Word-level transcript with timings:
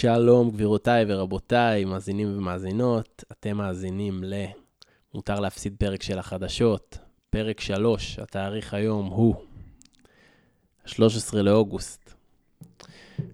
שלום, 0.00 0.50
גבירותיי 0.50 1.04
ורבותיי, 1.08 1.84
מאזינים 1.84 2.38
ומאזינות, 2.38 3.24
אתם 3.32 3.56
מאזינים 3.56 4.24
ל... 4.24 4.34
מותר 5.14 5.40
להפסיד 5.40 5.76
פרק 5.78 6.02
של 6.02 6.18
החדשות, 6.18 6.98
פרק 7.30 7.60
3, 7.60 8.18
התאריך 8.18 8.74
היום 8.74 9.06
הוא 9.06 9.34
13 10.84 11.42
לאוגוסט. 11.42 12.14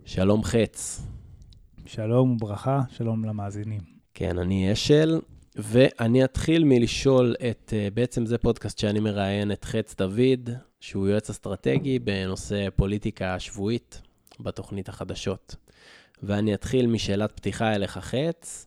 שלום 0.04 0.44
חץ. 0.44 1.02
שלום 1.87 2.32
וברכה, 2.32 2.80
שלום 2.89 3.25
למאזינים. 3.25 3.80
כן, 4.14 4.39
אני 4.39 4.73
אשל, 4.73 5.21
ואני 5.57 6.25
אתחיל 6.25 6.64
מלשאול 6.64 7.35
את, 7.51 7.73
אה, 7.77 7.89
בעצם 7.95 8.27
זה 8.27 8.39
פודקאסט 8.39 8.79
שאני 8.79 9.01
מראיין 9.01 9.53
את 9.53 9.64
חץ 9.64 9.95
דוד, 9.95 10.51
שהוא 10.80 11.09
יועץ 11.09 11.30
אסטרטגי 11.30 11.98
בנושא 11.98 12.69
פוליטיקה 12.77 13.41
שבועית 13.41 14.03
בתוכנית 14.41 14.89
החדשות. 14.89 15.66
ואני 16.23 16.55
אתחיל 16.55 16.87
משאלת 16.87 17.33
פתיחה 17.33 17.75
אליך 17.75 17.98
חץ. 17.98 18.66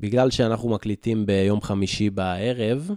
בגלל 0.00 0.30
שאנחנו 0.30 0.68
מקליטים 0.68 1.26
ביום 1.26 1.60
חמישי 1.60 2.10
בערב, 2.10 2.90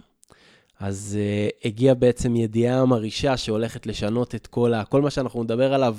אז 0.80 1.18
uh, 1.18 1.66
הגיעה 1.66 1.94
בעצם 1.94 2.36
ידיעה 2.36 2.84
מרעישה 2.84 3.36
שהולכת 3.36 3.86
לשנות 3.86 4.34
את 4.34 4.46
כל 4.46 4.74
ה... 4.74 4.84
כל 4.84 5.02
מה 5.02 5.10
שאנחנו 5.10 5.42
נדבר 5.42 5.74
עליו 5.74 5.96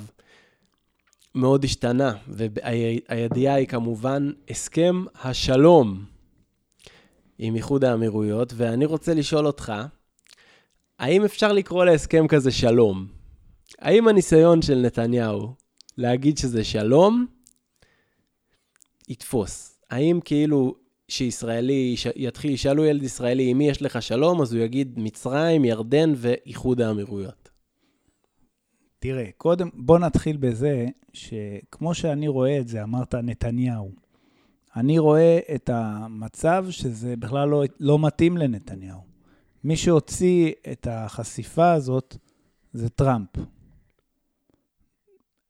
מאוד 1.34 1.64
השתנה, 1.64 2.12
והידיעה 2.28 3.54
היא 3.54 3.66
כמובן 3.66 4.30
הסכם 4.50 5.04
השלום 5.22 6.04
עם 7.38 7.54
איחוד 7.54 7.84
האמירויות, 7.84 8.52
ואני 8.56 8.84
רוצה 8.84 9.14
לשאול 9.14 9.46
אותך, 9.46 9.72
האם 10.98 11.24
אפשר 11.24 11.52
לקרוא 11.52 11.84
להסכם 11.84 12.28
כזה 12.28 12.50
שלום? 12.50 13.06
האם 13.78 14.08
הניסיון 14.08 14.62
של 14.62 14.78
נתניהו 14.78 15.54
להגיד 15.98 16.38
שזה 16.38 16.64
שלום, 16.64 17.26
יתפוס? 19.08 19.78
האם 19.90 20.20
כאילו 20.24 20.74
שישראלי 21.08 21.94
יתחיל, 22.16 22.50
ישאלו 22.50 22.84
ילד 22.84 23.02
ישראלי, 23.02 23.50
עם 23.50 23.58
מי 23.58 23.68
יש 23.68 23.82
לך 23.82 24.02
שלום, 24.02 24.42
אז 24.42 24.52
הוא 24.52 24.62
יגיד 24.62 24.94
מצרים, 24.96 25.64
ירדן 25.64 26.12
ואיחוד 26.16 26.80
האמירויות. 26.80 27.48
תראה, 28.98 29.30
קודם, 29.36 29.68
בוא 29.74 29.98
נתחיל 29.98 30.36
בזה 30.36 30.86
שכמו 31.12 31.94
שאני 31.94 32.28
רואה 32.28 32.58
את 32.58 32.68
זה, 32.68 32.82
אמרת 32.82 33.14
נתניהו. 33.14 33.90
אני 34.76 34.98
רואה 34.98 35.38
את 35.54 35.70
המצב 35.72 36.66
שזה 36.70 37.16
בכלל 37.16 37.48
לא, 37.48 37.64
לא 37.80 37.98
מתאים 37.98 38.36
לנתניהו. 38.36 39.00
מי 39.64 39.76
שהוציא 39.76 40.52
את 40.72 40.86
החשיפה 40.90 41.72
הזאת 41.72 42.16
זה 42.72 42.88
טראמפ. 42.88 43.28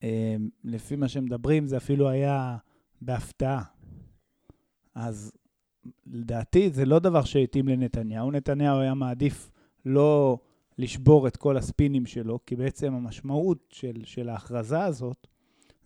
אה, 0.03 0.37
לפי 0.65 0.97
מה 0.97 1.09
שמדברים, 1.09 1.67
זה 1.67 1.77
אפילו 1.77 2.09
היה 2.09 2.57
בהפתעה. 3.01 3.63
אז 4.95 5.33
לדעתי 6.07 6.71
זה 6.71 6.85
לא 6.85 6.99
דבר 6.99 7.25
שהתאים 7.25 7.69
לנתניהו. 7.69 8.31
נתניהו 8.31 8.79
היה 8.79 8.95
מעדיף 8.95 9.51
לא 9.85 10.39
לשבור 10.79 11.29
את 11.29 11.37
כל 11.37 11.57
הספינים 11.57 12.07
שלו, 12.07 12.39
כי 12.47 12.57
בעצם 12.57 12.95
המשמעות 12.95 13.59
של, 13.71 14.03
של 14.05 14.29
ההכרזה 14.29 14.85
הזאת 14.85 15.27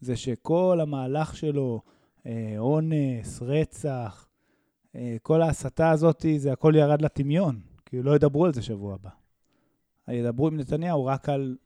זה 0.00 0.16
שכל 0.16 0.78
המהלך 0.82 1.36
שלו, 1.36 1.80
אה, 2.26 2.54
אונס, 2.58 3.42
רצח, 3.42 4.28
אה, 4.94 5.16
כל 5.22 5.42
ההסתה 5.42 5.90
הזאת, 5.90 6.24
זה 6.36 6.52
הכל 6.52 6.74
ירד 6.76 7.02
לטמיון, 7.02 7.60
כי 7.86 8.02
לא 8.02 8.16
ידברו 8.16 8.44
על 8.44 8.54
זה 8.54 8.62
שבוע 8.62 8.94
הבא. 8.94 9.10
ידברו 10.08 10.46
עם 10.46 10.56
נתניהו 10.56 11.04
רק 11.06 11.28
על 11.28 11.56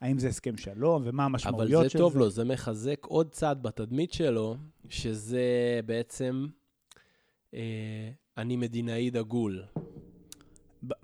האם 0.00 0.18
זה 0.18 0.28
הסכם 0.28 0.56
שלום 0.56 1.02
ומה 1.04 1.24
המשמעויות 1.24 1.68
של 1.68 1.74
זה. 1.74 1.78
אבל 1.78 1.88
זה 1.88 1.98
טוב 1.98 2.16
לו, 2.16 2.30
זה 2.30 2.44
מחזק 2.44 3.06
עוד 3.06 3.30
צד 3.30 3.56
בתדמית 3.62 4.12
שלו, 4.12 4.56
שזה 4.88 5.80
בעצם 5.86 6.46
אה, 7.54 8.10
אני 8.38 8.56
מדינאי 8.56 9.10
דגול. 9.10 9.62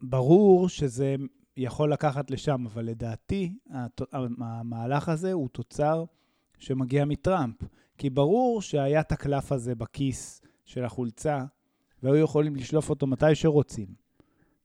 ברור 0.02 0.68
שזה 0.68 1.16
יכול 1.56 1.92
לקחת 1.92 2.30
לשם, 2.30 2.66
אבל 2.66 2.84
לדעתי 2.84 3.52
המהלך 4.40 5.08
הזה 5.08 5.32
הוא 5.32 5.48
תוצר 5.48 6.04
שמגיע 6.58 7.04
מטראמפ. 7.04 7.56
כי 7.98 8.10
ברור 8.10 8.62
שהיה 8.62 9.00
את 9.00 9.12
הקלף 9.12 9.52
הזה 9.52 9.74
בכיס 9.74 10.42
של 10.64 10.84
החולצה, 10.84 11.44
והיו 12.02 12.16
יכולים 12.16 12.56
לשלוף 12.56 12.90
אותו 12.90 13.06
מתי 13.06 13.34
שרוצים. 13.34 13.86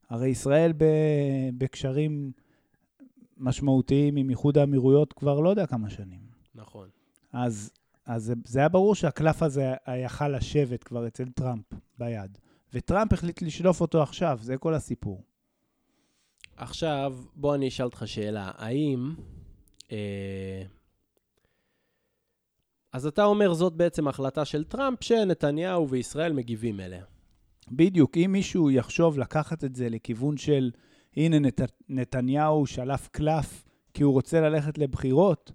הרי 0.10 0.28
ישראל 0.30 0.74
בקשרים 1.58 2.32
משמעותיים 3.42 4.16
עם 4.16 4.30
איחוד 4.30 4.58
האמירויות 4.58 5.14
כבר 5.14 5.40
לא 5.40 5.50
יודע 5.50 5.66
כמה 5.66 5.90
שנים. 5.90 6.22
נכון. 6.56 6.90
אז 7.34 7.72
אז 8.06 8.34
זה 8.46 8.60
היה 8.60 8.70
ברור 8.70 8.96
שהקלף 8.96 9.44
הזה 9.44 9.74
יכל 10.06 10.28
לשבת 10.28 10.84
כבר 10.84 11.08
אצל 11.08 11.30
טראמפ 11.30 11.66
ביד. 11.98 12.38
וטראמפ 12.74 13.14
החליט 13.14 13.42
לשלוף 13.42 13.82
אותו 13.82 14.04
עכשיו, 14.04 14.40
זה 14.42 14.58
כל 14.58 14.74
הסיפור. 14.74 15.24
עכשיו, 16.56 17.18
בוא 17.36 17.56
אני 17.56 17.68
אשאל 17.68 17.86
אותך 17.86 18.04
שאלה. 18.06 18.52
האם... 18.56 19.16
אה, 19.92 20.64
אז 22.94 23.06
אתה 23.06 23.24
אומר 23.24 23.54
זאת 23.54 23.74
בעצם 23.74 24.08
החלטה 24.08 24.46
של 24.46 24.64
טראמפ 24.64 25.04
שנתניהו 25.04 25.90
וישראל 25.90 26.34
מגיבים 26.34 26.80
אליה. 26.80 27.04
בדיוק. 27.72 28.18
אם 28.18 28.32
מישהו 28.32 28.72
יחשוב 28.72 29.20
לקחת 29.20 29.64
את 29.64 29.76
זה 29.76 29.90
לכיוון 29.90 30.38
של, 30.38 30.72
הנה 31.18 31.40
נת, 31.40 31.62
נתניהו 31.90 32.66
שלף 32.66 33.08
קלף 33.08 33.64
כי 33.94 34.04
הוא 34.04 34.14
רוצה 34.14 34.42
ללכת 34.42 34.78
לבחירות, 34.78 35.52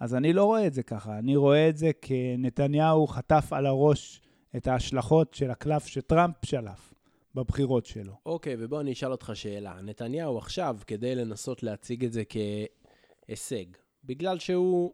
אז 0.00 0.14
אני 0.14 0.32
לא 0.32 0.44
רואה 0.44 0.66
את 0.66 0.74
זה 0.74 0.82
ככה, 0.82 1.18
אני 1.18 1.36
רואה 1.36 1.68
את 1.68 1.76
זה 1.76 1.90
כנתניהו 2.02 3.06
חטף 3.06 3.52
על 3.52 3.66
הראש 3.66 4.20
את 4.56 4.66
ההשלכות 4.66 5.34
של 5.34 5.50
הקלף 5.50 5.86
שטראמפ 5.86 6.34
שלף 6.44 6.94
בבחירות 7.34 7.86
שלו. 7.86 8.12
אוקיי, 8.26 8.54
okay, 8.54 8.56
ובוא 8.58 8.80
אני 8.80 8.92
אשאל 8.92 9.12
אותך 9.12 9.30
שאלה. 9.34 9.80
נתניהו 9.82 10.38
עכשיו, 10.38 10.76
כדי 10.86 11.14
לנסות 11.14 11.62
להציג 11.62 12.04
את 12.04 12.12
זה 12.12 12.22
כהישג, 12.28 13.64
בגלל 14.04 14.38
שהוא, 14.38 14.92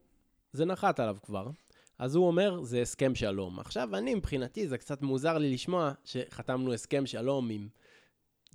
זה 0.52 0.64
נחת 0.64 1.00
עליו 1.00 1.16
כבר, 1.22 1.50
אז 1.98 2.14
הוא 2.14 2.26
אומר, 2.26 2.62
זה 2.62 2.82
הסכם 2.82 3.14
שלום. 3.14 3.60
עכשיו, 3.60 3.96
אני, 3.96 4.14
מבחינתי, 4.14 4.68
זה 4.68 4.78
קצת 4.78 5.02
מוזר 5.02 5.38
לי 5.38 5.54
לשמוע 5.54 5.92
שחתמנו 6.04 6.72
הסכם 6.72 7.06
שלום 7.06 7.50
עם... 7.50 7.68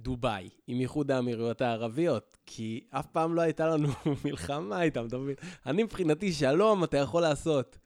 דובאי, 0.01 0.49
עם 0.67 0.79
איחוד 0.79 1.11
האמירויות 1.11 1.61
הערביות, 1.61 2.37
כי 2.45 2.83
אף 2.89 3.07
פעם 3.07 3.35
לא 3.35 3.41
הייתה 3.41 3.67
לנו 3.67 3.87
מלחמה 4.25 4.81
איתם, 4.81 5.05
אתה 5.07 5.17
מבין? 5.17 5.35
אני 5.65 5.83
מבחינתי, 5.83 6.33
שלום 6.33 6.83
אתה 6.83 6.97
יכול 6.97 7.21
לעשות 7.21 7.77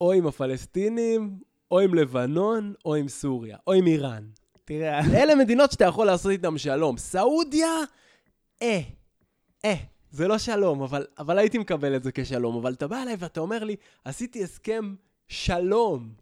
או 0.00 0.12
עם 0.12 0.26
הפלסטינים, 0.26 1.38
או 1.70 1.80
עם 1.80 1.94
לבנון, 1.94 2.74
או 2.84 2.94
עם 2.94 3.08
סוריה, 3.08 3.56
או 3.66 3.72
עם 3.72 3.86
איראן. 3.86 4.24
תראה, 4.64 5.00
אלה 5.22 5.34
מדינות 5.34 5.72
שאתה 5.72 5.84
יכול 5.84 6.06
לעשות 6.06 6.32
איתן 6.32 6.58
שלום. 6.58 6.96
סעודיה, 6.98 7.72
אה, 8.62 8.80
אה. 9.64 9.74
זה 10.10 10.28
לא 10.28 10.38
שלום, 10.38 10.82
אבל, 10.82 11.06
אבל 11.18 11.38
הייתי 11.38 11.58
מקבל 11.58 11.96
את 11.96 12.02
זה 12.02 12.12
כשלום. 12.14 12.56
אבל 12.56 12.72
אתה 12.72 12.86
בא 12.86 13.02
אליי 13.02 13.16
ואתה 13.18 13.40
אומר 13.40 13.64
לי, 13.64 13.76
עשיתי 14.04 14.44
הסכם 14.44 14.94
שלום 15.28 16.12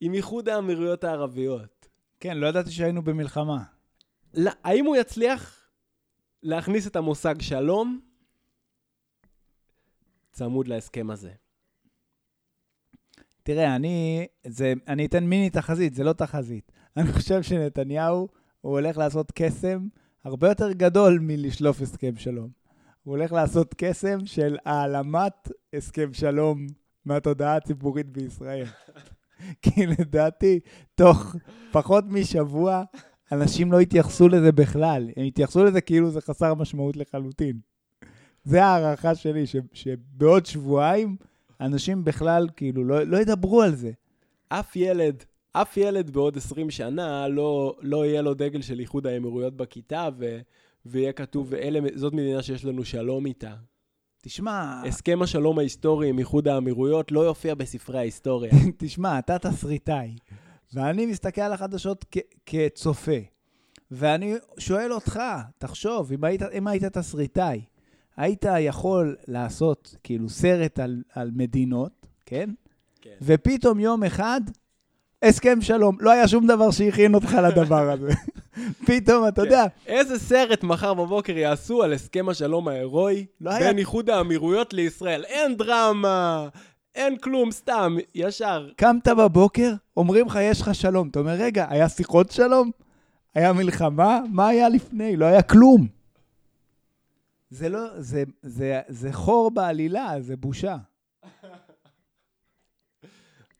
עם 0.00 0.14
איחוד 0.14 0.48
האמירויות 0.48 1.04
הערביות. 1.04 1.88
כן, 2.20 2.36
לא 2.36 2.46
ידעתי 2.46 2.70
שהיינו 2.70 3.02
במלחמה. 3.02 3.73
האם 4.64 4.86
הוא 4.86 4.96
יצליח 4.96 5.68
להכניס 6.42 6.86
את 6.86 6.96
המושג 6.96 7.40
שלום 7.40 8.00
צמוד 10.32 10.68
להסכם 10.68 11.10
הזה? 11.10 11.32
תראה, 13.42 13.76
אני, 13.76 14.26
זה, 14.46 14.72
אני 14.88 15.06
אתן 15.06 15.24
מיני 15.24 15.50
תחזית, 15.50 15.94
זה 15.94 16.04
לא 16.04 16.12
תחזית. 16.12 16.72
אני 16.96 17.12
חושב 17.12 17.42
שנתניהו, 17.42 18.28
הוא 18.60 18.72
הולך 18.72 18.98
לעשות 18.98 19.32
קסם 19.34 19.88
הרבה 20.24 20.48
יותר 20.48 20.72
גדול 20.72 21.18
מלשלוף 21.22 21.80
הסכם 21.80 22.16
שלום. 22.16 22.50
הוא 23.02 23.16
הולך 23.16 23.32
לעשות 23.32 23.74
קסם 23.78 24.26
של 24.26 24.56
העלמת 24.64 25.48
הסכם 25.72 26.12
שלום 26.12 26.66
מהתודעה 27.04 27.56
הציבורית 27.56 28.10
בישראל. 28.10 28.66
כי 29.62 29.86
לדעתי, 29.86 30.60
תוך 30.94 31.36
פחות 31.72 32.04
משבוע, 32.08 32.84
אנשים 33.32 33.72
לא 33.72 33.80
התייחסו 33.80 34.28
לזה 34.28 34.52
בכלל, 34.52 35.08
הם 35.16 35.24
התייחסו 35.24 35.64
לזה 35.64 35.80
כאילו 35.80 36.10
זה 36.10 36.20
חסר 36.20 36.54
משמעות 36.54 36.96
לחלוטין. 36.96 37.58
זה 38.44 38.64
הערכה 38.64 39.14
שלי, 39.14 39.46
ש, 39.46 39.56
שבעוד 39.72 40.46
שבועיים 40.46 41.16
אנשים 41.60 42.04
בכלל 42.04 42.48
כאילו 42.56 42.84
לא, 42.84 43.02
לא 43.02 43.16
ידברו 43.16 43.62
על 43.62 43.74
זה. 43.74 43.90
אף 44.48 44.76
ילד, 44.76 45.24
אף 45.52 45.76
ילד 45.76 46.10
בעוד 46.10 46.36
20 46.36 46.70
שנה 46.70 47.28
לא, 47.28 47.76
לא 47.80 48.06
יהיה 48.06 48.22
לו 48.22 48.34
דגל 48.34 48.62
של 48.62 48.80
איחוד 48.80 49.06
האמירויות 49.06 49.56
בכיתה, 49.56 50.08
ו, 50.18 50.38
ויהיה 50.86 51.12
כתוב, 51.12 51.46
ואלה, 51.50 51.80
זאת 51.94 52.12
מדינה 52.12 52.42
שיש 52.42 52.64
לנו 52.64 52.84
שלום 52.84 53.26
איתה. 53.26 53.54
תשמע... 54.22 54.82
הסכם 54.86 55.22
השלום 55.22 55.58
ההיסטורי 55.58 56.08
עם 56.08 56.18
איחוד 56.18 56.48
האמירויות 56.48 57.12
לא 57.12 57.20
יופיע 57.20 57.54
בספרי 57.54 57.98
ההיסטוריה. 57.98 58.52
תשמע, 58.78 59.18
אתה 59.18 59.38
תסריטאי. 59.38 60.14
ואני 60.74 61.06
מסתכל 61.06 61.40
על 61.40 61.52
החדשות 61.52 62.04
כצופה, 62.46 63.18
ואני 63.90 64.34
שואל 64.58 64.92
אותך, 64.92 65.20
תחשוב, 65.58 66.12
אם 66.12 66.24
היית, 66.24 66.42
אם 66.42 66.66
היית 66.66 66.84
תסריטאי, 66.84 67.64
היית 68.16 68.44
יכול 68.58 69.16
לעשות 69.28 69.96
כאילו 70.04 70.28
סרט 70.28 70.78
על, 70.78 71.02
על 71.14 71.30
מדינות, 71.34 72.06
כן? 72.26 72.50
כן. 73.00 73.10
ופתאום 73.22 73.80
יום 73.80 74.04
אחד, 74.04 74.40
הסכם 75.22 75.60
שלום. 75.60 75.96
לא 76.00 76.10
היה 76.10 76.28
שום 76.28 76.46
דבר 76.46 76.70
שהכין 76.70 77.14
אותך 77.14 77.36
לדבר 77.48 77.90
הזה. 77.90 78.12
פתאום, 78.86 79.28
אתה 79.28 79.40
כן. 79.40 79.46
יודע, 79.46 79.66
איזה 79.86 80.18
סרט 80.18 80.62
מחר 80.62 80.94
בבוקר 80.94 81.36
יעשו 81.36 81.82
על 81.82 81.92
הסכם 81.92 82.28
השלום 82.28 82.68
ההירואי 82.68 83.26
לא 83.40 83.58
בין 83.58 83.78
איחוד 83.78 84.10
האמירויות 84.10 84.72
לישראל? 84.72 85.24
אין 85.24 85.56
דרמה, 85.56 86.48
אין 86.94 87.18
כלום, 87.18 87.50
סתם, 87.50 87.96
ישר. 88.14 88.70
קמת 88.76 89.08
בבוקר, 89.08 89.72
אומרים 89.96 90.26
לך, 90.26 90.38
יש 90.42 90.60
לך 90.60 90.74
שלום. 90.74 91.08
אתה 91.08 91.18
אומר, 91.18 91.32
רגע, 91.38 91.66
היה 91.70 91.88
שיחות 91.88 92.30
שלום? 92.30 92.70
היה 93.34 93.52
מלחמה? 93.52 94.20
מה 94.32 94.48
היה 94.48 94.68
לפני? 94.68 95.16
לא 95.16 95.24
היה 95.24 95.42
כלום. 95.42 95.86
זה 97.50 97.68
לא, 97.68 98.00
זה, 98.00 98.22
זה, 98.42 98.80
זה 98.88 99.12
חור 99.12 99.50
בעלילה, 99.50 100.14
זה 100.20 100.36
בושה. 100.36 100.76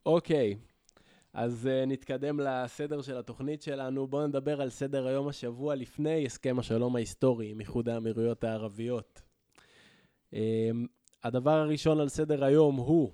אוקיי, 0.07 0.57
אז 1.33 1.69
uh, 1.71 1.87
נתקדם 1.87 2.41
לסדר 2.41 3.03
של 3.03 3.17
התוכנית 3.19 3.63
שלנו. 3.63 4.07
בואו 4.07 4.27
נדבר 4.27 4.61
על 4.61 4.71
סדר 4.71 5.07
היום 5.07 5.29
השבוע 5.29 5.75
לפני 5.75 6.27
הסכם 6.27 6.59
השלום 6.59 6.97
ההיסטורי 6.97 7.51
עם 7.51 7.61
איחוד 7.61 7.89
האמירויות 7.89 8.45
הערביות. 8.45 9.23
Um, 10.31 10.37
הדבר 11.25 11.51
הראשון 11.51 12.01
על 12.01 12.09
סדר 12.09 12.45
היום 12.45 12.77
הוא 12.77 13.11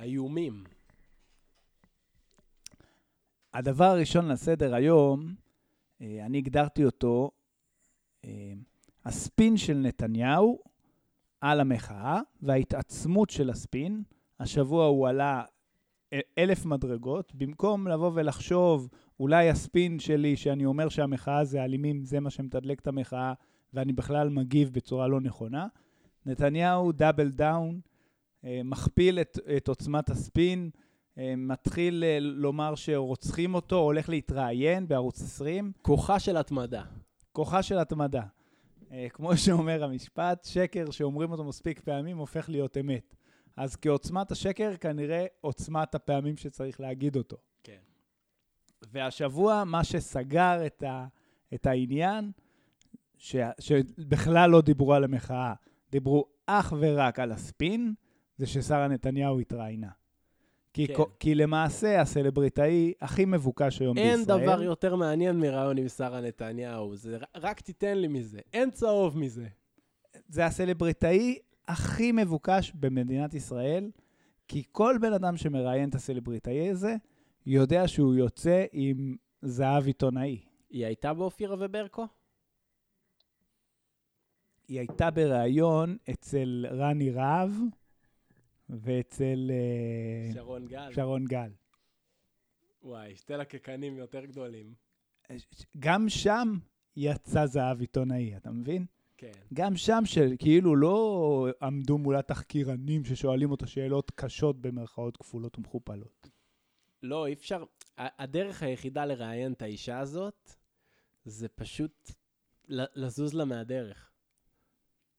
האיומים. 0.00 0.64
הדבר 3.54 3.84
הראשון 3.84 4.28
לסדר 4.28 4.74
היום, 4.74 5.34
אה, 6.00 6.26
אני 6.26 6.38
הגדרתי 6.38 6.84
אותו, 6.84 7.30
אה, 8.24 8.52
הספין 9.04 9.56
של 9.56 9.76
נתניהו 9.76 10.58
על 11.40 11.60
המחאה 11.60 12.20
וההתעצמות 12.42 13.30
של 13.30 13.50
הספין. 13.50 14.02
השבוע 14.38 14.86
הוא 14.86 15.08
עלה 15.08 15.44
אלף 16.38 16.64
מדרגות. 16.64 17.34
במקום 17.34 17.88
לבוא 17.88 18.10
ולחשוב, 18.14 18.88
אולי 19.20 19.50
הספין 19.50 19.98
שלי, 19.98 20.36
שאני 20.36 20.64
אומר 20.64 20.88
שהמחאה 20.88 21.44
זה 21.44 21.64
אלימים, 21.64 22.04
זה 22.04 22.20
מה 22.20 22.30
שמתדלק 22.30 22.80
את 22.80 22.86
המחאה, 22.86 23.32
ואני 23.74 23.92
בכלל 23.92 24.28
מגיב 24.28 24.70
בצורה 24.72 25.08
לא 25.08 25.20
נכונה, 25.20 25.66
נתניהו 26.26 26.92
דאבל 26.92 27.30
דאון, 27.30 27.80
מכפיל 28.44 29.20
את, 29.20 29.38
את 29.56 29.68
עוצמת 29.68 30.10
הספין, 30.10 30.70
אה, 31.18 31.34
מתחיל 31.36 32.04
אה, 32.04 32.18
לומר 32.20 32.74
שרוצחים 32.74 33.54
אותו, 33.54 33.78
הולך 33.78 34.08
להתראיין 34.08 34.88
בערוץ 34.88 35.22
20, 35.22 35.72
כוחה 35.82 36.18
של 36.18 36.36
התמדה. 36.36 36.82
כוחה 37.32 37.62
של 37.62 37.78
התמדה. 37.78 38.22
אה, 38.92 39.06
כמו 39.10 39.36
שאומר 39.36 39.84
המשפט, 39.84 40.44
שקר 40.44 40.90
שאומרים 40.90 41.32
אותו 41.32 41.44
מספיק 41.44 41.80
פעמים 41.80 42.18
הופך 42.18 42.48
להיות 42.48 42.76
אמת. 42.76 43.14
אז 43.56 43.76
כעוצמת 43.76 44.30
השקר, 44.30 44.76
כנראה 44.76 45.26
עוצמת 45.40 45.94
הפעמים 45.94 46.36
שצריך 46.36 46.80
להגיד 46.80 47.16
אותו. 47.16 47.36
כן. 47.64 47.78
והשבוע, 48.82 49.64
מה 49.64 49.84
שסגר 49.84 50.66
את, 50.66 50.82
ה, 50.82 51.06
את 51.54 51.66
העניין, 51.66 52.30
ש, 53.18 53.36
שבכלל 53.60 54.50
לא 54.50 54.60
דיברו 54.60 54.94
על 54.94 55.04
המחאה, 55.04 55.54
דיברו 55.92 56.24
אך 56.46 56.72
ורק 56.78 57.18
על 57.18 57.32
הספין, 57.32 57.94
זה 58.40 58.46
ששרה 58.46 58.88
נתניהו 58.88 59.40
התראיינה. 59.40 59.88
כי, 60.72 60.86
כן. 60.86 60.94
כי 61.18 61.34
למעשה 61.34 62.00
הסלבריטאי 62.00 62.92
הכי 63.00 63.24
מבוקש 63.24 63.80
היום 63.80 63.98
אין 63.98 64.18
בישראל... 64.18 64.44
דבר 64.44 64.62
יותר 64.62 64.96
מעניין 64.96 65.40
מרעיון 65.40 65.78
עם 65.78 65.88
שרה 65.88 66.20
נתניהו. 66.20 66.96
זה 66.96 67.18
רק 67.36 67.60
תיתן 67.60 67.98
לי 67.98 68.08
מזה. 68.08 68.40
אין 68.52 68.70
צהוב 68.70 69.18
מזה. 69.18 69.46
זה 70.28 70.46
הסלבריטאי 70.46 71.38
הכי 71.68 72.12
מבוקש 72.12 72.72
במדינת 72.74 73.34
ישראל, 73.34 73.90
כי 74.48 74.62
כל 74.72 74.96
בן 75.00 75.12
אדם 75.12 75.36
שמראיין 75.36 75.88
את 75.88 75.94
הסלבריטאי 75.94 76.70
הזה, 76.70 76.96
יודע 77.46 77.88
שהוא 77.88 78.14
יוצא 78.14 78.64
עם 78.72 79.16
זהב 79.42 79.86
עיתונאי. 79.86 80.38
היא 80.70 80.86
הייתה 80.86 81.14
באופירה 81.14 81.56
וברקו? 81.58 82.06
היא 84.68 84.78
הייתה 84.78 85.10
בריאיון 85.10 85.96
אצל 86.10 86.66
רני 86.70 87.10
רהב 87.10 87.50
ואצל 88.70 89.50
אה, 89.50 90.34
שרון 90.34 90.66
גל. 90.66 90.92
שרון 90.92 91.24
גל. 91.24 91.50
וואי, 92.82 93.16
שתי 93.16 93.32
לקקנים 93.32 93.96
יותר 93.96 94.24
גדולים. 94.24 94.74
גם 95.78 96.08
שם 96.08 96.58
יצא 96.96 97.46
זהב 97.46 97.80
עיתונאי, 97.80 98.36
אתה 98.36 98.50
מבין? 98.50 98.86
כן. 99.16 99.32
גם 99.54 99.76
שם 99.76 100.02
שכאילו 100.04 100.76
לא 100.76 101.46
עמדו 101.62 101.98
מול 101.98 102.16
התחקירנים 102.16 103.04
ששואלים 103.04 103.50
אותו 103.50 103.66
שאלות 103.66 104.10
קשות 104.10 104.60
במרכאות 104.60 105.16
כפולות 105.16 105.58
ומכופלות. 105.58 106.28
לא, 107.02 107.26
אי 107.26 107.32
אפשר... 107.32 107.64
הדרך 107.98 108.62
היחידה 108.62 109.06
לראיין 109.06 109.52
את 109.52 109.62
האישה 109.62 109.98
הזאת, 109.98 110.52
זה 111.24 111.48
פשוט 111.48 112.10
לזוז 112.68 113.34
לה 113.34 113.44
מהדרך. 113.44 114.10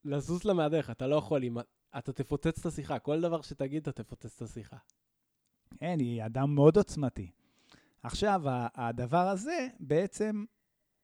לזוז 0.05 0.43
לה 0.43 0.53
מהדרך, 0.53 0.89
אתה 0.89 1.07
לא 1.07 1.15
יכול 1.15 1.43
אם... 1.43 1.57
אתה 1.97 2.13
תפוצץ 2.13 2.59
את 2.59 2.65
השיחה, 2.65 2.99
כל 2.99 3.21
דבר 3.21 3.41
שתגיד, 3.41 3.87
אתה 3.87 4.03
תפוצץ 4.03 4.35
את 4.35 4.41
השיחה. 4.41 4.77
כן, 5.77 5.99
היא 5.99 6.25
אדם 6.25 6.55
מאוד 6.55 6.77
עוצמתי. 6.77 7.31
עכשיו, 8.03 8.41
הדבר 8.75 9.27
הזה 9.27 9.67
בעצם 9.79 10.45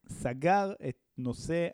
סגר 0.07 0.73
את 0.89 0.97
נושא. 1.17 1.67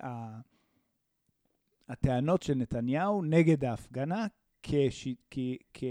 הטענות 1.90 2.44
של 2.44 2.54
נתניהו 2.56 3.22
נגד 3.22 3.66
ההפגנה 3.66 4.28
כש... 4.64 5.08
כ... 5.32 5.40
כ... 5.74 5.84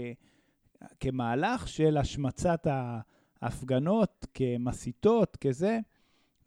כמהלך 0.99 1.67
של 1.67 1.97
השמצת 1.97 2.67
ההפגנות 3.41 4.27
כמסיתות, 4.33 5.37
כזה. 5.37 5.79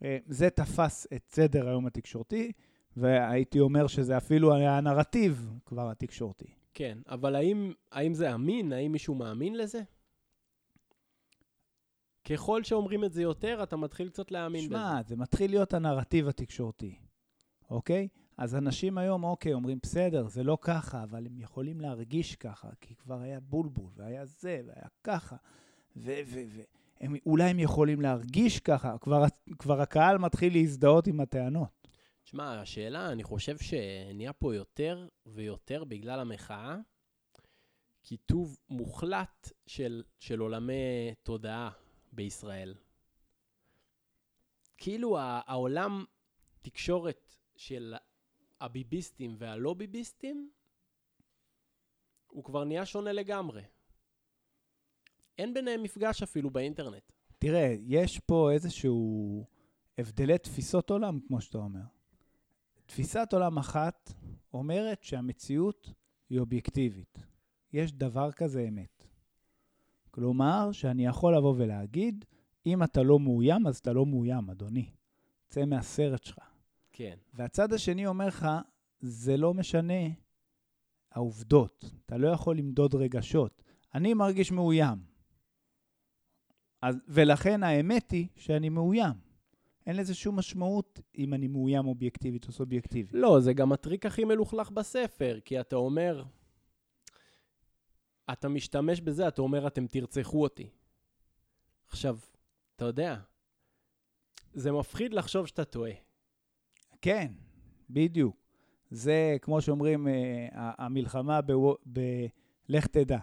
אה, 0.03 0.17
זה 0.27 0.49
תפס 0.49 1.07
את 1.15 1.23
סדר 1.29 1.67
היום 1.67 1.87
התקשורתי, 1.87 2.51
והייתי 2.97 3.59
אומר 3.59 3.87
שזה 3.87 4.17
אפילו 4.17 4.55
היה 4.55 4.77
הנרטיב 4.77 5.49
כבר 5.65 5.89
התקשורתי. 5.89 6.56
כן, 6.77 6.97
אבל 7.07 7.35
האם, 7.35 7.73
האם 7.91 8.13
זה 8.13 8.33
אמין? 8.33 8.73
האם 8.73 8.91
מישהו 8.91 9.15
מאמין 9.15 9.57
לזה? 9.57 9.81
ככל 12.29 12.63
שאומרים 12.63 13.03
את 13.03 13.13
זה 13.13 13.21
יותר, 13.21 13.63
אתה 13.63 13.77
מתחיל 13.77 14.09
קצת 14.09 14.31
להאמין 14.31 14.65
בזה. 14.65 14.69
שמע, 14.69 15.01
זה 15.07 15.15
מתחיל 15.15 15.51
להיות 15.51 15.73
הנרטיב 15.73 16.27
התקשורתי, 16.27 16.95
אוקיי? 17.69 18.07
אז 18.37 18.55
אנשים 18.55 18.97
היום, 18.97 19.23
אוקיי, 19.23 19.53
אומרים, 19.53 19.79
בסדר, 19.83 20.27
זה 20.27 20.43
לא 20.43 20.57
ככה, 20.61 21.03
אבל 21.03 21.25
הם 21.25 21.37
יכולים 21.37 21.81
להרגיש 21.81 22.35
ככה, 22.35 22.69
כי 22.81 22.95
כבר 22.95 23.21
היה 23.21 23.39
בולבול, 23.39 23.91
והיה 23.95 24.25
זה, 24.25 24.61
והיה 24.67 24.87
ככה, 25.03 25.35
והם 25.95 27.15
אולי 27.25 27.49
הם 27.49 27.59
יכולים 27.59 28.01
להרגיש 28.01 28.59
ככה, 28.59 28.97
כבר, 28.97 29.23
כבר 29.59 29.81
הקהל 29.81 30.17
מתחיל 30.17 30.53
להזדהות 30.53 31.07
עם 31.07 31.19
הטענות. 31.19 31.76
תשמע, 32.27 32.61
השאלה, 32.61 33.11
אני 33.11 33.23
חושב 33.23 33.57
שנהיה 33.57 34.33
פה 34.33 34.55
יותר 34.55 35.07
ויותר 35.25 35.83
בגלל 35.83 36.19
המחאה, 36.19 36.77
קיטוב 38.01 38.59
מוחלט 38.69 39.51
של, 39.67 40.03
של 40.19 40.39
עולמי 40.39 41.13
תודעה 41.23 41.71
בישראל. 42.11 42.75
כאילו 44.77 45.17
העולם 45.19 46.05
תקשורת 46.61 47.35
של 47.55 47.95
הביביסטים 48.61 49.35
והלא 49.39 49.73
ביביסטים, 49.73 50.51
הוא 52.27 52.43
כבר 52.43 52.63
נהיה 52.63 52.85
שונה 52.85 53.11
לגמרי. 53.11 53.63
אין 55.37 55.53
ביניהם 55.53 55.83
מפגש 55.83 56.23
אפילו 56.23 56.49
באינטרנט. 56.49 57.11
תראה, 57.37 57.75
יש 57.79 58.19
פה 58.19 58.51
איזשהו 58.51 59.45
הבדלי 59.97 60.37
תפיסות 60.37 60.89
עולם, 60.89 61.19
כמו 61.27 61.41
שאתה 61.41 61.57
אומר. 61.57 61.96
תפיסת 62.87 63.29
עולם 63.33 63.57
אחת 63.57 64.13
אומרת 64.53 65.03
שהמציאות 65.03 65.93
היא 66.29 66.39
אובייקטיבית. 66.39 67.25
יש 67.73 67.93
דבר 67.93 68.31
כזה 68.31 68.65
אמת. 68.67 69.07
כלומר, 70.11 70.71
שאני 70.71 71.05
יכול 71.05 71.37
לבוא 71.37 71.53
ולהגיד, 71.57 72.25
אם 72.65 72.83
אתה 72.83 73.03
לא 73.03 73.19
מאוים, 73.19 73.67
אז 73.67 73.77
אתה 73.77 73.93
לא 73.93 74.05
מאוים, 74.05 74.49
אדוני. 74.49 74.89
צא 75.49 75.65
מהסרט 75.65 76.23
שלך. 76.23 76.39
כן. 76.91 77.17
והצד 77.33 77.73
השני 77.73 78.07
אומר 78.07 78.27
לך, 78.27 78.47
זה 78.99 79.37
לא 79.37 79.53
משנה 79.53 80.07
העובדות. 81.11 81.91
אתה 82.05 82.17
לא 82.17 82.27
יכול 82.27 82.57
למדוד 82.57 82.95
רגשות. 82.95 83.63
אני 83.93 84.13
מרגיש 84.13 84.51
מאוים. 84.51 84.97
אז, 86.81 86.95
ולכן 87.07 87.63
האמת 87.63 88.11
היא 88.11 88.27
שאני 88.35 88.69
מאוים. 88.69 89.26
אין 89.87 89.95
לזה 89.95 90.13
שום 90.13 90.39
משמעות 90.39 90.99
אם 91.17 91.33
אני 91.33 91.47
מאוים 91.47 91.87
אובייקטיבית 91.87 92.47
או 92.47 92.51
סובייקטיבית. 92.51 93.13
לא, 93.13 93.39
זה 93.39 93.53
גם 93.53 93.71
הטריק 93.71 94.05
הכי 94.05 94.23
מלוכלך 94.23 94.71
בספר, 94.71 95.39
כי 95.45 95.59
אתה 95.59 95.75
אומר, 95.75 96.23
אתה 98.31 98.49
משתמש 98.49 99.01
בזה, 99.01 99.27
אתה 99.27 99.41
אומר, 99.41 99.67
אתם 99.67 99.87
תרצחו 99.87 100.41
אותי. 100.41 100.69
עכשיו, 101.89 102.17
אתה 102.75 102.85
יודע, 102.85 103.19
זה 104.53 104.71
מפחיד 104.71 105.13
לחשוב 105.13 105.47
שאתה 105.47 105.65
טועה. 105.65 105.91
כן, 107.01 107.31
בדיוק. 107.89 108.35
זה, 108.89 109.37
כמו 109.41 109.61
שאומרים, 109.61 110.07
אה, 110.07 110.47
המלחמה 110.53 111.41
ב... 111.41 111.51
ב... 111.93 111.99
לך 112.69 112.87
תדע. 112.87 113.19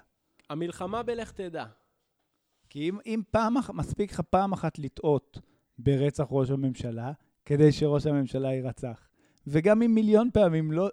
המלחמה 0.50 1.02
בלך 1.02 1.32
תדע. 1.32 1.66
כי 2.70 2.88
אם, 2.88 2.98
אם 3.06 3.22
פעם, 3.30 3.54
מספיק 3.74 4.12
לך 4.12 4.20
פעם 4.20 4.52
אחת 4.52 4.78
לטעות 4.78 5.38
ברצח 5.78 6.24
ראש 6.30 6.50
הממשלה, 6.50 7.12
כדי 7.44 7.72
שראש 7.72 8.06
הממשלה 8.06 8.52
יירצח. 8.52 9.08
וגם 9.46 9.82
אם 9.82 9.94
מיליון 9.94 10.30
פעמים 10.32 10.72
לא 10.72 10.88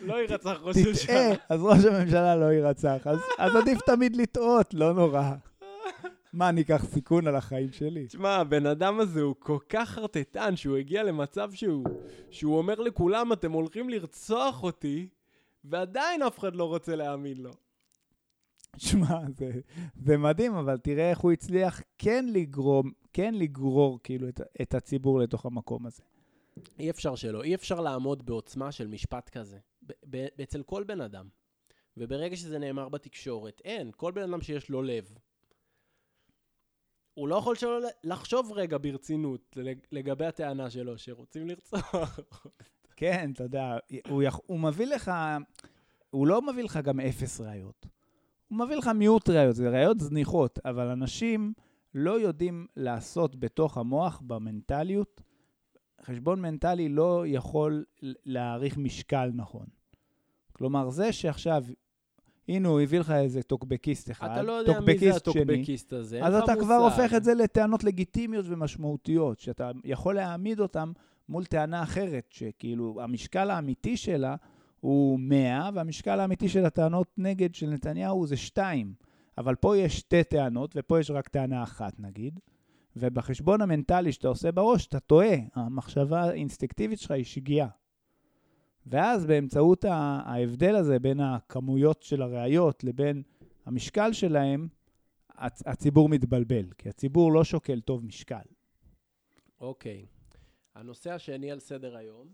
לא 0.00 0.14
יירצח 0.14 0.58
ראש 0.62 0.76
תטעה, 1.04 1.32
אז 1.48 1.60
ראש 1.62 1.84
הממשלה 1.84 2.36
לא 2.36 2.44
יירצח. 2.52 3.06
אז, 3.06 3.18
אז 3.38 3.56
עדיף 3.56 3.80
תמיד 3.80 4.16
לטעות, 4.16 4.74
לא 4.74 4.92
נורא. 4.92 5.32
מה, 6.32 6.48
אני 6.48 6.60
אקח 6.60 6.84
סיכון 6.84 7.26
על 7.26 7.36
החיים 7.36 7.72
שלי? 7.72 8.06
תשמע, 8.06 8.36
הבן 8.36 8.66
אדם 8.66 9.00
הזה 9.00 9.22
הוא 9.22 9.34
כל 9.38 9.58
כך 9.68 9.90
חרטטן, 9.90 10.56
שהוא 10.56 10.76
הגיע 10.76 11.02
למצב 11.02 11.52
שהוא, 11.52 11.84
שהוא 12.30 12.58
אומר 12.58 12.74
לכולם, 12.74 13.32
אתם 13.32 13.52
הולכים 13.52 13.90
לרצוח 13.90 14.62
אותי, 14.62 15.08
ועדיין 15.64 16.22
אף 16.22 16.38
אחד 16.38 16.56
לא 16.56 16.64
רוצה 16.64 16.96
להאמין 16.96 17.36
לו. 17.36 17.50
שמע, 18.78 19.20
זה, 19.36 19.50
זה 19.94 20.16
מדהים, 20.18 20.54
אבל 20.54 20.78
תראה 20.78 21.10
איך 21.10 21.18
הוא 21.18 21.32
הצליח 21.32 21.80
כן 21.98 22.26
לגרום, 22.28 22.92
כן 23.12 23.34
לגרור 23.34 24.00
כאילו 24.02 24.28
את, 24.28 24.40
את 24.62 24.74
הציבור 24.74 25.18
לתוך 25.18 25.46
המקום 25.46 25.86
הזה. 25.86 26.02
אי 26.78 26.90
אפשר 26.90 27.14
שלא, 27.14 27.42
אי 27.42 27.54
אפשר 27.54 27.80
לעמוד 27.80 28.26
בעוצמה 28.26 28.72
של 28.72 28.86
משפט 28.86 29.28
כזה. 29.28 29.58
ב- 29.86 29.92
ב- 30.10 30.26
אצל 30.42 30.62
כל 30.62 30.84
בן 30.84 31.00
אדם. 31.00 31.28
וברגע 31.96 32.36
שזה 32.36 32.58
נאמר 32.58 32.88
בתקשורת, 32.88 33.60
אין, 33.64 33.90
כל 33.96 34.12
בן 34.12 34.22
אדם 34.22 34.40
שיש 34.40 34.70
לו 34.70 34.82
לב. 34.82 35.12
הוא 37.14 37.28
לא 37.28 37.36
יכול 37.36 37.54
שלא 37.56 37.78
לחשוב 38.04 38.52
רגע 38.52 38.78
ברצינות 38.80 39.56
לג- 39.56 39.86
לגבי 39.92 40.26
הטענה 40.26 40.70
שלו, 40.70 40.98
שרוצים 40.98 41.48
לרצוח. 41.48 42.20
כן, 42.96 43.30
אתה 43.34 43.44
יודע, 43.44 43.76
הוא, 44.08 44.22
יכ... 44.22 44.38
הוא 44.46 44.60
מביא 44.60 44.86
לך, 44.86 45.10
הוא 46.10 46.26
לא 46.26 46.42
מביא 46.42 46.64
לך 46.64 46.76
גם 46.82 47.00
אפס 47.00 47.40
ראיות. 47.40 47.86
הוא 48.48 48.58
מביא 48.58 48.76
לך 48.76 48.88
מיעוט 48.88 49.28
ראיות, 49.28 49.56
זה 49.56 49.70
ראיות 49.70 50.00
זניחות, 50.00 50.58
אבל 50.64 50.86
אנשים 50.86 51.52
לא 51.94 52.20
יודעים 52.20 52.66
לעשות 52.76 53.36
בתוך 53.36 53.78
המוח, 53.78 54.22
במנטליות, 54.26 55.22
חשבון 56.02 56.40
מנטלי 56.40 56.88
לא 56.88 57.24
יכול 57.26 57.84
להעריך 58.02 58.78
משקל 58.78 59.30
נכון. 59.34 59.66
כלומר, 60.52 60.90
זה 60.90 61.12
שעכשיו, 61.12 61.64
הנה 62.48 62.68
הוא 62.68 62.80
הביא 62.80 63.00
לך 63.00 63.10
איזה 63.10 63.42
טוקבקיסט 63.42 64.10
אחד, 64.10 64.30
אתה 64.30 64.42
לא 64.42 64.52
יודע 64.52 64.80
מי 64.80 64.98
זה 64.98 65.20
טוקבקיסט 65.20 65.32
שני, 65.32 65.42
הטוקבקיסט 65.42 65.92
הזה, 65.92 66.24
אז 66.24 66.34
אתה 66.34 66.54
כבר 66.54 66.84
מושג. 66.84 67.00
הופך 67.00 67.14
את 67.14 67.24
זה 67.24 67.34
לטענות 67.34 67.84
לגיטימיות 67.84 68.46
ומשמעותיות, 68.48 69.38
שאתה 69.38 69.70
יכול 69.84 70.14
להעמיד 70.14 70.60
אותן 70.60 70.92
מול 71.28 71.44
טענה 71.44 71.82
אחרת, 71.82 72.26
שכאילו 72.30 73.00
המשקל 73.00 73.50
האמיתי 73.50 73.96
שלה 73.96 74.36
הוא 74.80 75.20
100, 75.20 75.70
והמשקל 75.74 76.20
האמיתי 76.20 76.48
של 76.48 76.64
הטענות 76.66 77.08
נגד 77.18 77.54
של 77.54 77.70
נתניהו 77.70 78.26
זה 78.26 78.36
2. 78.36 78.94
אבל 79.38 79.54
פה 79.54 79.76
יש 79.76 79.98
שתי 79.98 80.24
טענות, 80.24 80.74
ופה 80.76 81.00
יש 81.00 81.10
רק 81.10 81.28
טענה 81.28 81.62
אחת 81.62 82.00
נגיד, 82.00 82.40
ובחשבון 82.96 83.60
המנטלי 83.60 84.12
שאתה 84.12 84.28
עושה 84.28 84.52
בראש, 84.52 84.86
אתה 84.86 85.00
טועה. 85.00 85.36
המחשבה 85.54 86.22
האינסטינקטיבית 86.22 87.00
שלך 87.00 87.10
היא 87.10 87.24
שגיאה. 87.24 87.68
ואז 88.86 89.26
באמצעות 89.26 89.84
ההבדל 89.84 90.76
הזה 90.76 90.98
בין 90.98 91.20
הכמויות 91.20 92.02
של 92.02 92.22
הראיות 92.22 92.84
לבין 92.84 93.22
המשקל 93.66 94.12
שלהם, 94.12 94.68
הצ- 95.30 95.62
הציבור 95.66 96.08
מתבלבל, 96.08 96.66
כי 96.78 96.88
הציבור 96.88 97.32
לא 97.32 97.44
שוקל 97.44 97.80
טוב 97.80 98.04
משקל. 98.04 98.46
אוקיי. 99.60 100.06
הנושא 100.74 101.12
השני 101.12 101.50
על 101.50 101.58
סדר 101.58 101.96
היום, 101.96 102.26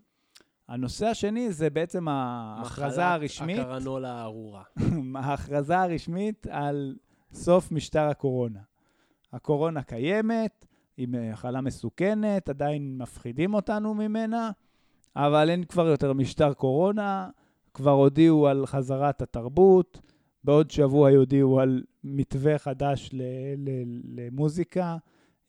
הנושא 0.73 1.07
השני 1.07 1.53
זה 1.53 1.71
בעצם 1.71 2.09
ההכרזה 2.09 3.07
הרשמית, 3.07 3.59
הקרנולה 3.59 4.13
הארורה. 4.13 4.63
ההכרזה 5.15 5.79
הרשמית 5.79 6.47
על 6.51 6.97
סוף 7.33 7.73
משטר 7.73 8.09
הקורונה. 8.09 8.61
הקורונה 9.33 9.83
קיימת, 9.83 10.67
היא 10.97 11.09
מחלה 11.11 11.61
מסוכנת, 11.61 12.49
עדיין 12.49 12.99
מפחידים 12.99 13.55
אותנו 13.55 13.95
ממנה, 13.95 14.51
אבל 15.17 15.51
אין 15.51 15.65
כבר 15.65 15.87
יותר 15.87 16.13
משטר 16.13 16.53
קורונה, 16.53 17.29
כבר 17.75 17.91
הודיעו 17.91 18.49
על 18.49 18.67
חזרת 18.67 19.23
התרבות, 19.23 20.01
בעוד 20.45 20.71
שבוע 20.71 21.11
יודיעו 21.11 21.61
על 21.61 21.83
מתווה 22.05 22.59
חדש 22.59 23.11
ל- 23.13 23.23
ל- 23.57 24.21
למוזיקה, 24.21 24.97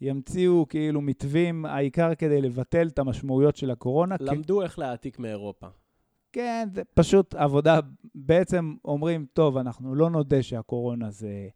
ימציאו 0.03 0.65
כאילו 0.69 1.01
מתווים, 1.01 1.65
העיקר 1.65 2.15
כדי 2.15 2.41
לבטל 2.41 2.87
את 2.87 2.99
המשמעויות 2.99 3.55
של 3.55 3.71
הקורונה. 3.71 4.15
למדו 4.19 4.61
איך 4.61 4.79
להעתיק 4.79 5.19
מאירופה. 5.19 5.67
כן, 6.31 6.67
זה 6.73 6.81
פשוט 6.93 7.35
עבודה, 7.35 7.79
בעצם 8.15 8.75
אומרים, 8.85 9.25
טוב, 9.33 9.57
אנחנו 9.57 9.95
לא 9.95 10.09
נודה 10.09 10.43
שהקורונה 10.43 11.11
זה 11.11 11.47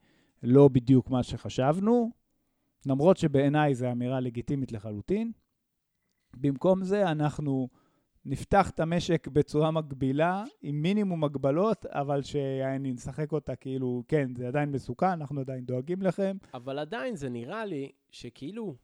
לא 0.44 0.68
בדיוק 0.68 1.10
מה 1.10 1.24
שחשבנו, 1.24 2.12
למרות 2.86 3.18
שבעיניי 3.18 3.76
זו 3.76 3.92
אמירה 3.92 4.20
לגיטימית 4.20 4.72
לחלוטין. 4.72 5.32
במקום 6.38 6.84
זה 6.84 7.12
אנחנו 7.12 7.70
נפתח 8.30 8.70
את 8.70 8.80
המשק 8.80 9.28
בצורה 9.28 9.72
מקבילה, 9.72 10.44
עם 10.62 10.82
מינימום 10.82 11.24
הגבלות, 11.24 11.86
אבל 11.86 12.22
שנשחק 12.22 13.32
אותה 13.32 13.56
כאילו, 13.56 14.04
כן, 14.08 14.36
זה 14.36 14.48
עדיין 14.48 14.72
מסוכן, 14.72 15.06
אנחנו 15.06 15.42
עדיין 15.42 15.66
דואגים 15.66 16.02
לכם. 16.02 16.38
אבל 16.54 16.80
עדיין 16.80 17.16
זה 17.16 17.30
נראה 17.30 17.66
לי 17.66 17.92
שכאילו 18.12 18.76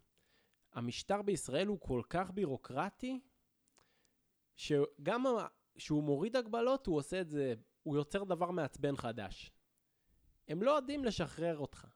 המשטר 0.74 1.22
בישראל 1.22 1.68
הוא 1.68 1.78
כל 1.80 2.02
כך 2.10 2.32
בירוקרטי, 2.32 3.20
שגם 4.56 5.26
כשהוא 5.76 6.04
מוריד 6.04 6.36
הגבלות, 6.36 6.88
הוא 6.88 6.98
עושה 6.98 7.22
את 7.22 7.30
זה, 7.30 7.54
הוא 7.84 7.96
יוצר 7.96 8.24
דבר 8.24 8.52
מעצבן 8.52 8.96
חדש. 8.96 9.52
הם 10.48 10.64
לא 10.64 10.72
יודעים 10.72 11.06
לשחרר 11.06 11.58
אותך. 11.58 11.88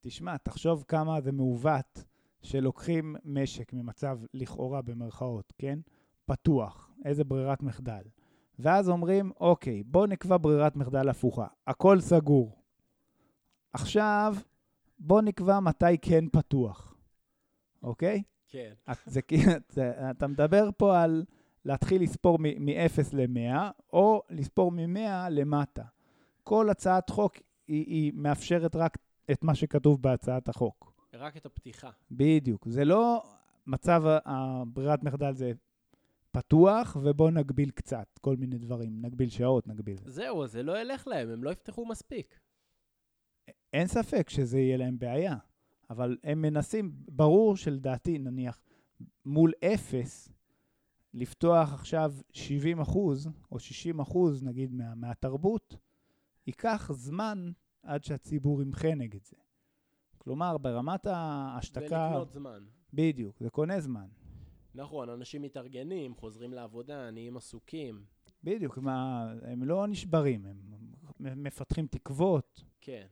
תשמע, 0.00 0.36
תחשוב 0.36 0.84
כמה 0.88 1.20
זה 1.20 1.32
מעוות 1.32 2.04
שלוקחים 2.42 3.16
משק 3.24 3.72
ממצב 3.72 4.18
לכאורה 4.34 4.82
במרכאות, 4.82 5.52
כן? 5.58 5.78
פתוח, 6.26 6.90
איזה 7.04 7.24
ברירת 7.24 7.62
מחדל. 7.62 8.02
ואז 8.58 8.88
אומרים, 8.88 9.32
אוקיי, 9.40 9.82
בואו 9.82 10.06
נקבע 10.06 10.36
ברירת 10.36 10.76
מחדל 10.76 11.08
הפוכה. 11.08 11.46
הכל 11.66 12.00
סגור. 12.00 12.62
עכשיו, 13.72 14.36
בואו 14.98 15.20
נקבע 15.20 15.60
מתי 15.60 15.98
כן 16.02 16.28
פתוח, 16.28 16.96
אוקיי? 17.82 18.22
כן. 18.48 18.72
את, 18.90 18.96
זה, 19.06 19.20
זה, 19.68 20.10
אתה 20.10 20.26
מדבר 20.26 20.68
פה 20.76 21.02
על 21.02 21.24
להתחיל 21.64 22.02
לספור 22.02 22.38
מ-0 22.38 23.00
ל-100, 23.12 23.70
או 23.92 24.22
לספור 24.30 24.72
מ-100 24.72 25.30
למטה. 25.30 25.82
כל 26.42 26.70
הצעת 26.70 27.10
חוק 27.10 27.36
היא, 27.68 27.84
היא 27.86 28.12
מאפשרת 28.14 28.76
רק 28.76 28.98
את 29.30 29.44
מה 29.44 29.54
שכתוב 29.54 30.02
בהצעת 30.02 30.48
החוק. 30.48 30.92
רק 31.14 31.36
את 31.36 31.46
הפתיחה. 31.46 31.90
בדיוק. 32.10 32.68
זה 32.68 32.84
לא 32.84 33.22
מצב 33.66 34.02
הברירת 34.24 35.02
מחדל 35.02 35.32
זה 35.32 35.52
פתוח, 36.34 36.96
ובואו 37.02 37.30
נגביל 37.30 37.70
קצת, 37.70 38.18
כל 38.20 38.36
מיני 38.36 38.58
דברים. 38.58 39.02
נגביל 39.02 39.28
שעות, 39.28 39.66
נגביל. 39.66 39.98
זהו, 40.06 40.46
זה 40.46 40.62
לא 40.62 40.80
ילך 40.80 41.06
להם, 41.06 41.28
הם 41.30 41.44
לא 41.44 41.50
יפתחו 41.50 41.86
מספיק. 41.86 42.40
אין 43.72 43.86
ספק 43.86 44.30
שזה 44.30 44.58
יהיה 44.58 44.76
להם 44.76 44.98
בעיה, 44.98 45.36
אבל 45.90 46.16
הם 46.24 46.42
מנסים, 46.42 46.92
ברור 47.08 47.56
שלדעתי, 47.56 48.18
נניח, 48.18 48.60
מול 49.24 49.52
אפס, 49.64 50.28
לפתוח 51.14 51.72
עכשיו 51.72 52.14
70 52.32 52.80
אחוז, 52.80 53.28
או 53.52 53.58
60 53.58 54.00
אחוז, 54.00 54.42
נגיד, 54.42 54.72
מה, 54.72 54.94
מהתרבות, 54.94 55.76
ייקח 56.46 56.90
זמן 56.92 57.50
עד 57.82 58.04
שהציבור 58.04 58.62
ימחה 58.62 58.94
נגד 58.94 59.24
זה. 59.24 59.36
כלומר, 60.18 60.58
ברמת 60.58 61.06
ההשתקה... 61.06 61.80
ולקנות 61.80 62.30
זמן. 62.32 62.64
בדיוק, 62.92 63.38
זה 63.38 63.50
קונה 63.50 63.80
זמן. 63.80 64.06
נכון, 64.74 65.08
אנשים 65.08 65.42
מתארגנים, 65.42 66.14
חוזרים 66.14 66.52
לעבודה, 66.52 67.10
נהיים 67.10 67.36
עסוקים. 67.36 68.04
בדיוק, 68.44 68.78
מה, 68.78 69.30
הם 69.42 69.64
לא 69.64 69.86
נשברים, 69.86 70.46
הם 70.46 71.42
מפתחים 71.42 71.86
תקוות. 71.86 72.64
כן. 72.80 73.06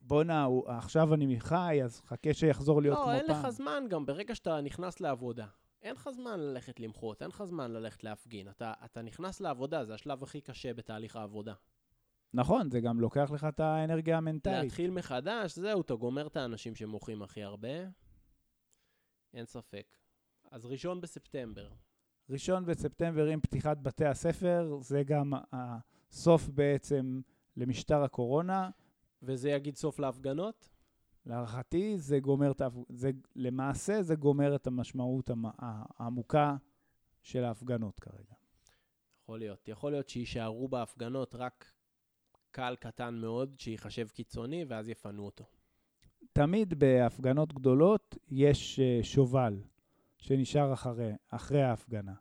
בואנה, 0.00 0.46
עכשיו 0.66 1.14
אני 1.14 1.40
חי, 1.40 1.80
אז 1.84 2.00
חכה 2.00 2.34
שיחזור 2.34 2.82
להיות 2.82 2.98
כמו 2.98 3.06
לא, 3.06 3.18
פעם. 3.18 3.30
אין 3.30 3.30
לך 3.30 3.48
זמן 3.50 3.84
גם 3.88 4.06
ברגע 4.06 4.34
שאתה 4.34 4.60
נכנס 4.60 5.00
לעבודה. 5.00 5.46
אין 5.82 5.94
לך 5.94 6.10
זמן 6.10 6.40
ללכת 6.40 6.80
למחות, 6.80 7.22
אין 7.22 7.30
לך 7.30 7.44
זמן 7.44 7.72
ללכת 7.72 8.04
להפגין. 8.04 8.48
אתה, 8.48 8.72
אתה 8.84 9.02
נכנס 9.02 9.40
לעבודה, 9.40 9.84
זה 9.84 9.94
השלב 9.94 10.22
הכי 10.22 10.40
קשה 10.40 10.74
בתהליך 10.74 11.16
העבודה. 11.16 11.54
נכון, 12.34 12.70
זה 12.70 12.80
גם 12.80 13.00
לוקח 13.00 13.30
לך 13.30 13.46
את 13.48 13.60
האנרגיה 13.60 14.16
המנטלית. 14.16 14.62
להתחיל 14.62 14.90
מחדש, 14.90 15.58
זהו, 15.58 15.80
אתה 15.80 15.94
גומר 15.94 16.26
את 16.26 16.36
האנשים 16.36 16.74
שמוחים 16.74 17.22
הכי 17.22 17.42
הרבה. 17.42 17.68
אין 19.34 19.46
ספק. 19.46 19.96
אז 20.52 20.66
ראשון 20.66 21.00
בספטמבר. 21.00 21.68
ראשון 22.30 22.66
בספטמבר 22.66 23.26
עם 23.26 23.40
פתיחת 23.40 23.78
בתי 23.78 24.04
הספר, 24.04 24.78
זה 24.80 25.02
גם 25.02 25.32
הסוף 25.52 26.48
בעצם 26.48 27.20
למשטר 27.56 28.02
הקורונה. 28.02 28.70
וזה 29.22 29.50
יגיד 29.50 29.76
סוף 29.76 29.98
להפגנות? 29.98 30.68
להערכתי 31.26 31.98
זה 31.98 32.20
גומר 32.20 32.50
את 32.50 32.60
ההפ... 32.60 32.72
זה, 32.88 33.10
למעשה 33.36 34.02
זה 34.02 34.14
גומר 34.14 34.54
את 34.54 34.66
המשמעות 34.66 35.30
העמוקה 35.58 36.56
של 37.22 37.44
ההפגנות 37.44 38.00
כרגע. 38.00 38.34
יכול 39.22 39.38
להיות. 39.38 39.68
יכול 39.68 39.92
להיות 39.92 40.08
שיישארו 40.08 40.68
בהפגנות 40.68 41.34
רק 41.34 41.72
קהל 42.50 42.76
קטן 42.76 43.14
מאוד 43.14 43.54
שיחשב 43.58 44.08
קיצוני, 44.08 44.64
ואז 44.68 44.88
יפנו 44.88 45.24
אותו. 45.24 45.44
תמיד 46.32 46.74
בהפגנות 46.78 47.52
גדולות 47.52 48.16
יש 48.28 48.80
אה, 48.80 48.98
שובל 49.02 49.62
שנשאר 50.22 50.72
אחרי, 50.72 51.12
אחרי 51.28 51.62
ההפגנה. 51.62 52.12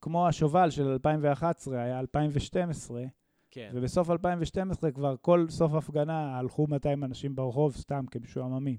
כמו 0.00 0.28
השובל 0.28 0.70
של 0.70 0.88
2011, 0.88 1.82
היה 1.82 1.98
2012, 1.98 3.04
כן, 3.50 3.70
ובסוף 3.74 4.10
2012 4.10 4.90
כבר 4.90 5.16
כל 5.20 5.46
סוף 5.48 5.74
הפגנה 5.74 6.38
הלכו 6.38 6.66
200 6.66 7.04
אנשים 7.04 7.36
ברחוב 7.36 7.76
סתם 7.76 8.04
כמשועממים. 8.10 8.78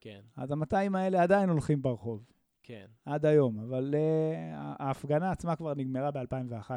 כן, 0.00 0.20
אז 0.36 0.50
ה-200 0.50 0.96
האלה 0.96 1.22
עדיין 1.22 1.48
הולכים 1.48 1.82
ברחוב, 1.82 2.24
כן, 2.62 2.86
עד 3.04 3.26
היום, 3.26 3.58
אבל 3.58 3.94
uh, 3.94 4.54
ההפגנה 4.54 5.30
עצמה 5.30 5.56
כבר 5.56 5.74
נגמרה 5.74 6.10
ב-2011. 6.10 6.70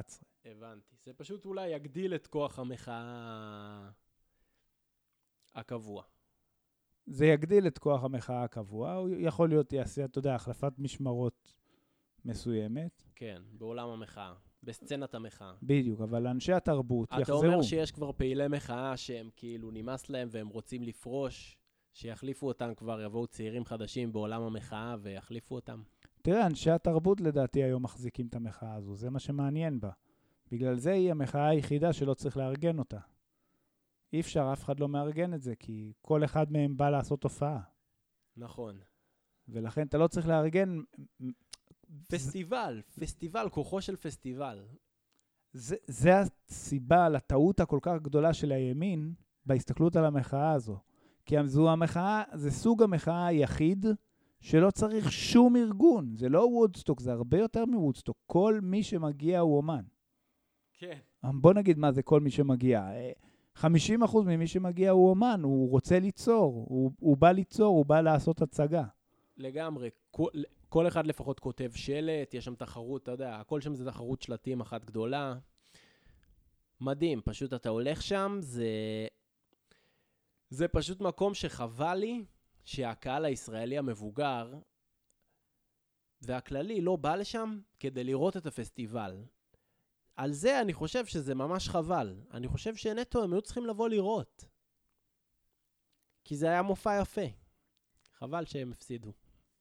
הבנתי. 0.45 0.95
זה 1.03 1.13
פשוט 1.13 1.45
אולי 1.45 1.67
יגדיל 1.67 2.15
את 2.15 2.27
כוח 2.27 2.59
המחאה 2.59 3.89
הקבוע. 5.55 6.03
זה 7.05 7.25
יגדיל 7.25 7.67
את 7.67 7.77
כוח 7.77 8.03
המחאה 8.03 8.43
הקבוע, 8.43 8.93
הוא 8.93 9.09
יכול 9.19 9.49
להיות, 9.49 9.73
יעשה, 9.73 10.05
אתה 10.05 10.19
יודע, 10.19 10.35
החלפת 10.35 10.73
משמרות 10.77 11.53
מסוימת, 12.25 13.03
כן, 13.15 13.41
בעולם 13.57 13.89
המחאה, 13.89 14.33
בסצנת 14.63 15.15
המחאה. 15.15 15.53
בדיוק, 15.63 16.01
אבל 16.01 16.27
אנשי 16.27 16.53
התרבות 16.53 17.09
אתה 17.09 17.21
יחזרו. 17.21 17.43
אומר 17.43 17.61
שיש 17.61 17.91
כבר 17.91 18.11
פעילי 18.11 18.47
מחאה 18.47 18.97
שהם 18.97 19.29
כאילו 19.35 19.71
נמאס 19.71 20.09
להם 20.09 20.27
והם 20.31 20.47
רוצים 20.47 20.83
לפרוש, 20.83 21.57
שיחליפו 21.93 22.47
אותם 22.47 22.73
כבר, 22.75 23.01
יבואו 23.01 23.27
צעירים 23.27 23.65
חדשים 23.65 24.11
בעולם 24.13 24.41
המחאה 24.41 24.95
ויחליפו 25.01 25.55
אותם? 25.55 25.81
תראה, 26.21 26.45
אנשי 26.45 26.71
התרבות 26.71 27.21
לדעתי 27.21 27.63
היום 27.63 27.83
מחזיקים 27.83 28.27
את 28.27 28.35
המחאה 28.35 28.73
הזו, 28.73 28.95
זה 28.95 29.09
מה 29.09 29.19
שמעניין 29.19 29.79
בה. 29.79 29.89
בגלל 30.51 30.77
זה 30.77 30.91
היא 30.91 31.11
המחאה 31.11 31.47
היחידה 31.47 31.93
שלא 31.93 32.13
צריך 32.13 32.37
לארגן 32.37 32.79
אותה. 32.79 32.97
אי 34.13 34.19
אפשר, 34.19 34.49
אף 34.53 34.63
אחד 34.63 34.79
לא 34.79 34.89
מארגן 34.89 35.33
את 35.33 35.41
זה, 35.41 35.55
כי 35.55 35.93
כל 36.01 36.23
אחד 36.23 36.51
מהם 36.51 36.77
בא 36.77 36.89
לעשות 36.89 37.23
הופעה. 37.23 37.59
נכון. 38.37 38.79
ולכן 39.47 39.87
אתה 39.87 39.97
לא 39.97 40.07
צריך 40.07 40.27
לארגן... 40.27 40.79
פסטיבל, 42.07 42.81
פסטיבל, 42.99 43.49
כוחו 43.49 43.81
של 43.81 43.95
פסטיבל. 43.95 44.65
זה, 45.53 45.75
זה 45.87 46.11
הסיבה 46.19 47.09
לטעות 47.09 47.59
הכל 47.59 47.79
כך 47.81 47.93
גדולה 48.01 48.33
של 48.33 48.51
הימין 48.51 49.13
בהסתכלות 49.45 49.95
על 49.95 50.05
המחאה 50.05 50.51
הזו. 50.51 50.79
כי 51.25 51.35
זו 51.45 51.71
המחאה, 51.71 52.23
זה 52.33 52.51
סוג 52.51 52.83
המחאה 52.83 53.25
היחיד 53.25 53.85
שלא 54.39 54.71
צריך 54.71 55.11
שום 55.11 55.55
ארגון. 55.55 56.15
זה 56.15 56.29
לא 56.29 56.39
וודסטוק, 56.39 56.99
זה 56.99 57.11
הרבה 57.11 57.37
יותר 57.37 57.65
מוודסטוק. 57.65 58.17
כל 58.27 58.59
מי 58.63 58.83
שמגיע 58.83 59.39
הוא 59.39 59.57
אומן. 59.57 59.83
כן. 60.73 60.99
בוא 61.23 61.53
נגיד 61.53 61.77
מה 61.77 61.91
זה 61.91 62.03
כל 62.03 62.19
מי 62.19 62.31
שמגיע. 62.31 62.91
אה, 63.57 63.69
50% 64.07 64.17
ממי 64.25 64.47
שמגיע 64.47 64.91
הוא 64.91 65.09
אומן, 65.09 65.41
הוא 65.43 65.69
רוצה 65.69 65.99
ליצור, 65.99 66.65
הוא, 66.69 66.91
הוא 66.99 67.17
בא 67.17 67.31
ליצור, 67.31 67.77
הוא 67.77 67.85
בא 67.85 68.01
לעשות 68.01 68.41
הצגה. 68.41 68.83
לגמרי. 69.37 69.89
כל, 70.11 70.29
כל 70.69 70.87
אחד 70.87 71.07
לפחות 71.07 71.39
כותב 71.39 71.71
שלט, 71.75 72.33
יש 72.33 72.45
שם 72.45 72.55
תחרות, 72.55 73.03
אתה 73.03 73.11
יודע, 73.11 73.35
הכל 73.35 73.61
שם 73.61 73.75
זה 73.75 73.85
תחרות 73.85 74.21
שלטים 74.21 74.61
אחת 74.61 74.85
גדולה. 74.85 75.35
מדהים, 76.81 77.21
פשוט 77.25 77.53
אתה 77.53 77.69
הולך 77.69 78.01
שם, 78.01 78.37
זה... 78.41 78.67
זה 80.49 80.67
פשוט 80.67 81.01
מקום 81.01 81.33
שחבל 81.33 81.95
לי 81.95 82.25
שהקהל 82.65 83.25
הישראלי 83.25 83.77
המבוגר 83.77 84.53
והכללי 86.21 86.81
לא 86.81 86.95
בא 86.95 87.15
לשם 87.15 87.59
כדי 87.79 88.03
לראות 88.03 88.37
את 88.37 88.45
הפסטיבל. 88.45 89.23
על 90.15 90.31
זה 90.31 90.61
אני 90.61 90.73
חושב 90.73 91.05
שזה 91.05 91.35
ממש 91.35 91.69
חבל. 91.69 92.21
אני 92.31 92.47
חושב 92.47 92.75
שנטו 92.75 93.23
הם 93.23 93.33
היו 93.33 93.41
צריכים 93.41 93.65
לבוא 93.65 93.89
לראות. 93.89 94.45
כי 96.23 96.35
זה 96.37 96.47
היה 96.49 96.61
מופע 96.61 96.99
יפה. 97.01 97.21
חבל 98.13 98.45
שהם 98.45 98.71
הפסידו. 98.71 99.13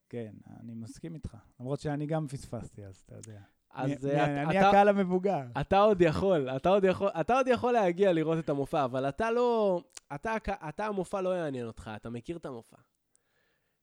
כן, 0.09 0.33
אני 0.61 0.75
מסכים 0.75 1.15
איתך. 1.15 1.37
למרות 1.61 1.81
שאני 1.81 2.07
גם 2.07 2.29
פספסתי, 2.29 2.85
אז 2.85 3.03
אתה 3.07 3.15
יודע. 3.15 3.41
אז 3.71 4.07
אני, 4.07 4.15
אה, 4.15 4.43
אני 4.43 4.59
אתה, 4.59 4.69
הקהל 4.69 4.89
המבוגר. 4.89 5.43
אתה 5.61 5.79
עוד 5.79 6.01
יכול, 6.01 6.51
אתה 6.51 6.69
עוד 6.69 6.85
יכול, 6.85 7.09
אתה 7.09 7.35
עוד 7.35 7.47
יכול 7.49 7.73
להגיע 7.73 8.13
לראות 8.13 8.39
את 8.39 8.49
המופע, 8.49 8.85
אבל 8.85 9.09
אתה 9.09 9.31
לא, 9.31 9.81
אתה, 10.15 10.37
אתה 10.69 10.87
המופע 10.87 11.21
לא 11.21 11.29
יעניין 11.29 11.67
אותך, 11.67 11.91
אתה 11.97 12.11
מכיר 12.11 12.37
את 12.37 12.47
המופע. 12.47 12.77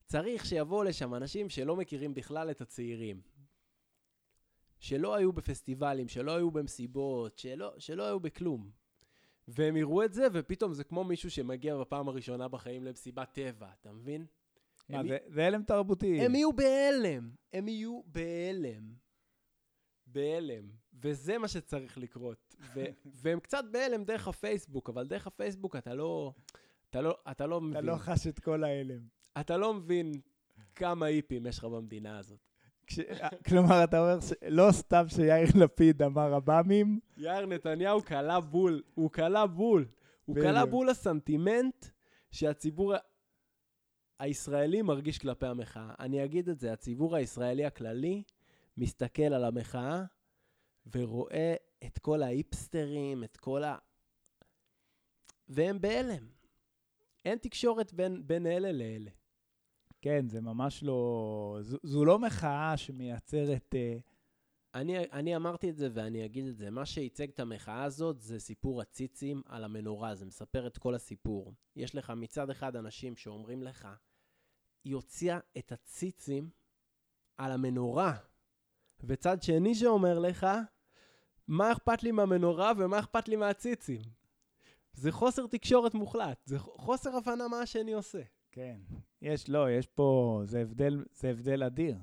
צריך 0.06 0.46
שיבואו 0.46 0.84
לשם 0.84 1.16
אנשים 1.16 1.50
שלא 1.50 1.76
מכירים 1.76 2.14
בכלל 2.14 2.52
את 2.52 2.62
הצעירים. 2.62 3.22
שלא 4.80 5.16
היו 5.16 5.34
בפסטיבלים, 5.34 6.08
שלא 6.08 6.36
היו 6.36 6.52
במסיבות, 6.52 7.38
שלא, 7.38 7.74
שלא 7.78 8.04
היו 8.04 8.20
בכלום. 8.20 8.70
והם 9.48 9.78
יראו 9.78 10.04
את 10.04 10.14
זה, 10.14 10.28
ופתאום 10.34 10.74
זה 10.74 10.84
כמו 10.84 11.04
מישהו 11.04 11.32
שמגיע 11.32 11.78
בפעם 11.78 12.08
הראשונה 12.08 12.48
בחיים 12.48 12.84
למסיבת 12.84 13.30
טבע, 13.34 13.70
אתה 13.82 13.92
מבין? 13.92 14.26
מה, 14.90 15.04
זה, 15.04 15.18
זה 15.28 15.46
הלם 15.46 15.64
תרבותי. 15.64 16.22
הם 16.22 16.36
יהיו 16.36 16.54
בהלם, 16.54 17.32
הם 17.54 17.68
יהיו 17.68 18.02
בהלם. 18.06 18.94
בהלם. 20.08 20.70
וזה 21.02 21.38
מה 21.38 21.48
שצריך 21.48 21.98
לקרות. 21.98 22.56
ו- 22.76 22.86
והם 23.22 23.40
קצת 23.40 23.64
בהלם 23.72 24.04
דרך 24.04 24.28
הפייסבוק, 24.28 24.90
אבל 24.90 25.08
דרך 25.08 25.28
הפייסבוק 25.28 25.76
אתה 25.76 25.94
לא... 25.94 26.34
אתה 26.90 27.02
לא, 27.02 27.18
אתה 27.32 27.48
לא 27.48 27.62
מבין. 27.62 27.78
אתה 27.78 27.86
לא 27.86 27.96
חש 27.98 28.28
את 28.28 28.40
כל 28.40 28.64
ההלם. 28.64 29.08
אתה 29.40 29.58
לא 29.58 29.74
מבין 29.74 30.12
כמה 30.76 31.06
היפים 31.06 31.46
יש 31.46 31.58
לך 31.58 31.64
במדינה 31.64 32.18
הזאת. 32.18 32.47
כש... 32.88 33.00
כלומר, 33.48 33.84
אתה 33.84 34.00
אומר 34.00 34.20
שלא 34.20 34.72
סתם 34.72 35.04
שיאיר 35.08 35.48
לפיד 35.56 36.02
אמר 36.02 36.34
עב"מים, 36.34 37.00
יאיר 37.18 37.46
נתניהו 37.46 38.02
קלע 38.02 38.40
בול, 38.40 38.84
הוא 38.94 39.12
קלע 39.12 39.46
בול. 39.46 39.86
הוא. 40.26 40.36
קלע 40.36 40.66
בול 40.66 40.90
הסנטימנט 40.90 41.86
שהציבור 42.32 42.94
הישראלי 44.20 44.82
מרגיש 44.82 45.18
כלפי 45.18 45.46
המחאה. 45.46 45.94
אני 46.00 46.24
אגיד 46.24 46.50
את 46.50 46.60
זה, 46.60 46.74
הציבור 46.74 47.16
הישראלי 47.16 47.66
הכללי 47.66 48.24
מסתכל 48.78 49.34
על 49.34 49.44
המחאה 49.44 50.04
ורואה 50.96 51.56
את 51.86 52.00
כל 52.00 52.24
ההיפסטרים, 52.24 53.24
את 53.24 53.38
כל 53.38 53.64
ה... 53.64 53.78
והם 55.48 55.82
בהלם. 55.82 56.28
אין 57.26 57.38
תקשורת 57.38 57.94
בין, 57.94 58.28
בין 58.28 58.48
אלה 58.48 58.72
לאלה. 58.72 59.12
כן, 60.02 60.30
זה 60.30 60.42
ממש 60.42 60.84
לא... 60.84 61.60
זו, 61.62 61.78
זו 61.84 62.06
לא 62.06 62.20
מחאה 62.20 62.78
שמייצרת... 62.78 63.76
אה, 63.76 63.98
אני, 64.76 64.98
אני 65.00 65.36
אמרתי 65.36 65.70
את 65.70 65.78
זה 65.78 65.90
ואני 65.94 66.26
אגיד 66.26 66.46
את 66.48 66.58
זה. 66.58 66.70
מה 66.70 66.86
שייצג 66.86 67.30
את 67.30 67.40
המחאה 67.40 67.84
הזאת 67.84 68.22
זה 68.22 68.40
סיפור 68.40 68.82
הציצים 68.82 69.42
על 69.46 69.64
המנורה, 69.64 70.16
זה 70.16 70.26
מספר 70.26 70.68
את 70.68 70.78
כל 70.78 70.96
הסיפור. 70.96 71.54
יש 71.76 71.96
לך 71.96 72.14
מצד 72.16 72.50
אחד 72.50 72.76
אנשים 72.76 73.16
שאומרים 73.16 73.64
לך, 73.64 73.88
היא 74.84 74.96
הוציאה 74.96 75.40
את 75.58 75.72
הציצים 75.72 76.50
על 77.38 77.52
המנורה. 77.52 78.18
וצד 79.04 79.42
שני 79.42 79.76
שאומר 79.76 80.20
לך, 80.20 80.48
מה 81.48 81.72
אכפת 81.72 82.04
לי 82.04 82.12
מהמנורה 82.12 82.72
ומה 82.78 83.00
אכפת 83.00 83.28
לי 83.28 83.36
מהציצים? 83.36 84.02
זה 84.94 85.12
חוסר 85.12 85.48
תקשורת 85.48 85.94
מוחלט, 85.94 86.42
זה 86.46 86.60
חוסר 86.60 87.16
הבנה 87.16 87.48
מה 87.48 87.62
השני 87.62 87.94
עושה. 87.94 88.22
כן. 88.52 88.80
יש, 89.28 89.50
לא, 89.50 89.72
יש 89.72 89.88
פה... 89.88 90.42
זה 90.46 90.62
הבדל, 90.62 91.06
זה 91.12 91.30
הבדל 91.30 91.64
אדיר. 91.64 91.98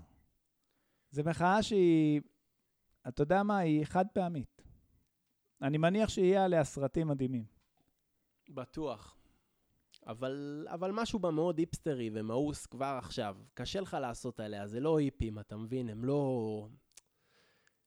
זו 1.11 1.23
מחאה 1.25 1.63
שהיא... 1.63 2.21
אתה 3.09 3.23
יודע 3.23 3.43
מה? 3.43 3.59
היא 3.59 3.85
חד 3.85 4.05
פעמית. 4.13 4.63
אני 5.63 5.79
מניח 5.79 6.09
שיהיה 6.09 6.45
עליה 6.45 6.65
סרטים 6.65 7.09
מדהימים. 7.09 7.45
בטוח. 8.49 9.17
אבל, 10.07 10.67
אבל 10.71 10.91
משהו 10.93 11.19
בה 11.19 11.31
מאוד 11.31 11.59
היפסטרי 11.59 12.11
ומאוס 12.13 12.67
כבר 12.67 12.99
עכשיו. 12.99 13.37
קשה 13.55 13.81
לך 13.81 13.97
לעשות 14.01 14.41
עליה, 14.41 14.67
זה 14.67 14.81
לא 14.81 14.99
היפים, 14.99 15.39
אתה 15.39 15.57
מבין? 15.57 15.89
הם 15.89 16.05
לא... 16.05 16.69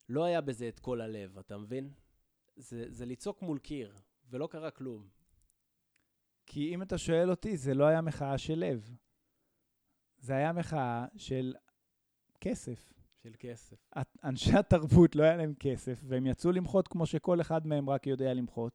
לא 0.09 0.23
היה 0.23 0.41
בזה 0.41 0.67
את 0.67 0.79
כל 0.79 1.01
הלב, 1.01 1.37
אתה 1.37 1.57
מבין? 1.57 1.89
זה, 2.55 2.85
זה 2.89 3.05
לצעוק 3.05 3.41
מול 3.41 3.59
קיר, 3.59 3.95
ולא 4.29 4.47
קרה 4.47 4.71
כלום. 4.71 5.07
כי 6.45 6.73
אם 6.73 6.81
אתה 6.81 6.97
שואל 6.97 7.29
אותי, 7.29 7.57
זה 7.57 7.73
לא 7.73 7.85
היה 7.85 8.01
מחאה 8.01 8.37
של 8.37 8.59
לב. 8.59 8.97
זה 10.19 10.35
היה 10.35 10.53
מחאה 10.53 11.05
של 11.15 11.53
כסף. 12.41 12.93
של 13.23 13.33
כסף. 13.39 13.75
אנשי 14.23 14.57
התרבות 14.57 15.15
לא 15.15 15.23
היה 15.23 15.37
להם 15.37 15.53
כסף, 15.59 16.01
והם 16.07 16.25
יצאו 16.25 16.51
למחות 16.51 16.87
כמו 16.87 17.05
שכל 17.05 17.41
אחד 17.41 17.67
מהם 17.67 17.89
רק 17.89 18.07
יודע 18.07 18.33
למחות, 18.33 18.73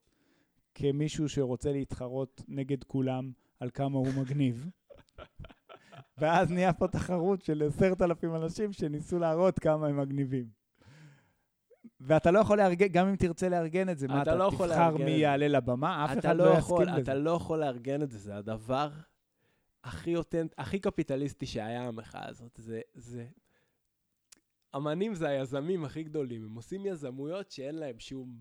כמישהו 0.75 1.29
שרוצה 1.29 1.73
להתחרות 1.73 2.43
נגד 2.49 2.85
כולם 2.85 3.33
על 3.61 3.71
כמה 3.71 3.99
הוא 3.99 4.09
מגניב. 4.21 4.71
ואז 6.19 6.51
נהיה 6.51 6.73
פה 6.73 6.89
תחרות 6.89 7.43
של 7.43 7.63
עשרת 7.67 8.03
אלפים 8.03 8.37
אנשים 8.37 8.73
שניסו 8.73 9.19
להראות 9.19 9.59
כמה 9.59 9.87
הם 9.87 10.01
מגניבים. 10.01 10.63
ואתה 12.01 12.31
לא 12.31 12.39
יכול 12.39 12.59
לארגן, 12.59 12.87
גם 12.87 13.09
אם 13.09 13.17
תרצה 13.17 13.49
לארגן 13.49 13.89
את 13.89 13.99
זה, 13.99 14.09
מה, 14.09 14.23
אתה 14.23 14.31
אתה 14.31 14.39
לא 14.39 14.51
תבחר 14.51 14.97
מי. 14.97 15.11
יעלה 15.11 15.49
לבמה? 15.49 16.05
אף 16.05 16.13
אתה 16.13 16.19
אחד 16.19 16.37
לא 16.37 16.45
לא 16.45 16.51
יכול, 16.51 16.83
יסכים 16.83 17.03
אתה 17.03 17.15
לזה. 17.15 17.23
לא 17.23 17.31
יכול 17.31 17.61
לארגן 17.61 18.03
את 18.03 18.11
זה, 18.11 18.19
זה 18.19 18.37
הדבר 18.37 18.91
הכי 19.85 20.17
אותנט, 20.17 20.55
הכי 20.59 20.79
קפיטליסטי 20.79 21.47
שהיה 21.47 21.89
המחאה 21.89 22.29
הזאת. 22.29 22.57
זה, 22.57 22.81
זה... 22.95 23.27
אמנים 24.77 25.15
זה 25.15 25.29
היזמים 25.29 25.85
הכי 25.85 26.03
גדולים, 26.03 26.45
הם 26.45 26.55
עושים 26.55 26.87
יזמויות 26.87 27.51
שאין 27.51 27.75
להם 27.75 27.99
שום... 27.99 28.37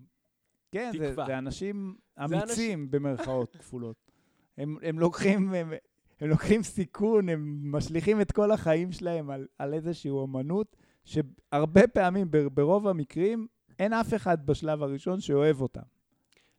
כן, 0.70 0.92
זה, 0.98 1.10
תקווה. 1.10 1.26
זה 1.26 1.38
אנשים 1.38 1.96
זה 2.16 2.24
אמיצים 2.24 2.90
במרכאות 2.90 3.56
כפולות. 3.56 4.10
הם, 4.58 4.76
הם, 4.82 4.98
לוקחים, 4.98 5.54
הם, 5.54 5.72
הם 6.20 6.28
לוקחים 6.28 6.62
סיכון, 6.62 7.28
הם 7.28 7.72
משליכים 7.72 8.20
את 8.20 8.32
כל 8.32 8.50
החיים 8.50 8.92
שלהם 8.92 9.30
על, 9.30 9.46
על 9.58 9.74
איזושהי 9.74 10.10
אומנות, 10.10 10.76
שהרבה 11.04 11.86
פעמים, 11.86 12.30
בר- 12.30 12.48
ברוב 12.48 12.88
המקרים, 12.88 13.46
אין 13.78 13.92
אף 13.92 14.14
אחד 14.14 14.46
בשלב 14.46 14.82
הראשון 14.82 15.20
שאוהב 15.20 15.60
אותם. 15.60 15.82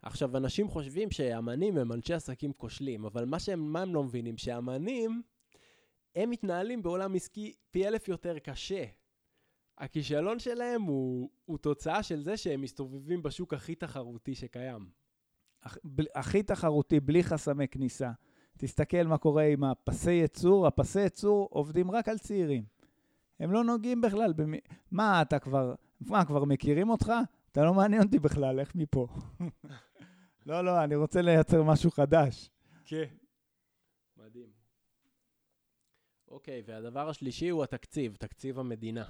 עכשיו, 0.04 0.38
אנשים 0.38 0.68
חושבים 0.70 1.12
שאמנים 1.12 1.78
הם 1.78 1.92
אנשי 1.92 2.14
עסקים 2.14 2.54
כושלים, 2.54 3.06
אבל 3.06 3.26
מה 3.26 3.40
שהם, 3.40 3.74
מה 3.74 3.82
הם 3.82 3.94
לא 3.96 4.04
מבינים? 4.04 4.38
שאמנים, 4.38 5.22
הם 6.16 6.30
מתנהלים 6.30 6.84
בעולם 6.84 7.16
עסקי 7.16 7.54
פי 7.72 7.88
אלף 7.88 8.08
יותר 8.08 8.40
קשה. 8.40 8.84
הכישלון 9.78 10.40
שלהם 10.40 10.82
הוא, 10.82 11.30
הוא 11.46 11.58
תוצאה 11.58 12.04
של 12.04 12.24
זה 12.24 12.38
שהם 12.38 12.62
מסתובבים 12.62 13.24
בשוק 13.24 13.54
הכי 13.54 13.76
תחרותי 13.76 14.36
שקיים. 14.36 14.90
הכ- 15.66 15.78
ב- 15.86 16.02
הכי 16.16 16.44
תחרותי, 16.44 17.00
בלי 17.00 17.24
חסמי 17.24 17.68
כניסה. 17.68 18.12
תסתכל 18.58 19.04
מה 19.04 19.18
קורה 19.18 19.44
עם 19.44 19.64
הפסי 19.64 20.12
ייצור, 20.12 20.68
הפסי 20.68 21.00
ייצור 21.00 21.48
עובדים 21.52 21.92
רק 21.92 22.10
על 22.10 22.18
צעירים. 22.18 22.64
הם 23.40 23.52
לא 23.52 23.64
נוגעים 23.64 24.02
בכלל 24.02 24.34
במי... 24.34 24.58
מה, 24.92 25.22
אתה 25.22 25.40
כבר... 25.40 25.76
מה, 26.02 26.26
כבר 26.26 26.46
מכירים 26.46 26.90
אותך? 26.90 27.14
אתה 27.52 27.64
לא 27.64 27.74
מעניין 27.74 28.02
אותי 28.02 28.20
בכלל, 28.20 28.62
לך 28.62 28.76
מפה. 28.76 29.08
לא, 30.46 30.66
לא, 30.66 30.84
אני 30.84 30.96
רוצה 30.96 31.22
לייצר 31.22 31.64
משהו 31.64 31.92
חדש. 31.92 32.50
כן. 32.86 33.06
מדהים. 34.18 34.50
אוקיי, 36.28 36.62
והדבר 36.66 37.10
השלישי 37.10 37.50
הוא 37.50 37.64
התקציב, 37.64 38.16
תקציב 38.16 38.60
המדינה. 38.60 39.06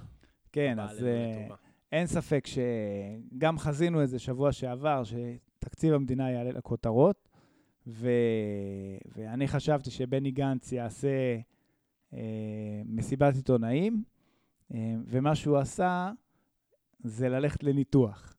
כן, 0.51 0.79
אז 0.79 1.03
אה. 1.03 1.47
אין 1.91 2.07
ספק 2.07 2.45
שגם 2.47 3.57
חזינו 3.57 4.01
איזה 4.01 4.19
שבוע 4.19 4.51
שעבר, 4.51 5.03
שתקציב 5.03 5.93
המדינה 5.93 6.31
יעלה 6.31 6.51
לכותרות, 6.51 7.29
ו... 7.87 8.09
ואני 9.15 9.47
חשבתי 9.47 9.91
שבני 9.91 10.31
גנץ 10.31 10.71
יעשה 10.71 11.37
אה, 12.13 12.81
מסיבת 12.85 13.35
עיתונאים, 13.35 14.03
אה, 14.73 14.95
ומה 15.05 15.35
שהוא 15.35 15.57
עשה 15.57 16.11
זה 17.03 17.29
ללכת 17.29 17.63
לניתוח, 17.63 18.32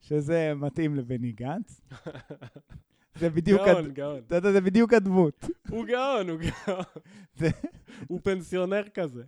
שזה 0.00 0.52
מתאים 0.56 0.94
לבני 0.94 1.32
גנץ. 1.32 1.80
זה 3.20 3.30
בדיוק, 3.30 3.60
גאון, 3.60 3.84
הד... 3.84 3.92
גאון. 3.92 4.18
אתה 4.26 4.36
יודע, 4.36 4.52
זה 4.52 4.60
בדיוק 4.60 4.92
הדמות. 4.92 5.44
הוא 5.68 5.86
גאון, 5.86 6.28
הוא 6.28 6.38
גאון. 6.38 6.84
הוא 8.08 8.20
פנסיונר 8.22 8.88
כזה. 8.94 9.22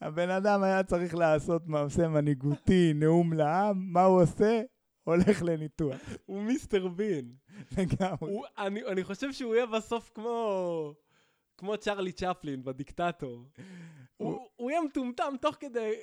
הבן 0.00 0.30
אדם 0.30 0.62
היה 0.62 0.82
צריך 0.82 1.14
לעשות 1.14 1.66
מעשה 1.66 2.08
מנהיגותי, 2.08 2.92
נאום 2.94 3.32
לעם, 3.32 3.92
מה 3.92 4.02
הוא 4.04 4.22
עושה? 4.22 4.62
הולך 5.04 5.42
לניתוח. 5.42 6.00
הוא 6.26 6.42
מיסטר 6.42 6.88
בין. 6.88 7.34
לגמרי. 7.78 8.32
הוא, 8.32 8.44
אני, 8.58 8.84
אני 8.84 9.04
חושב 9.04 9.32
שהוא 9.32 9.54
יהיה 9.54 9.66
בסוף 9.66 10.10
כמו, 10.14 10.94
כמו 11.56 11.76
צ'רלי 11.76 12.12
צ'פלין 12.12 12.64
בדיקטטור. 12.64 13.44
הוא, 14.16 14.48
הוא 14.56 14.70
יהיה 14.70 14.82
מטומטם 14.82 15.34
תוך 15.40 15.56
כדי 15.60 15.94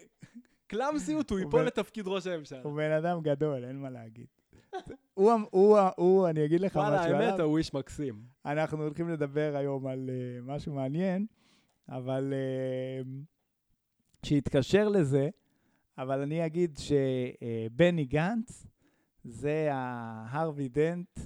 קלאמסיות, 0.68 1.30
הוא 1.30 1.40
ייפול 1.40 1.66
לתפקיד 1.66 2.08
ראש 2.08 2.28
הממשלה. 2.28 2.62
הוא 2.64 2.76
בן 2.76 2.92
אדם 2.92 3.22
גדול, 3.22 3.66
אין 3.66 3.82
מה 3.82 3.90
להגיד. 3.90 4.28
הוא, 5.14 5.32
הוא, 5.52 5.80
הוא, 5.98 6.28
אני 6.28 6.46
אגיד 6.46 6.62
לך 6.62 6.76
וואלה, 6.76 7.02
משהו 7.02 7.14
האמת, 7.14 7.34
עליו. 7.34 7.46
הוא 7.46 7.58
איש 7.58 7.74
מקסים. 7.74 8.22
אנחנו 8.46 8.84
הולכים 8.84 9.10
לדבר 9.10 9.54
היום 9.56 9.88
על 9.88 10.10
uh, 10.10 10.42
משהו 10.44 10.74
מעניין, 10.74 11.26
אבל 11.90 12.34
uh, 12.34 13.08
שיתקשר 14.26 14.90
לזה, 14.90 15.30
אבל 15.98 16.22
אני 16.22 16.46
אגיד 16.46 16.78
שבני 16.78 18.06
גנץ 18.06 18.68
זה 19.24 19.70
ההרווי 19.72 20.70
דנט 20.70 21.20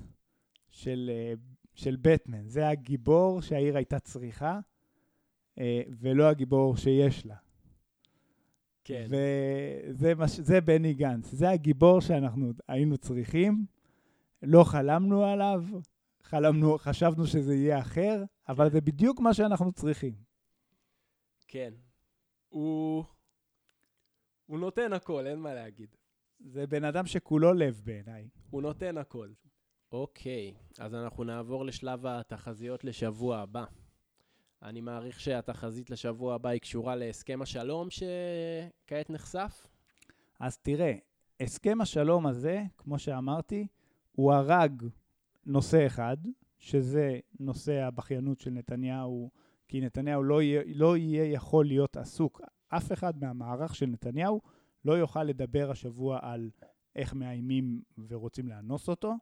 של, 0.69 1.12
uh, 1.36 1.39
של 1.73 1.97
בטמן. 2.01 2.49
זה 2.49 2.69
הגיבור 2.69 3.41
שהעיר 3.41 3.75
הייתה 3.75 3.99
צריכה, 3.99 4.60
uh, 5.56 5.62
ולא 5.99 6.23
הגיבור 6.30 6.77
שיש 6.77 7.25
לה. 7.25 7.36
כן. 8.84 9.08
וזה 9.10 10.15
מש... 10.15 10.39
זה 10.39 10.62
בני 10.62 10.94
גנץ, 10.94 11.26
זה 11.32 11.50
הגיבור 11.50 12.02
שאנחנו 12.02 12.52
היינו 12.67 12.98
צריכים, 12.98 13.65
לא 14.44 14.63
חלמנו 14.63 15.26
עליו, 15.26 15.63
חלמנו, 16.24 16.78
חשבנו 16.78 17.28
שזה 17.28 17.56
יהיה 17.56 17.80
אחר, 17.80 18.24
אבל 18.50 18.72
זה 18.72 18.82
בדיוק 18.82 19.20
מה 19.20 19.34
שאנחנו 19.34 19.72
צריכים. 19.72 20.13
כן. 21.48 21.74
הוא... 22.50 23.04
הוא 24.46 24.60
נותן 24.60 24.94
הכל, 24.94 25.28
אין 25.28 25.39
מה 25.39 25.54
להגיד. 25.54 25.96
זה 26.39 26.67
בן 26.67 26.84
אדם 26.84 27.06
שכולו 27.06 27.54
לב 27.54 27.82
בעיניי. 27.86 28.30
הוא 28.50 28.62
נותן 28.62 28.98
הכל. 28.98 29.30
אוקיי, 29.91 30.54
אז 30.80 30.96
אנחנו 30.96 31.24
נעבור 31.24 31.65
לשלב 31.65 32.06
התחזיות 32.06 32.84
לשבוע 32.84 33.38
הבא. 33.38 33.65
אני 34.63 34.82
מעריך 34.82 35.19
שהתחזית 35.19 35.89
לשבוע 35.89 36.36
הבא 36.36 36.50
היא 36.50 36.62
קשורה 36.62 36.95
להסכם 36.95 37.41
השלום 37.41 37.88
שכעת 37.89 39.10
נחשף. 39.10 39.67
אז 40.39 40.58
תראה, 40.58 40.93
הסכם 41.39 41.82
השלום 41.82 42.28
הזה, 42.28 42.63
כמו 42.78 43.00
שאמרתי, 43.00 43.67
הוא 44.12 44.34
הרג 44.34 44.84
נושא 45.45 45.86
אחד, 45.86 46.17
שזה 46.58 47.19
נושא 47.39 47.74
הבכיינות 47.74 48.39
של 48.39 48.52
נתניהו, 48.52 49.30
כי 49.67 49.82
נתניהו 49.82 50.24
לא 50.24 50.41
יהיה, 50.41 50.62
לא 50.76 50.97
יהיה 50.97 51.26
יכול 51.26 51.65
להיות 51.65 51.97
עסוק, 51.97 52.41
אף 52.69 52.91
אחד 52.91 53.19
מהמערך 53.19 53.76
של 53.76 53.86
נתניהו 53.86 54.41
לא 54.86 54.93
יוכל 54.93 55.24
לדבר 55.24 55.71
השבוע 55.71 56.19
על 56.21 56.50
איך 56.95 57.13
מאיימים 57.13 57.82
ורוצים 58.08 58.47
לאנוס 58.47 58.89
אותו, 58.89 59.13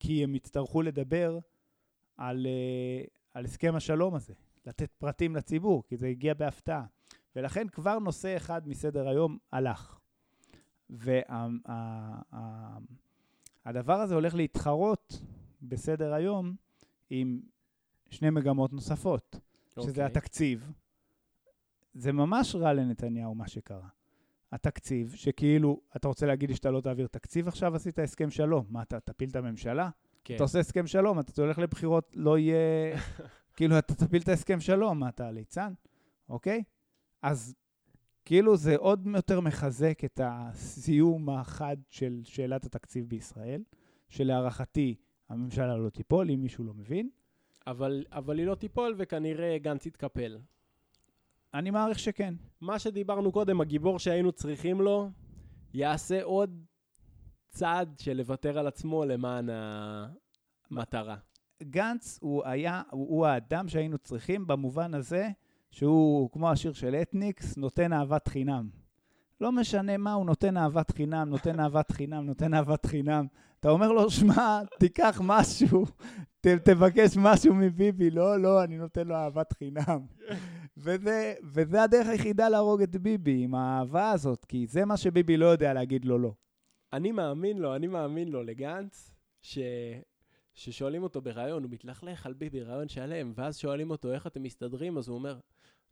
כי 0.00 0.24
הם 0.24 0.34
יצטרכו 0.34 0.82
לדבר 0.82 1.38
על, 2.16 2.46
אה, 2.46 3.04
על 3.34 3.44
הסכם 3.44 3.74
השלום 3.76 4.14
הזה, 4.14 4.34
לתת 4.66 4.90
פרטים 4.98 5.36
לציבור, 5.36 5.82
כי 5.86 5.96
זה 5.96 6.06
הגיע 6.06 6.34
בהפתעה. 6.34 6.84
ולכן 7.36 7.68
כבר 7.68 7.98
נושא 7.98 8.36
אחד 8.36 8.68
מסדר 8.68 9.08
היום 9.08 9.38
הלך. 9.52 9.98
והדבר 13.64 13.94
הזה 13.94 14.14
הולך 14.14 14.34
להתחרות 14.34 15.22
בסדר 15.62 16.12
היום 16.12 16.56
עם 17.10 17.40
שני 18.10 18.30
מגמות 18.30 18.72
נוספות, 18.72 19.36
שזה 19.70 19.88
אוקיי. 19.88 20.04
התקציב. 20.04 20.72
זה 21.94 22.12
ממש 22.12 22.54
רע 22.54 22.72
לנתניהו 22.72 23.34
מה 23.34 23.48
שקרה. 23.48 23.88
התקציב, 24.52 25.14
שכאילו, 25.14 25.80
אתה 25.96 26.08
רוצה 26.08 26.26
להגיד 26.26 26.48
לי 26.48 26.56
שאתה 26.56 26.70
לא 26.70 26.80
תעביר 26.80 27.06
תקציב 27.06 27.48
עכשיו, 27.48 27.76
עשית 27.76 27.98
הסכם 27.98 28.30
שלום. 28.30 28.66
מה, 28.68 28.82
אתה 28.82 29.00
תפיל 29.00 29.28
את 29.30 29.36
הממשלה? 29.36 29.90
כן. 30.24 30.34
אתה 30.34 30.42
עושה 30.42 30.58
הסכם 30.58 30.86
שלום, 30.86 31.20
אתה 31.20 31.42
הולך 31.42 31.58
לבחירות, 31.58 32.12
לא 32.14 32.38
יהיה... 32.38 32.56
כאילו, 33.56 33.78
אתה 33.78 33.94
תפיל 33.94 34.22
את 34.22 34.28
ההסכם 34.28 34.60
שלום, 34.60 35.08
אתה 35.08 35.30
ליצן? 35.30 35.72
אוקיי? 36.28 36.62
אז 37.22 37.54
כאילו 38.24 38.56
זה 38.56 38.76
עוד 38.76 39.08
יותר 39.14 39.40
מחזק 39.40 40.04
את 40.04 40.20
הסיום 40.24 41.30
החד 41.30 41.76
של 41.90 42.20
שאלת 42.24 42.64
התקציב 42.64 43.08
בישראל, 43.08 43.62
שלהערכתי 44.08 44.94
הממשלה 45.28 45.76
לא 45.76 45.90
תיפול, 45.90 46.30
אם 46.30 46.42
מישהו 46.42 46.64
לא 46.64 46.74
מבין. 46.74 47.10
אבל, 47.66 48.04
אבל 48.12 48.38
היא 48.38 48.46
לא 48.46 48.54
תיפול 48.54 48.94
וכנראה 48.98 49.58
גנץ 49.58 49.86
יתקפל. 49.86 50.38
אני 51.54 51.70
מעריך 51.70 51.98
שכן. 51.98 52.34
מה 52.60 52.78
שדיברנו 52.78 53.32
קודם, 53.32 53.60
הגיבור 53.60 53.98
שהיינו 53.98 54.32
צריכים 54.32 54.80
לו, 54.80 55.10
יעשה 55.74 56.22
עוד 56.22 56.64
צעד 57.50 57.98
של 57.98 58.12
לוותר 58.12 58.58
על 58.58 58.66
עצמו 58.66 59.04
למען 59.04 59.48
המטרה. 60.70 61.16
גנץ 61.62 62.18
הוא 62.22 62.42
היה, 62.44 62.82
הוא, 62.90 63.08
הוא 63.08 63.26
האדם 63.26 63.68
שהיינו 63.68 63.98
צריכים 63.98 64.46
במובן 64.46 64.94
הזה 64.94 65.28
שהוא, 65.70 66.30
כמו 66.30 66.50
השיר 66.50 66.72
של 66.72 66.94
אתניקס, 66.94 67.56
נותן 67.56 67.92
אהבת 67.92 68.28
חינם. 68.28 68.68
לא 69.40 69.52
משנה 69.52 69.96
מה, 69.96 70.12
הוא 70.12 70.26
נותן 70.26 70.56
אהבת 70.56 70.90
חינם, 70.90 71.28
נותן 71.28 71.60
אהבת 71.60 71.92
חינם, 71.92 72.26
נותן 72.26 72.54
אהבת 72.54 72.86
חינם. 72.86 73.26
אתה 73.60 73.70
אומר 73.70 73.92
לו, 73.92 74.10
שמע, 74.10 74.60
תיקח 74.78 75.20
משהו, 75.24 75.86
ת, 76.40 76.46
תבקש 76.46 77.16
משהו 77.16 77.54
מביבי. 77.54 78.10
לא, 78.10 78.40
לא, 78.40 78.64
אני 78.64 78.78
נותן 78.78 79.06
לו 79.06 79.14
אהבת 79.14 79.52
חינם. 79.52 80.00
וזה, 80.76 81.34
וזה 81.44 81.82
הדרך 81.82 82.08
היחידה 82.08 82.48
להרוג 82.48 82.82
את 82.82 82.96
ביבי, 82.96 83.44
עם 83.44 83.54
האהבה 83.54 84.10
הזאת, 84.10 84.44
כי 84.44 84.66
זה 84.66 84.84
מה 84.84 84.96
שביבי 84.96 85.36
לא 85.36 85.46
יודע 85.46 85.72
להגיד 85.72 86.04
לו 86.04 86.18
לא. 86.18 86.32
אני 86.92 87.12
מאמין 87.12 87.58
לו, 87.58 87.76
אני 87.76 87.86
מאמין 87.86 88.28
לו 88.28 88.42
לגנץ, 88.42 89.12
ש... 89.42 89.58
ששואלים 90.54 91.02
אותו 91.02 91.20
בריאיון, 91.20 91.62
הוא 91.62 91.70
מתלכלך 91.70 92.26
על 92.26 92.32
ביבי, 92.32 92.62
רעיון 92.62 92.88
שלם, 92.88 93.32
ואז 93.34 93.58
שואלים 93.58 93.90
אותו 93.90 94.12
איך 94.12 94.26
אתם 94.26 94.42
מסתדרים, 94.42 94.98
אז 94.98 95.08
הוא 95.08 95.16
אומר, 95.16 95.38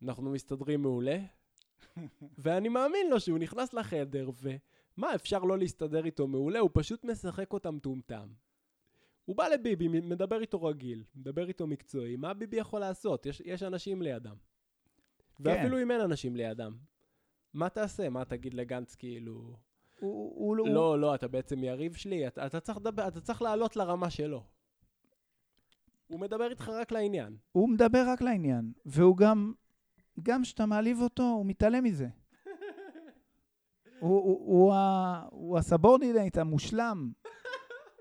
אנחנו 0.03 0.31
מסתדרים 0.31 0.83
מעולה. 0.83 1.19
ואני 2.39 2.69
מאמין 2.69 3.11
לו 3.11 3.21
שהוא 3.21 3.39
נכנס 3.39 3.75
לחדר, 3.75 4.31
ומה, 4.43 5.15
אפשר 5.15 5.39
לא 5.39 5.59
להסתדר 5.59 6.05
איתו 6.05 6.27
מעולה? 6.27 6.59
הוא 6.59 6.71
פשוט 6.73 7.05
משחק 7.05 7.53
אותה 7.53 7.71
מטומטם. 7.71 8.29
הוא 9.25 9.37
בא 9.37 9.49
לביבי, 9.49 9.89
מדבר 9.89 10.41
איתו 10.41 10.63
רגיל, 10.63 11.05
מדבר 11.15 11.49
איתו 11.49 11.67
מקצועי, 11.67 12.17
מה 12.17 12.35
ביבי 12.35 12.57
יכול 12.57 12.81
לעשות? 12.81 13.27
יש, 13.27 13.43
יש 13.45 13.63
אנשים 13.63 14.03
לידם. 14.03 14.37
ואפילו 15.41 15.83
אם 15.83 15.91
אין 15.91 16.01
אנשים 16.01 16.37
לידם. 16.37 16.77
מה 17.55 17.69
תעשה? 17.69 18.09
מה 18.09 18.25
תגיד 18.25 18.55
לגנץ 18.55 18.95
כאילו... 18.95 19.57
הוא, 20.01 20.33
הוא, 20.37 20.57
הוא, 20.59 20.67
לא, 20.75 21.01
לא, 21.01 21.15
אתה 21.15 21.29
בעצם 21.29 21.65
יריב 21.65 21.95
שלי, 21.95 22.27
אתה, 22.27 22.47
אתה, 22.47 22.61
צריך, 22.61 22.79
לדבר, 22.79 23.09
אתה 23.09 23.21
צריך 23.21 23.43
לעלות 23.43 23.77
לרמה 23.77 24.11
שלו. 24.11 24.45
הוא 26.07 26.21
מדבר 26.21 26.51
איתך 26.51 26.69
רק 26.69 26.93
לעניין. 26.93 27.37
הוא 27.53 27.69
מדבר 27.69 28.05
רק 28.09 28.21
לעניין, 28.23 28.73
והוא 28.87 29.17
גם, 29.17 29.53
גם 30.23 30.43
כשאתה 30.43 30.67
מעליב 30.67 31.01
אותו, 31.01 31.23
הוא 31.23 31.47
מתעלם 31.47 31.85
מזה. 31.85 32.09
הוא, 34.01 34.11
הוא, 34.23 34.39
הוא, 34.47 34.75
ה- 34.75 35.27
הוא 35.31 35.59
הסבורדינט 35.59 36.39
המושלם. 36.39 37.11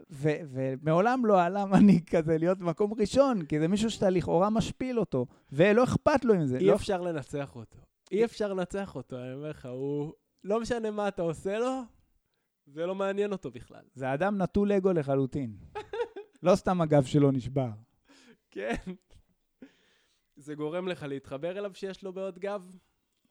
ו- 0.10 0.40
ומעולם 0.48 1.26
לא 1.26 1.42
עלה 1.44 1.66
מנהיג 1.66 2.10
כזה 2.10 2.38
להיות 2.38 2.58
במקום 2.58 2.94
ראשון, 3.00 3.46
כי 3.46 3.60
זה 3.60 3.68
מישהו 3.68 3.90
שאתה 3.92 4.10
לכאורה 4.10 4.50
משפיל 4.50 5.00
אותו, 5.00 5.26
ולא 5.52 5.84
אכפת 5.84 6.26
לו 6.26 6.34
עם 6.34 6.46
זה. 6.46 6.58
אי 6.58 6.66
לא, 6.68 6.76
אפשר 6.76 7.02
לנצח 7.02 7.56
אותו. 7.56 7.78
אי 8.12 8.26
אפשר 8.26 8.54
לנצח 8.54 8.96
אותו, 8.96 9.18
אני 9.18 9.34
אומר 9.34 9.50
לך, 9.50 9.66
הוא... 9.66 10.14
לא 10.48 10.62
משנה 10.62 10.92
מה 10.92 11.08
אתה 11.08 11.22
עושה 11.22 11.60
לו, 11.60 11.82
זה 12.66 12.86
לא 12.86 12.96
מעניין 12.96 13.32
אותו 13.32 13.52
בכלל. 13.52 13.84
זה 13.94 14.14
אדם 14.14 14.42
נטול 14.42 14.72
אגו 14.72 14.94
לחלוטין. 14.94 15.58
לא 16.44 16.56
סתם 16.56 16.82
הגב 16.82 17.06
שלו 17.06 17.32
נשבר. 17.32 17.70
כן. 18.52 18.76
זה 20.36 20.56
גורם 20.56 20.88
לך 20.88 21.04
להתחבר 21.04 21.58
אליו 21.58 21.72
שיש 21.74 22.04
לו 22.04 22.14
בעיות 22.14 22.40
גב? 22.40 22.78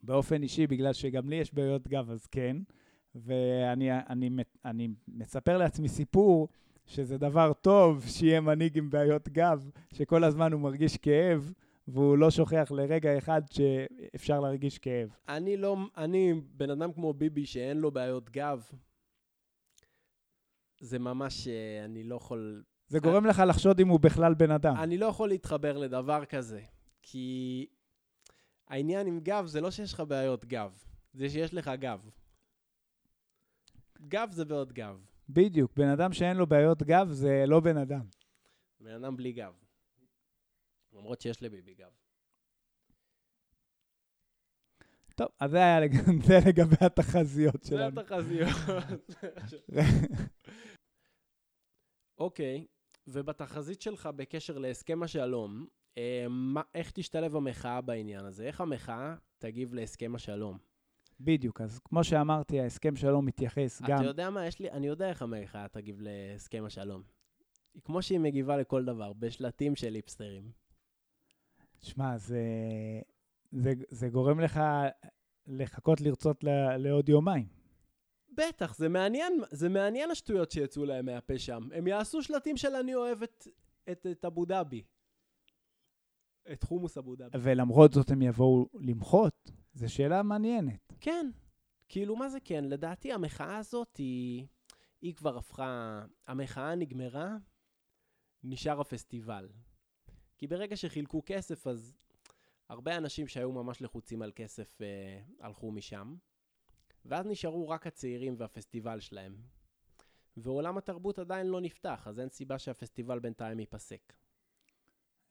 באופן 0.03 0.43
אישי, 0.43 0.67
בגלל 0.67 0.93
שגם 0.93 1.29
לי 1.29 1.37
יש 1.37 1.55
בעיות 1.55 1.89
גב, 1.89 2.11
אז 2.11 2.27
כן. 2.27 2.57
ואני 3.15 3.93
אני, 3.93 4.31
אני 4.65 4.89
מספר 5.09 5.59
לעצמי 5.59 5.89
סיפור 5.89 6.49
שזה 6.87 7.19
דבר 7.19 7.53
טוב 7.53 8.05
שיהיה 8.07 8.41
מנהיג 8.41 8.79
עם 8.79 8.91
בעיות 8.91 9.29
גב, 9.29 9.71
שכל 9.93 10.25
הזמן 10.25 10.53
הוא 10.53 10.61
מרגיש 10.61 10.97
כאב, 10.97 11.53
והוא 11.89 12.19
לא 12.19 12.31
שוכח 12.31 12.73
לרגע 12.75 13.19
אחד 13.19 13.43
שאפשר 13.51 14.41
להרגיש 14.41 14.79
כאב. 14.79 15.09
אני 15.29 15.57
לא... 15.57 15.77
אני 15.97 16.35
בן 16.35 16.71
אדם 16.71 16.93
כמו 16.93 17.15
ביבי 17.15 17.47
שאין 17.47 17.77
לו 17.77 17.91
בעיות 17.91 18.31
גב. 18.31 18.71
זה 20.81 20.99
ממש... 20.99 21.49
אה, 21.49 21.85
אני 21.85 22.05
לא 22.05 22.17
יכול... 22.17 22.65
זה 22.89 22.99
גורם 22.99 23.27
לך 23.27 23.43
לחשוד 23.49 23.81
אם 23.81 23.89
הוא 23.89 24.01
בכלל 24.01 24.35
בן 24.35 24.51
אדם. 24.51 24.77
אני 24.77 24.99
לא 24.99 25.07
יכול 25.07 25.29
להתחבר 25.29 25.79
לדבר 25.79 26.25
כזה, 26.25 26.61
כי 27.03 27.67
העניין 28.69 29.07
עם 29.07 29.21
גב 29.21 29.47
זה 29.47 29.61
לא 29.61 29.71
שיש 29.71 29.93
לך 29.93 30.01
בעיות 30.01 30.45
גב, 30.45 30.85
זה 31.15 31.29
שיש 31.29 31.55
לך 31.55 31.71
גב. 31.79 32.11
גב 34.09 34.29
זה 34.31 34.45
בעיות 34.45 34.73
גב. 34.73 35.05
בדיוק, 35.29 35.73
בן 35.77 35.89
אדם 35.89 36.13
שאין 36.13 36.37
לו 36.37 36.47
בעיות 36.47 36.83
גב 36.83 37.09
זה 37.11 37.45
לא 37.47 37.61
בן 37.61 37.77
אדם. 37.77 38.05
בן 38.81 38.91
אדם 38.91 39.17
בלי 39.17 39.33
גב. 39.33 39.66
למרות 40.97 41.21
שיש 41.21 41.43
לביבי 41.43 41.75
גב. 41.75 41.91
טוב, 45.15 45.29
אז 45.41 45.51
זה 45.51 45.57
היה. 45.57 45.81
זה 46.27 46.39
לגבי 46.49 46.77
התחזיות 46.81 47.63
זה 47.63 47.69
שלנו. 47.69 48.01
התחזיות. 48.01 48.49
אוקיי, 52.19 52.67
ובתחזית 53.07 53.83
שלך 53.83 54.09
בקשר 54.17 54.59
להסכם 54.59 55.03
השלום, 55.03 55.67
אה, 55.99 56.27
מה, 56.29 56.63
איך 56.75 56.91
תשתלב 56.91 57.37
המחאה 57.37 57.81
בעניין 57.81 58.25
הזה? 58.25 58.47
איך 58.47 58.61
המחאה 58.61 59.15
תגיב 59.39 59.75
להסכם 59.75 60.15
השלום? 60.15 60.59
בדיוק, 61.21 61.61
אז 61.61 61.79
כמו 61.79 62.05
שאמרתי, 62.05 62.61
ההסכם 62.61 62.97
שלום 62.97 63.27
מתייחס 63.27 63.83
גם... 63.83 63.99
אתה 63.99 64.07
יודע 64.07 64.31
מה, 64.31 64.47
יש 64.47 64.59
לי, 64.59 64.71
אני 64.71 64.87
יודע 64.87 65.09
איך 65.09 65.23
המחאה 65.23 65.69
תגיב 65.69 66.01
להסכם 66.01 66.65
השלום. 66.65 67.03
היא 67.75 67.83
כמו 67.83 68.03
שהיא 68.03 68.21
מגיבה 68.21 68.57
לכל 68.57 68.85
דבר, 68.85 69.13
בשלטים 69.13 69.77
של 69.77 69.95
היפסטרים. 69.95 70.51
תשמע, 71.81 72.19
זה, 72.19 72.41
זה, 73.53 73.73
זה 73.91 74.09
גורם 74.09 74.41
לך 74.41 74.61
לחכות 75.47 76.01
לרצות 76.01 76.45
ל, 76.45 76.77
לעוד 76.77 77.09
יומיים. 77.09 77.49
בטח, 78.37 78.77
זה 78.77 78.89
מעניין, 78.89 79.41
זה 79.51 79.69
מעניין 79.69 80.11
השטויות 80.11 80.51
שיצאו 80.51 80.85
להם 80.85 81.07
מהפה 81.07 81.39
שם. 81.39 81.69
הם 81.75 81.87
יעשו 81.87 82.23
שלטים 82.23 82.57
של 82.57 82.75
אני 82.75 82.95
אוהב 82.95 83.23
את, 83.23 83.49
את, 83.91 84.07
את 84.11 84.25
אבו 84.25 84.45
דאבי. 84.45 84.85
את 86.53 86.63
חומוס 86.63 86.99
אבו 86.99 87.17
דאבי. 87.17 87.39
ולמרות 87.43 87.93
זאת 87.93 88.11
הם 88.11 88.23
יבואו 88.23 88.69
למחות? 88.75 89.51
זו 89.75 89.95
שאלה 89.95 90.23
מעניינת. 90.23 90.93
כן. 91.01 91.31
כאילו, 91.89 92.17
מה 92.17 92.29
זה 92.29 92.39
כן? 92.45 92.65
לדעתי 92.65 93.13
המחאה 93.13 93.57
הזאת 93.57 93.97
היא, 93.97 94.47
היא 95.01 95.15
כבר 95.15 95.39
הפכה... 95.39 96.03
המחאה 96.27 96.75
נגמרה, 96.75 97.37
נשאר 98.45 98.81
הפסטיבל. 98.81 99.49
כי 100.39 100.47
ברגע 100.47 100.77
שחילקו 100.77 101.23
כסף, 101.27 101.67
אז 101.67 101.93
הרבה 102.69 102.97
אנשים 102.97 103.29
שהיו 103.29 103.53
ממש 103.53 103.83
לחוצים 103.83 104.23
על 104.23 104.33
כסף 104.35 104.83
אה, 104.83 105.21
הלכו 105.41 105.73
משם, 105.73 106.17
ואז 107.05 107.27
נשארו 107.27 107.69
רק 107.69 107.87
הצעירים 107.87 108.35
והפסטיבל 108.39 109.01
שלהם. 109.01 109.37
ועולם 110.37 110.79
התרבות 110.79 111.19
עדיין 111.19 111.47
לא 111.47 111.61
נפתח, 111.61 112.07
אז 112.09 112.21
אין 112.21 112.29
סיבה 112.29 112.59
שהפסטיבל 112.59 113.19
בינתיים 113.19 113.61
ייפסק. 113.61 114.13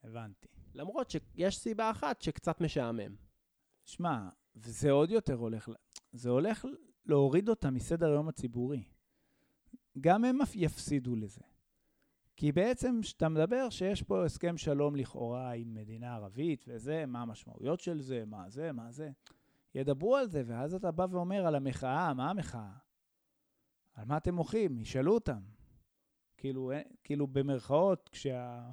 הבנתי. 0.04 0.48
למרות 0.74 1.10
שיש 1.10 1.58
סיבה 1.58 1.92
אחת 1.92 2.22
שקצת 2.22 2.62
משעמם. 2.62 3.16
שמע, 3.86 4.30
וזה 4.56 4.92
עוד 4.92 5.12
יותר 5.12 5.34
הולך, 5.34 5.70
זה 6.12 6.30
הולך 6.30 6.66
להוריד 7.06 7.50
אותם 7.50 7.74
מסדר 7.74 8.12
היום 8.12 8.30
הציבורי. 8.30 8.84
גם 10.02 10.26
הם 10.26 10.38
יפסידו 10.56 11.16
לזה. 11.16 11.42
כי 12.38 12.52
בעצם 12.52 13.00
כשאתה 13.02 13.30
מדבר 13.30 13.70
שיש 13.70 14.04
פה 14.04 14.26
הסכם 14.26 14.58
שלום 14.58 14.96
לכאורה 14.96 15.52
עם 15.52 15.74
מדינה 15.74 16.16
ערבית 16.16 16.66
וזה, 16.68 17.06
מה 17.06 17.22
המשמעויות 17.22 17.80
של 17.80 18.02
זה, 18.02 18.24
מה 18.26 18.50
זה, 18.50 18.72
מה 18.72 18.92
זה, 18.92 19.10
ידברו 19.76 20.16
על 20.16 20.28
זה, 20.28 20.44
ואז 20.46 20.74
אתה 20.74 20.92
בא 20.92 21.06
ואומר 21.10 21.48
על 21.48 21.56
המחאה, 21.56 22.14
מה 22.14 22.30
המחאה? 22.30 22.72
על 23.94 24.06
מה 24.06 24.18
אתם 24.18 24.36
מוחים? 24.36 24.80
ישאלו 24.80 25.14
אותם. 25.14 25.40
כאילו, 26.38 26.72
אה, 26.72 26.82
כאילו 27.04 27.28
במרכאות, 27.28 28.10
כשה, 28.10 28.70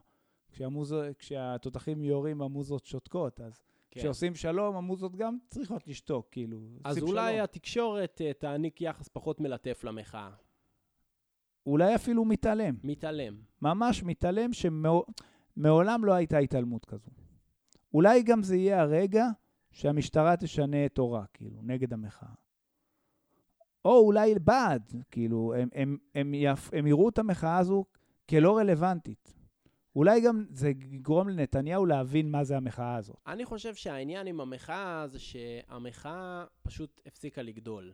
כשהמוז... 0.52 0.94
כשהתותחים 1.18 2.04
יורים, 2.04 2.42
המוזות 2.42 2.86
שותקות, 2.86 3.40
אז 3.40 3.62
כן. 3.90 4.00
כשעושים 4.00 4.34
שלום, 4.34 4.76
המוזות 4.76 5.16
גם 5.16 5.38
צריכות 5.48 5.88
לשתוק, 5.88 6.28
כאילו. 6.30 6.60
אז 6.84 6.98
אולי 6.98 7.32
שלום. 7.32 7.44
התקשורת 7.44 8.20
אה, 8.20 8.32
תעניק 8.32 8.80
יחס 8.80 9.08
פחות 9.08 9.40
מלטף 9.40 9.84
למחאה. 9.84 10.30
אולי 11.66 11.94
אפילו 11.94 12.24
מתעלם. 12.24 12.74
מתעלם. 12.84 13.34
ממש 13.62 14.02
מתעלם 14.02 14.50
שמעולם 14.52 16.04
לא 16.04 16.12
הייתה 16.12 16.38
התעלמות 16.38 16.84
כזו. 16.84 17.10
אולי 17.94 18.22
גם 18.22 18.42
זה 18.42 18.56
יהיה 18.56 18.80
הרגע 18.80 19.26
שהמשטרה 19.70 20.36
תשנה 20.36 20.86
את 20.86 20.98
אורה, 20.98 21.24
כאילו, 21.34 21.60
נגד 21.62 21.92
המחאה. 21.92 22.28
או 23.84 23.98
אולי 24.06 24.34
בעד, 24.34 24.92
כאילו, 25.10 25.54
הם, 25.54 25.68
הם, 25.74 25.98
הם, 26.14 26.34
יפ, 26.34 26.70
הם 26.72 26.86
יראו 26.86 27.08
את 27.08 27.18
המחאה 27.18 27.58
הזו 27.58 27.84
כלא 28.30 28.58
רלוונטית. 28.58 29.34
אולי 29.96 30.20
גם 30.20 30.44
זה 30.50 30.68
יגרום 30.68 31.28
לנתניהו 31.28 31.86
להבין 31.86 32.30
מה 32.30 32.44
זה 32.44 32.56
המחאה 32.56 32.96
הזאת. 32.96 33.16
אני 33.26 33.44
חושב 33.44 33.74
שהעניין 33.74 34.26
עם 34.26 34.40
המחאה 34.40 35.08
זה 35.08 35.18
שהמחאה 35.18 36.44
פשוט 36.62 37.00
הפסיקה 37.06 37.42
לגדול. 37.42 37.92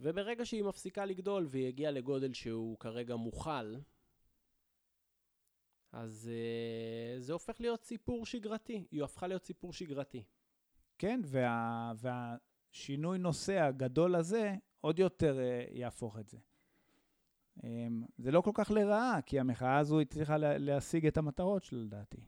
וברגע 0.00 0.44
שהיא 0.44 0.64
מפסיקה 0.64 1.04
לגדול 1.04 1.46
והיא 1.48 1.68
הגיעה 1.68 1.92
לגודל 1.92 2.32
שהוא 2.32 2.78
כרגע 2.78 3.16
מוכל, 3.16 3.74
אז 5.92 6.30
uh, 6.30 7.20
זה 7.20 7.32
הופך 7.32 7.60
להיות 7.60 7.84
סיפור 7.84 8.26
שגרתי. 8.26 8.86
היא 8.90 9.02
הפכה 9.02 9.26
להיות 9.26 9.44
סיפור 9.44 9.72
שגרתי. 9.72 10.24
כן, 10.98 11.20
וה, 11.24 11.92
והשינוי 11.96 13.18
נושא 13.18 13.62
הגדול 13.62 14.14
הזה 14.14 14.54
עוד 14.80 14.98
יותר 14.98 15.38
uh, 15.38 15.76
יהפוך 15.76 16.18
את 16.18 16.28
זה. 16.28 16.38
Um, 17.58 17.62
זה 18.18 18.30
לא 18.30 18.40
כל 18.40 18.50
כך 18.54 18.70
לרעה, 18.70 19.22
כי 19.26 19.40
המחאה 19.40 19.78
הזו 19.78 20.00
הצליחה 20.00 20.36
לה, 20.36 20.58
להשיג 20.58 21.06
את 21.06 21.16
המטרות 21.16 21.64
שלה, 21.64 21.80
לדעתי. 21.82 22.20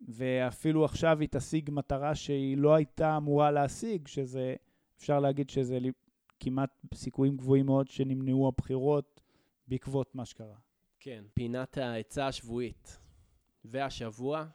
ואפילו 0.00 0.84
עכשיו 0.84 1.20
היא 1.20 1.28
תשיג 1.30 1.70
מטרה 1.72 2.14
שהיא 2.14 2.58
לא 2.58 2.74
הייתה 2.74 3.16
אמורה 3.16 3.50
להשיג, 3.50 4.06
שזה, 4.06 4.54
אפשר 4.98 5.20
להגיד 5.20 5.50
שזה 5.50 5.78
כמעט 6.40 6.70
סיכויים 6.94 7.36
גבוהים 7.36 7.66
מאוד 7.66 7.88
שנמנעו 7.88 8.48
הבחירות 8.48 9.20
בעקבות 9.68 10.14
מה 10.14 10.24
שקרה. 10.24 10.56
כן. 11.00 11.24
פינת 11.34 11.78
העצה 11.78 12.26
השבועית. 12.26 12.98
והשבוע, 13.64 14.46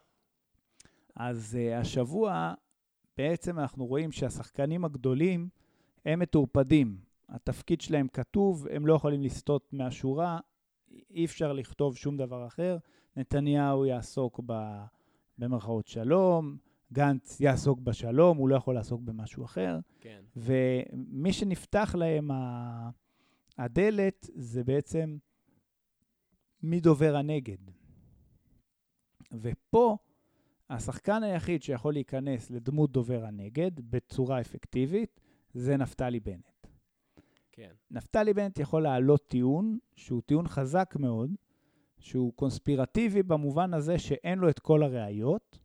אז 1.16 1.58
uh, 1.60 1.76
השבוע 1.80 2.54
בעצם 3.18 3.60
אנחנו 3.60 3.86
רואים 3.86 4.12
שהשחקנים 4.12 4.86
הגדולים 4.86 5.50
הם 6.06 6.20
מטורפדים. 6.20 6.98
התפקיד 7.30 7.82
שלהם 7.82 8.08
כתוב, 8.08 8.68
הם 8.72 8.88
לא 8.88 8.94
יכולים 8.94 9.22
לסטות 9.22 9.74
מהשורה, 9.74 10.40
אי 11.10 11.26
אפשר 11.26 11.54
לכתוב 11.54 11.98
שום 11.98 12.18
דבר 12.18 12.48
אחר. 12.48 12.78
נתניהו 13.16 13.86
יעסוק 13.86 14.40
ב, 14.46 14.54
במרכאות 15.38 15.88
שלום, 15.88 16.58
גנץ 16.94 17.42
יעסוק 17.42 17.80
בשלום, 17.80 18.38
הוא 18.38 18.50
לא 18.50 18.56
יכול 18.56 18.76
לעסוק 18.76 19.02
במשהו 19.02 19.46
אחר. 19.46 19.80
כן. 20.00 20.22
ומי 20.36 21.34
שנפתח 21.34 21.96
להם 21.98 22.32
ה- 22.32 22.90
הדלת 23.58 24.30
זה 24.36 24.64
בעצם 24.64 25.18
מי 26.64 26.80
דובר 26.80 27.16
הנגד. 27.16 27.58
ופה 29.32 29.98
השחקן 30.70 31.24
היחיד 31.24 31.64
שיכול 31.64 31.94
להיכנס 31.94 32.52
לדמות 32.52 32.92
דובר 32.92 33.26
הנגד 33.26 33.72
בצורה 33.80 34.42
אפקטיבית 34.42 35.20
זה 35.54 35.78
נפתלי 35.78 36.20
בנט. 36.20 36.68
כן. 37.52 37.72
נפתלי 37.92 38.34
בנט 38.34 38.60
יכול 38.60 38.84
להעלות 38.84 39.28
טיעון 39.28 39.78
שהוא 39.96 40.22
טיעון 40.22 40.48
חזק 40.48 40.94
מאוד, 41.00 41.32
שהוא 42.00 42.34
קונספירטיבי 42.34 43.24
במובן 43.24 43.74
הזה 43.74 44.00
שאין 44.00 44.40
לו 44.40 44.50
את 44.50 44.60
כל 44.60 44.84
הראיות, 44.84 45.60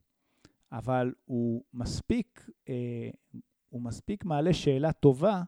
אבל 0.72 1.14
הוא 1.24 1.62
מספיק, 1.74 2.50
אה, 2.68 3.10
הוא 3.68 3.82
מספיק 3.82 4.24
מעלה 4.24 4.54
שאלה 4.54 4.92
טובה 4.92 5.42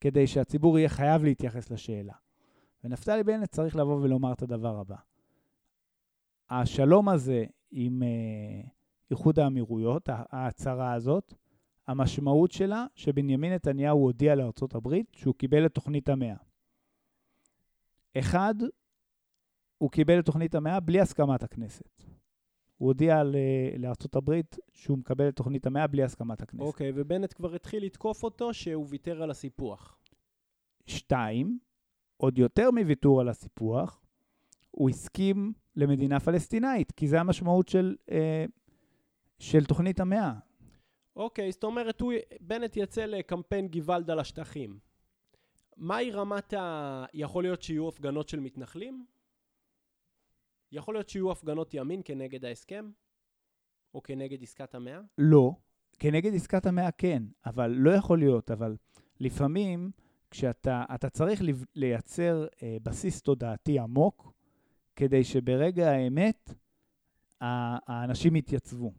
כדי 0.00 0.26
שהציבור 0.26 0.78
יהיה 0.78 0.88
חייב 0.88 1.24
להתייחס 1.24 1.70
לשאלה. 1.70 2.14
ונפתלי 2.84 3.24
בנט 3.24 3.50
צריך 3.50 3.76
לבוא 3.76 4.00
ולומר 4.00 4.32
את 4.32 4.42
הדבר 4.42 4.78
הבא. 4.78 4.96
השלום 6.50 7.08
הזה 7.08 7.44
עם 7.70 8.02
אה, 8.02 8.68
איחוד 9.10 9.38
האמירויות, 9.38 10.08
ההצהרה 10.08 10.92
הזאת, 10.92 11.34
המשמעות 11.86 12.52
שלה 12.52 12.86
שבנימין 12.94 13.52
נתניהו 13.52 13.98
הודיע 13.98 14.34
לארצות 14.34 14.74
הברית 14.74 15.06
שהוא 15.12 15.34
קיבל 15.34 15.66
את 15.66 15.74
תוכנית 15.74 16.08
המאה. 16.08 16.36
אחד, 18.18 18.54
הוא 19.78 19.90
קיבל 19.90 20.18
את 20.18 20.24
תוכנית 20.24 20.54
המאה 20.54 20.80
בלי 20.80 21.00
הסכמת 21.00 21.42
הכנסת. 21.42 22.17
הוא 22.78 22.88
הודיע 22.88 23.22
הברית 24.14 24.56
שהוא 24.72 24.98
מקבל 24.98 25.28
את 25.28 25.36
תוכנית 25.36 25.66
המאה 25.66 25.86
בלי 25.86 26.02
הסכמת 26.02 26.42
הכנסת. 26.42 26.62
אוקיי, 26.62 26.90
okay, 26.90 26.92
ובנט 26.96 27.32
כבר 27.34 27.54
התחיל 27.54 27.84
לתקוף 27.84 28.24
אותו 28.24 28.54
שהוא 28.54 28.86
ויתר 28.88 29.22
על 29.22 29.30
הסיפוח. 29.30 29.98
שתיים, 30.86 31.58
עוד 32.16 32.38
יותר 32.38 32.70
מוויתור 32.70 33.20
על 33.20 33.28
הסיפוח, 33.28 34.02
הוא 34.70 34.90
הסכים 34.90 35.52
למדינה 35.76 36.20
פלסטינאית, 36.20 36.92
כי 36.92 37.08
זה 37.08 37.20
המשמעות 37.20 37.68
של, 37.68 37.96
אה, 38.10 38.44
של 39.38 39.64
תוכנית 39.64 40.00
המאה. 40.00 40.32
אוקיי, 41.16 41.52
זאת 41.52 41.64
אומרת, 41.64 42.00
הוא, 42.00 42.12
בנט 42.40 42.76
יצא 42.76 43.04
לקמפיין 43.04 43.68
גוואלד 43.68 44.10
על 44.10 44.18
השטחים. 44.18 44.78
מהי 45.76 46.10
רמת 46.10 46.52
ה... 46.52 47.04
יכול 47.14 47.44
להיות 47.44 47.62
שיהיו 47.62 47.88
הפגנות 47.88 48.28
של 48.28 48.40
מתנחלים? 48.40 49.04
יכול 50.72 50.94
להיות 50.94 51.08
שיהיו 51.08 51.32
הפגנות 51.32 51.74
ימין 51.74 52.00
כנגד 52.04 52.44
ההסכם? 52.44 52.90
או 53.94 54.02
כנגד 54.02 54.42
עסקת 54.42 54.74
המאה? 54.74 55.00
לא. 55.18 55.52
כנגד 55.98 56.34
עסקת 56.34 56.66
המאה 56.66 56.90
כן, 56.90 57.22
אבל 57.46 57.70
לא 57.70 57.90
יכול 57.90 58.18
להיות. 58.18 58.50
אבל 58.50 58.76
לפעמים, 59.20 59.90
כשאתה 60.30 61.10
צריך 61.12 61.42
לייצר 61.74 62.46
אה, 62.62 62.76
בסיס 62.82 63.22
תודעתי 63.22 63.78
עמוק, 63.78 64.32
כדי 64.96 65.24
שברגע 65.24 65.90
האמת 65.90 66.54
האנשים 67.40 68.36
יתייצבו. 68.36 68.92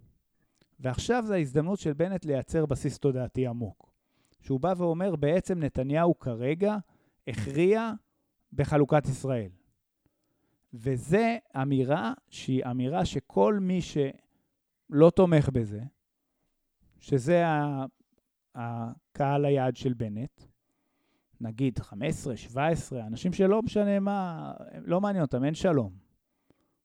ועכשיו 0.80 1.24
זו 1.28 1.34
ההזדמנות 1.34 1.80
של 1.80 1.94
בנט 1.94 2.26
לייצר 2.26 2.66
בסיס 2.66 3.00
תודעתי 3.00 3.48
עמוק. 3.48 3.90
שהוא 4.42 4.60
בא 4.60 4.74
ואומר, 4.78 5.16
בעצם 5.16 5.60
נתניהו 5.60 6.20
כרגע 6.20 6.78
הכריע 7.28 7.92
בחלוקת 8.54 9.06
ישראל. 9.06 9.50
וזו 10.74 11.18
אמירה 11.62 12.14
שהיא 12.30 12.66
אמירה 12.72 13.06
שכל 13.06 13.58
מי 13.62 13.80
שלא 13.82 15.10
תומך 15.10 15.50
בזה, 15.50 15.82
שזה 17.00 17.44
הקהל 18.56 19.46
היעד 19.46 19.76
של 19.76 19.94
בנט, 19.94 20.42
נגיד 21.42 21.80
15, 21.80 22.38
17, 22.38 23.08
אנשים 23.08 23.34
שלא 23.34 23.62
משנה 23.62 24.00
מה, 24.00 24.54
לא 24.86 25.02
מעניין 25.02 25.22
אותם, 25.22 25.44
אין 25.44 25.54
שלום. 25.54 25.94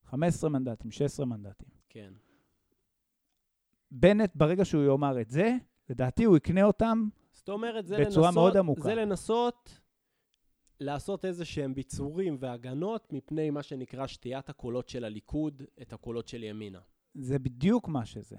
15 0.04 0.50
מנדטים, 0.50 0.90
16 0.90 1.26
מנדטים. 1.26 1.68
כן. 1.88 2.12
בנט, 3.90 4.32
ברגע 4.34 4.64
שהוא 4.64 4.84
יאמר 4.84 5.20
את 5.20 5.30
זה, 5.30 5.56
לדעתי 5.90 6.24
הוא 6.24 6.36
יקנה 6.36 6.62
אותם 6.62 7.08
זאת 7.34 7.48
אומרת, 7.48 7.86
זה 7.86 7.96
בצורה 7.96 8.26
לנסות, 8.26 8.34
מאוד 8.34 8.56
עמוקה. 8.56 8.82
זה 8.82 8.94
לנסות 8.94 9.80
לעשות 10.80 11.24
איזה 11.24 11.44
שהם 11.44 11.74
ביצורים 11.74 12.36
והגנות 12.40 13.12
מפני 13.12 13.50
מה 13.50 13.62
שנקרא 13.62 14.06
שתיית 14.06 14.48
הקולות 14.48 14.88
של 14.88 15.04
הליכוד, 15.04 15.62
את 15.82 15.92
הקולות 15.92 16.28
של 16.28 16.42
ימינה. 16.42 16.80
זה 17.14 17.38
בדיוק 17.38 17.88
מה 17.88 18.04
שזה. 18.04 18.36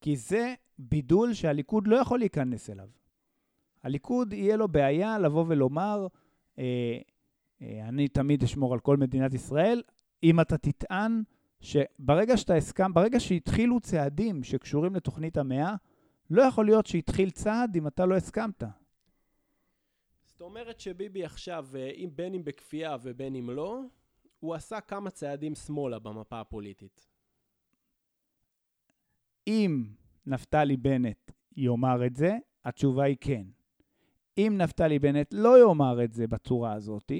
כי 0.00 0.16
זה 0.16 0.54
בידול 0.78 1.34
שהליכוד 1.34 1.86
לא 1.86 1.96
יכול 1.96 2.18
להיכנס 2.18 2.70
אליו. 2.70 2.88
הליכוד, 3.82 4.32
יהיה 4.32 4.56
לו 4.56 4.68
בעיה 4.68 5.18
לבוא 5.18 5.44
ולומר, 5.48 6.06
אה, 6.58 6.98
אה, 7.62 7.88
אני 7.88 8.08
תמיד 8.08 8.42
אשמור 8.42 8.72
על 8.72 8.80
כל 8.80 8.96
מדינת 8.96 9.34
ישראל, 9.34 9.82
אם 10.22 10.40
אתה 10.40 10.58
תטען 10.58 11.22
שברגע 11.60 12.36
שאתה 12.36 12.54
הסכם, 12.54 12.94
ברגע 12.94 13.20
שהתחילו 13.20 13.80
צעדים 13.80 14.42
שקשורים 14.42 14.94
לתוכנית 14.94 15.36
המאה, 15.36 15.74
לא 16.30 16.42
יכול 16.42 16.66
להיות 16.66 16.86
שהתחיל 16.86 17.30
צעד 17.30 17.76
אם 17.76 17.86
אתה 17.86 18.06
לא 18.06 18.16
הסכמת. 18.16 18.62
זאת 20.36 20.42
אומרת 20.42 20.80
שביבי 20.80 21.24
עכשיו, 21.24 21.66
אה, 21.74 21.90
אם 21.90 22.10
בין 22.14 22.34
אם 22.34 22.44
בכפייה 22.44 22.96
ובין 23.02 23.34
אם 23.34 23.50
לא, 23.50 23.80
הוא 24.40 24.54
עשה 24.54 24.80
כמה 24.80 25.10
צעדים 25.10 25.54
שמאלה 25.54 25.98
במפה 25.98 26.40
הפוליטית. 26.40 27.06
אם 29.46 29.84
נפתלי 30.26 30.76
בנט 30.76 31.30
יאמר 31.56 32.06
את 32.06 32.16
זה, 32.16 32.36
התשובה 32.64 33.04
היא 33.04 33.16
כן. 33.20 33.42
אם 34.38 34.54
נפתלי 34.56 34.98
בנט 34.98 35.34
לא 35.34 35.60
יאמר 35.60 36.04
את 36.04 36.12
זה 36.12 36.26
בצורה 36.26 36.72
הזאת, 36.72 37.12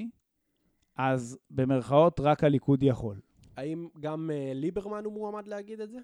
אז 0.95 1.37
במרכאות 1.49 2.19
רק 2.19 2.43
הליכוד 2.43 2.83
יכול. 2.83 3.21
האם 3.55 3.87
גם 3.99 4.29
uh, 4.29 4.53
ליברמן 4.53 5.05
הוא 5.05 5.13
מועמד 5.13 5.47
להגיד 5.47 5.81
את 5.81 5.89
זה? 5.89 5.99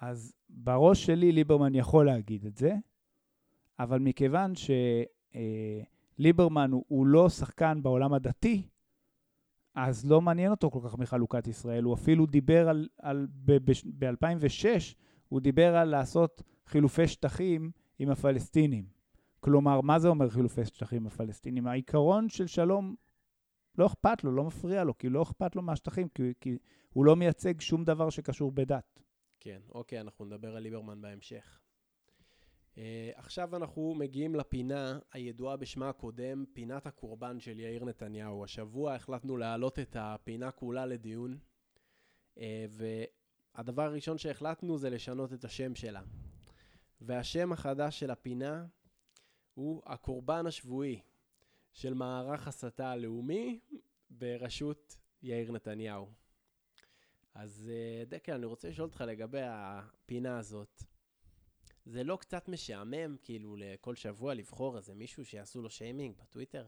אז 0.00 0.34
בראש 0.48 1.06
שלי 1.06 1.32
ליברמן 1.32 1.74
יכול 1.74 2.06
להגיד 2.06 2.46
את 2.46 2.56
זה, 2.56 2.74
אבל 3.78 3.98
מכיוון 3.98 4.52
שליברמן 4.54 5.93
אה, 6.20 6.64
הוא, 6.70 6.84
הוא 6.88 7.06
לא 7.06 7.28
שחקן 7.28 7.82
בעולם 7.82 8.12
הדתי, 8.12 8.68
אז 9.74 10.06
לא 10.06 10.20
מעניין 10.20 10.50
אותו 10.50 10.70
כל 10.70 10.80
כך 10.84 10.98
מחלוקת 10.98 11.46
ישראל. 11.46 11.84
הוא 11.84 11.94
אפילו 11.94 12.26
דיבר 12.26 12.68
על, 12.68 12.88
על 12.98 13.26
ב-2006, 13.44 14.94
הוא 15.28 15.40
דיבר 15.40 15.76
על 15.76 15.88
לעשות 15.88 16.42
חילופי 16.66 17.08
שטחים 17.08 17.70
עם 17.98 18.10
הפלסטינים. 18.10 18.84
כלומר, 19.40 19.80
מה 19.80 19.98
זה 19.98 20.08
אומר 20.08 20.30
חילופי 20.30 20.64
שטחים 20.64 20.98
עם 20.98 21.06
הפלסטינים? 21.06 21.66
העיקרון 21.66 22.28
של 22.28 22.46
שלום 22.46 22.94
לא 23.78 23.86
אכפת 23.86 24.24
לו, 24.24 24.32
לא 24.32 24.44
מפריע 24.44 24.84
לו, 24.84 24.98
כי 24.98 25.08
לא 25.08 25.22
אכפת 25.22 25.56
לו 25.56 25.62
מהשטחים, 25.62 26.08
כי, 26.08 26.32
כי 26.40 26.58
הוא 26.92 27.04
לא 27.04 27.16
מייצג 27.16 27.60
שום 27.60 27.84
דבר 27.84 28.10
שקשור 28.10 28.52
בדת. 28.52 29.02
כן, 29.40 29.60
אוקיי, 29.68 30.00
אנחנו 30.00 30.24
נדבר 30.24 30.56
על 30.56 30.62
ליברמן 30.62 31.00
בהמשך. 31.00 31.60
Uh, 32.74 32.78
עכשיו 33.14 33.56
אנחנו 33.56 33.94
מגיעים 33.94 34.34
לפינה 34.34 34.98
הידועה 35.12 35.56
בשמה 35.56 35.88
הקודם, 35.88 36.44
פינת 36.52 36.86
הקורבן 36.86 37.40
של 37.40 37.60
יאיר 37.60 37.84
נתניהו. 37.84 38.44
השבוע 38.44 38.94
החלטנו 38.94 39.36
להעלות 39.36 39.78
את 39.78 39.96
הפינה 39.98 40.50
כולה 40.50 40.86
לדיון, 40.86 41.38
uh, 42.34 42.40
והדבר 42.70 43.82
הראשון 43.82 44.18
שהחלטנו 44.18 44.78
זה 44.78 44.90
לשנות 44.90 45.32
את 45.32 45.44
השם 45.44 45.74
שלה. 45.74 46.02
והשם 47.00 47.52
החדש 47.52 48.00
של 48.00 48.10
הפינה 48.10 48.66
הוא 49.54 49.82
הקורבן 49.86 50.46
השבועי 50.46 51.00
של 51.72 51.94
מערך 51.94 52.48
הסתה 52.48 52.90
הלאומי 52.90 53.60
בראשות 54.10 54.96
יאיר 55.22 55.52
נתניהו. 55.52 56.08
אז 57.34 57.70
אה, 57.72 58.04
דקל, 58.04 58.32
אני 58.32 58.46
רוצה 58.46 58.68
לשאול 58.68 58.86
אותך 58.86 59.04
לגבי 59.06 59.42
הפינה 59.42 60.38
הזאת. 60.38 60.82
זה 61.84 62.04
לא 62.04 62.16
קצת 62.16 62.48
משעמם, 62.48 63.16
כאילו, 63.22 63.56
לכל 63.56 63.94
שבוע 63.94 64.34
לבחור 64.34 64.76
איזה 64.76 64.94
מישהו 64.94 65.24
שיעשו 65.24 65.62
לו 65.62 65.70
שיימינג 65.70 66.16
בטוויטר? 66.16 66.66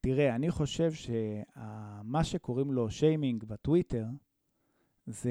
תראה, 0.00 0.34
אני 0.34 0.50
חושב 0.50 0.92
שמה 0.92 2.24
שקוראים 2.24 2.72
לו 2.72 2.90
שיימינג 2.90 3.44
בטוויטר, 3.44 4.04
זה, 5.06 5.30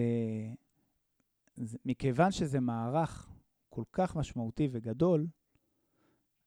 זה 1.55 1.77
מכיוון 1.85 2.31
שזה 2.31 2.59
מערך 2.59 3.29
כל 3.69 3.83
כך 3.91 4.15
משמעותי 4.15 4.67
וגדול, 4.71 5.27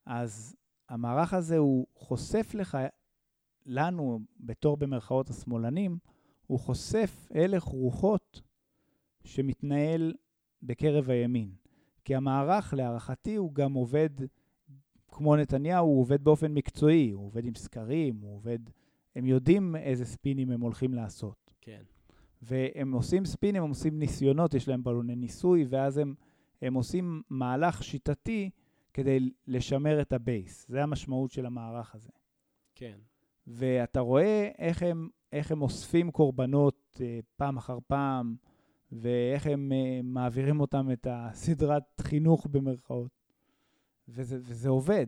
אז 0.07 0.57
המערך 0.89 1.35
הזה 1.35 1.57
הוא 1.57 1.87
חושף 1.95 2.55
לך, 2.55 2.79
לנו, 3.67 4.21
בתור 4.41 4.77
במרכאות 4.77 5.31
השמאלנים, 5.31 5.99
הוא 6.47 6.59
חושף 6.59 7.29
הלך 7.35 7.63
רוחות 7.63 8.43
שמתנהל 9.25 10.15
בקרב 10.63 11.11
הימין. 11.11 11.51
כי 12.05 12.15
המערך, 12.15 12.75
להערכתי, 12.75 13.37
הוא 13.37 13.55
גם 13.55 13.73
עובד 13.73 14.11
כמו 15.09 15.37
נתניהו, 15.37 15.87
הוא 15.87 16.01
עובד 16.01 16.25
באופן 16.25 16.55
מקצועי, 16.55 17.11
הוא 17.11 17.27
עובד 17.27 17.45
עם 17.45 17.55
סקרים, 17.55 18.19
הוא 18.21 18.35
עובד... 18.35 18.59
הם 19.17 19.27
יודעים 19.27 19.77
איזה 19.77 20.05
ספינים 20.05 20.51
הם 20.51 20.61
הולכים 20.61 20.95
לעשות. 20.95 21.55
כן. 21.61 21.83
והם 22.43 22.93
עושים 22.93 23.25
ספינים, 23.25 23.63
הם 23.63 23.69
עושים 23.69 23.99
ניסיונות, 23.99 24.55
יש 24.55 24.69
להם 24.69 24.85
בלוני 24.85 25.17
ניסוי, 25.17 25.67
ואז 25.69 25.99
הם, 25.99 26.15
הם 26.63 26.75
עושים 26.75 27.23
מהלך 27.31 27.85
שיטתי 27.85 28.51
כדי 28.95 29.31
לשמר 29.47 30.01
את 30.01 30.13
הבייס. 30.13 30.67
זה 30.69 30.83
המשמעות 30.83 31.31
של 31.31 31.47
המערך 31.47 31.95
הזה. 31.95 32.11
כן. 32.75 32.99
ואתה 33.47 34.01
רואה 34.01 34.51
איך 34.59 34.83
הם 34.83 35.09
איך 35.33 35.53
הם 35.53 35.63
אוספים 35.63 36.11
קורבנות 36.11 36.97
uh, 36.99 37.01
פעם 37.37 37.57
אחר 37.57 37.79
פעם, 37.87 38.37
ואיך 38.93 39.47
הם 39.47 39.73
uh, 39.73 40.03
מעבירים 40.03 40.61
אותם 40.61 40.91
את 40.93 41.07
הסדרת 41.11 42.01
חינוך 42.01 42.47
במרכאות. 42.47 43.11
וזה, 44.09 44.39
וזה 44.43 44.69
עובד. 44.69 45.07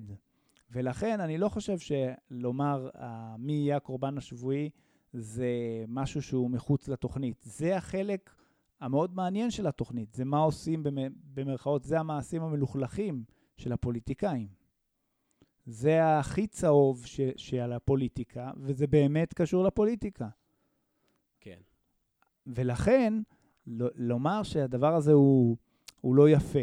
ולכן 0.71 1.21
אני 1.21 1.39
לא 1.39 1.49
חושב 1.49 1.77
שלומר 1.79 2.91
uh, 2.95 3.01
מי 3.39 3.53
יהיה 3.53 3.77
הקורבן 3.77 4.19
השבועי 4.19 4.71
זה 5.13 5.47
משהו 5.89 6.23
שהוא 6.23 6.51
מחוץ 6.51 6.89
לתוכנית. 6.89 7.43
זה 7.43 7.77
החלק 7.77 8.35
המאוד 8.81 9.15
מעניין 9.15 9.51
של 9.51 9.67
התוכנית, 9.67 10.15
זה 10.15 10.25
מה 10.25 10.39
עושים 10.39 10.83
במרכאות, 11.35 11.85
זה 11.85 12.01
המעשים 12.01 12.43
המלוכלכים 12.43 13.25
של 13.57 13.73
הפוליטיקאים. 13.73 14.49
זה 15.67 16.19
הכי 16.19 16.47
צהוב 16.47 17.07
ש, 17.07 17.21
שעל 17.37 17.73
הפוליטיקה, 17.73 18.51
וזה 18.57 18.87
באמת 18.87 19.35
קשור 19.35 19.65
לפוליטיקה. 19.65 20.29
כן. 21.41 21.61
ולכן, 22.47 23.15
לומר 23.97 24.43
שהדבר 24.43 24.95
הזה 24.95 25.13
הוא, 25.13 25.57
הוא 26.01 26.15
לא 26.15 26.29
יפה. 26.29 26.63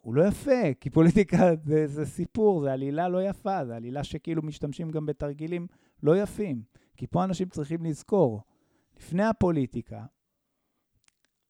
הוא 0.00 0.14
לא 0.14 0.22
יפה, 0.28 0.74
כי 0.80 0.90
פוליטיקה 0.90 1.50
זה, 1.68 1.86
זה 1.86 2.06
סיפור, 2.06 2.60
זה 2.60 2.72
עלילה 2.72 3.08
לא 3.08 3.22
יפה, 3.22 3.64
זה 3.64 3.76
עלילה 3.76 4.04
שכאילו 4.04 4.42
משתמשים 4.42 4.90
גם 4.90 5.06
בתרגילים 5.06 5.66
לא 6.02 6.16
יפים. 6.16 6.62
כי 6.96 7.06
פה 7.06 7.24
אנשים 7.24 7.48
צריכים 7.48 7.84
לזכור, 7.84 8.42
לפני 8.96 9.24
הפוליטיקה, 9.24 10.04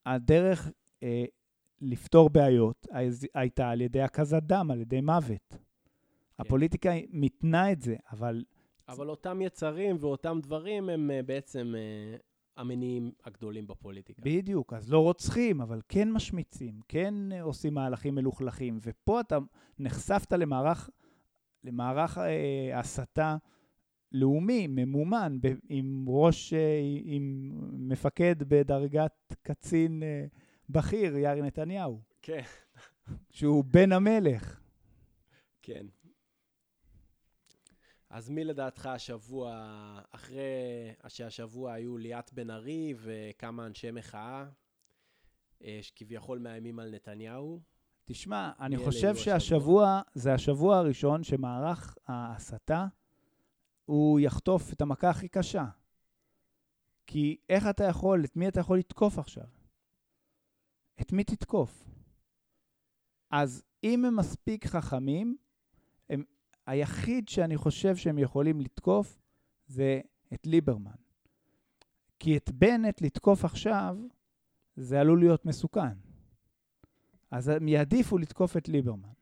הדרך 0.06 0.70
אה, 1.02 1.24
לפתור 1.80 2.30
בעיות 2.30 2.86
הייתה 3.34 3.70
על 3.70 3.80
ידי 3.80 4.02
הקזת 4.02 4.42
דם, 4.42 4.70
על 4.70 4.80
ידי 4.80 5.00
מוות. 5.00 5.48
כן. 5.50 5.56
הפוליטיקה 6.38 6.90
מתנה 7.10 7.72
את 7.72 7.82
זה, 7.82 7.96
אבל... 8.12 8.44
אבל 8.88 9.10
אותם 9.10 9.42
יצרים 9.42 9.96
ואותם 10.00 10.38
דברים 10.42 10.88
הם 10.88 11.10
uh, 11.10 11.26
בעצם 11.26 11.74
uh, 11.74 12.20
המניעים 12.56 13.12
הגדולים 13.24 13.66
בפוליטיקה. 13.66 14.22
בדיוק, 14.24 14.72
אז 14.72 14.90
לא 14.92 14.98
רוצחים, 14.98 15.60
אבל 15.60 15.80
כן 15.88 16.12
משמיצים, 16.12 16.80
כן 16.88 17.14
uh, 17.32 17.42
עושים 17.42 17.74
מהלכים 17.74 18.14
מלוכלכים, 18.14 18.78
ופה 18.82 19.20
אתה 19.20 19.38
נחשפת 19.78 20.32
למערך, 20.32 20.90
למערך 21.64 22.18
uh, 22.18 22.20
הסתה 22.74 23.36
לאומי, 24.12 24.66
ממומן, 24.66 25.38
ב- 25.40 25.54
עם 25.68 26.04
ראש, 26.08 26.52
uh, 26.52 26.56
עם 27.04 27.52
מפקד 27.72 28.36
בדרגת 28.48 29.34
קצין 29.42 30.02
uh, 30.02 30.38
בכיר, 30.68 31.16
יאיר 31.16 31.44
נתניהו. 31.44 32.00
כן. 32.22 32.42
שהוא 33.30 33.64
בן 33.64 33.92
המלך. 33.92 34.60
כן. 35.62 35.86
אז 38.14 38.30
מי 38.30 38.44
לדעתך 38.44 38.86
השבוע, 38.86 39.68
אחרי 40.10 40.40
שהשבוע 41.08 41.72
היו 41.72 41.98
ליאת 41.98 42.32
בן 42.32 42.50
ארי 42.50 42.94
וכמה 42.96 43.66
אנשי 43.66 43.90
מחאה, 43.90 44.46
אה, 45.64 45.78
שכביכול 45.82 46.38
מאיימים 46.38 46.78
על 46.78 46.90
נתניהו? 46.90 47.60
תשמע, 48.04 48.52
אני 48.60 48.76
חושב 48.76 49.16
שהשבוע, 49.16 50.00
זה 50.14 50.34
השבוע 50.34 50.76
הראשון 50.76 51.24
שמערך 51.24 51.96
ההסתה, 52.06 52.86
הוא 53.84 54.20
יחטוף 54.20 54.72
את 54.72 54.80
המכה 54.80 55.10
הכי 55.10 55.28
קשה. 55.28 55.64
כי 57.06 57.36
איך 57.48 57.66
אתה 57.70 57.84
יכול, 57.84 58.24
את 58.24 58.36
מי 58.36 58.48
אתה 58.48 58.60
יכול 58.60 58.78
לתקוף 58.78 59.18
עכשיו? 59.18 59.46
את 61.00 61.12
מי 61.12 61.24
תתקוף? 61.24 61.84
אז 63.30 63.62
אם 63.84 64.04
הם 64.04 64.16
מספיק 64.16 64.66
חכמים, 64.66 65.36
היחיד 66.66 67.28
שאני 67.28 67.56
חושב 67.56 67.96
שהם 67.96 68.18
יכולים 68.18 68.60
לתקוף 68.60 69.20
זה 69.66 70.00
את 70.34 70.46
ליברמן. 70.46 70.94
כי 72.18 72.36
את 72.36 72.50
בנט 72.50 73.02
לתקוף 73.02 73.44
עכשיו, 73.44 73.96
זה 74.76 75.00
עלול 75.00 75.20
להיות 75.20 75.46
מסוכן. 75.46 75.98
אז 77.30 77.48
הם 77.48 77.68
יעדיפו 77.68 78.18
לתקוף 78.18 78.56
את 78.56 78.68
ליברמן. 78.68 79.12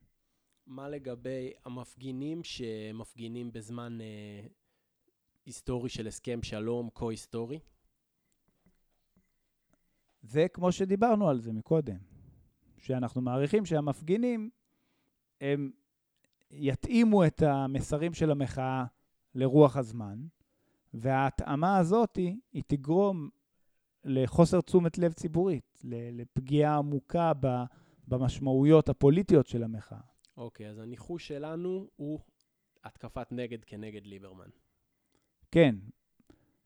מה 0.67 0.89
לגבי 0.89 1.53
המפגינים 1.65 2.45
שמפגינים 2.45 3.53
בזמן 3.53 4.01
אה, 4.01 4.47
היסטורי 5.47 5.89
של 5.89 6.07
הסכם 6.07 6.43
שלום, 6.43 6.89
כה-היסטורי? 6.95 7.59
זה 10.23 10.47
כמו 10.53 10.73
שדיברנו 10.73 11.29
על 11.29 11.41
זה 11.41 11.53
מקודם, 11.53 11.99
שאנחנו 12.79 13.21
מעריכים 13.21 13.67
שהמפגינים, 13.67 14.51
הם 15.41 15.71
יתאימו 16.53 17.27
את 17.27 17.43
המסרים 17.43 18.15
של 18.15 18.31
המחאה 18.31 18.85
לרוח 19.35 19.77
הזמן, 19.77 20.19
וההתאמה 20.95 21.77
הזאת 21.79 22.17
היא 22.53 22.63
תגרום 22.67 23.29
לחוסר 24.05 24.61
תשומת 24.61 24.99
לב 24.99 25.13
ציבורית, 25.13 25.83
לפגיעה 25.85 26.77
עמוקה 26.77 27.33
במשמעויות 28.09 28.89
הפוליטיות 28.89 29.47
של 29.47 29.63
המחאה. 29.63 30.01
אוקיי, 30.37 30.67
okay, 30.67 30.71
אז 30.71 30.79
הניחוש 30.79 31.29
שלנו 31.29 31.89
הוא 31.97 32.21
התקפת 32.85 33.33
נגד 33.33 33.65
כנגד 33.65 34.07
ליברמן. 34.07 34.49
כן, 35.51 35.75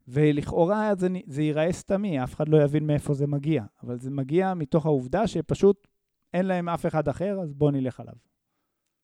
ולכאורה 0.09 0.95
זה, 0.95 1.09
זה 1.27 1.43
ייראה 1.43 1.73
סתמי, 1.73 2.25
אף 2.25 2.35
אחד 2.35 2.49
לא 2.49 2.63
יבין 2.63 2.87
מאיפה 2.87 3.15
זה 3.15 3.27
מגיע, 3.27 3.65
אבל 3.83 3.99
זה 3.99 4.11
מגיע 4.11 4.55
מתוך 4.55 4.87
העובדה 4.87 5.27
שפשוט 5.27 5.87
אין 6.35 6.47
להם 6.47 6.69
אף 6.69 6.87
אחד 6.87 7.09
אחר, 7.09 7.41
אז 7.43 7.55
בואו 7.55 7.71
נלך 7.71 8.01
עליו. 8.01 8.15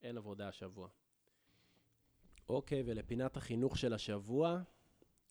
אין 0.03 0.16
עבודה 0.16 0.48
השבוע. 0.48 0.88
אוקיי, 2.48 2.82
ולפינת 2.86 3.36
החינוך 3.36 3.78
של 3.78 3.92
השבוע, 3.92 4.62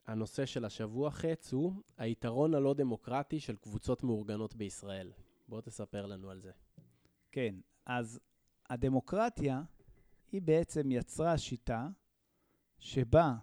הנושא 0.05 0.45
של 0.45 0.65
השבוע 0.65 1.11
חץ 1.11 1.53
הוא 1.53 1.73
היתרון 1.97 2.55
הלא 2.55 2.73
דמוקרטי 2.73 3.39
של 3.39 3.55
קבוצות 3.55 4.03
מאורגנות 4.03 4.55
בישראל. 4.55 5.11
בוא 5.47 5.61
תספר 5.61 6.05
לנו 6.05 6.29
על 6.29 6.41
זה. 6.41 6.51
כן, 7.31 7.55
אז 7.85 8.19
הדמוקרטיה 8.69 9.63
היא 10.31 10.41
בעצם 10.41 10.91
יצרה 10.91 11.37
שיטה 11.37 11.89
שבה 12.79 13.35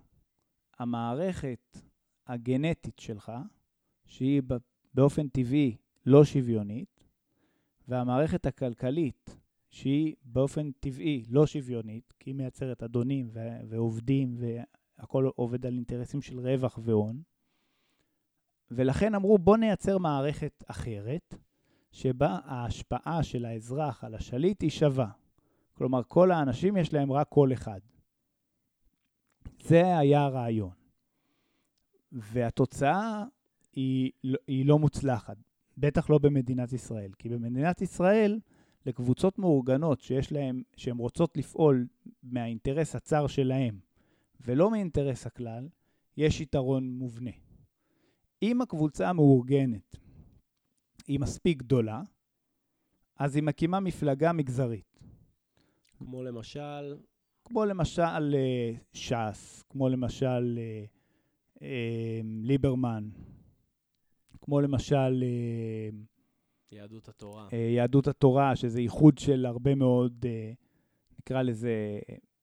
המערכת 0.79 1.79
הגנטית 2.27 2.99
שלך, 2.99 3.33
שהיא 4.05 4.43
באופן 4.95 5.29
טבעי 5.29 5.77
לא 6.07 6.25
שוויונית, 6.25 7.05
והמערכת 7.89 8.47
הכלכלית, 8.47 9.38
שהיא 9.71 10.15
באופן 10.25 10.71
טבעי 10.71 11.25
לא 11.29 11.47
שוויונית, 11.47 12.13
כי 12.19 12.31
היא 12.31 12.35
מייצרת 12.35 12.83
אדונים 12.83 13.29
ו- 13.33 13.61
ועובדים 13.69 14.35
והכל 14.39 15.31
עובד 15.37 15.67
על 15.67 15.75
אינטרסים 15.75 16.23
של 16.23 16.41
רווח 16.41 16.79
והון, 16.83 17.23
ולכן 18.71 19.15
אמרו 19.15 19.39
בוא 19.39 19.57
נייצר 19.57 19.99
מערכת 19.99 20.65
אחרת, 20.67 21.35
שבה 21.93 22.39
ההשפעה 22.45 23.23
של 23.23 23.45
האזרח 23.45 24.05
על 24.05 24.15
השליט 24.15 24.63
היא 24.63 24.71
שווה. 24.71 25.11
כלומר, 25.75 26.03
כל 26.03 26.31
האנשים 26.31 26.77
יש 26.77 26.93
להם 26.93 27.13
רק 27.13 27.29
קול 27.29 27.53
אחד. 27.53 27.81
זה 29.61 29.99
היה 29.99 30.21
הרעיון. 30.21 30.71
והתוצאה 32.13 33.25
היא, 33.73 34.11
היא 34.47 34.67
לא 34.67 34.79
מוצלחת, 34.79 35.37
בטח 35.79 36.11
לא 36.11 36.19
במדינת 36.19 36.73
ישראל. 36.73 37.11
כי 37.19 37.29
במדינת 37.29 37.83
ישראל, 37.83 38.39
לקבוצות 38.89 39.39
מאורגנות 39.39 40.01
שיש 40.01 40.33
להם, 40.33 40.63
שהן 40.77 40.97
רוצות 40.97 41.37
לפעול 41.37 41.87
מהאינטרס 42.23 42.95
הצר 42.97 43.27
שלהם, 43.27 43.79
ולא 44.41 44.71
מאינטרס 44.71 45.27
הכלל, 45.27 45.69
יש 46.17 46.41
יתרון 46.41 46.91
מובנה. 46.91 47.31
אם 48.43 48.61
הקבוצה 48.61 49.09
המאורגנת 49.09 49.97
היא 51.07 51.21
מספיק 51.21 51.59
גדולה, 51.59 52.03
אז 53.17 53.37
היא 53.37 53.43
מקימה 53.43 53.81
מפלגה 53.81 54.33
מגזרית. 54.33 55.01
כמו 55.99 56.23
למשל? 56.23 56.97
כמו 57.45 57.65
למשל 57.65 58.35
אה, 58.35 58.73
ש"ס, 58.93 59.65
כמו 59.71 59.89
למשל 59.89 60.59
אה, 60.59 60.85
אה, 61.63 62.21
ליברמן, 62.43 63.09
כמו 64.41 64.61
למשל... 64.61 65.25
אה, 66.73 66.79
יהדות 66.79 67.09
התורה. 67.09 67.49
אה, 67.53 67.59
יהדות 67.59 68.09
התורה, 68.09 68.57
שזה 68.57 68.81
איחוד 68.81 69.19
של 69.19 69.47
הרבה 69.47 69.75
מאוד, 69.75 70.27
נקרא 71.19 71.43
לזה, 71.43 71.99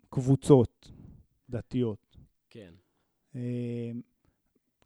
קבוצות 0.10 0.92
דתיות. 1.50 2.18
כן. 2.50 2.74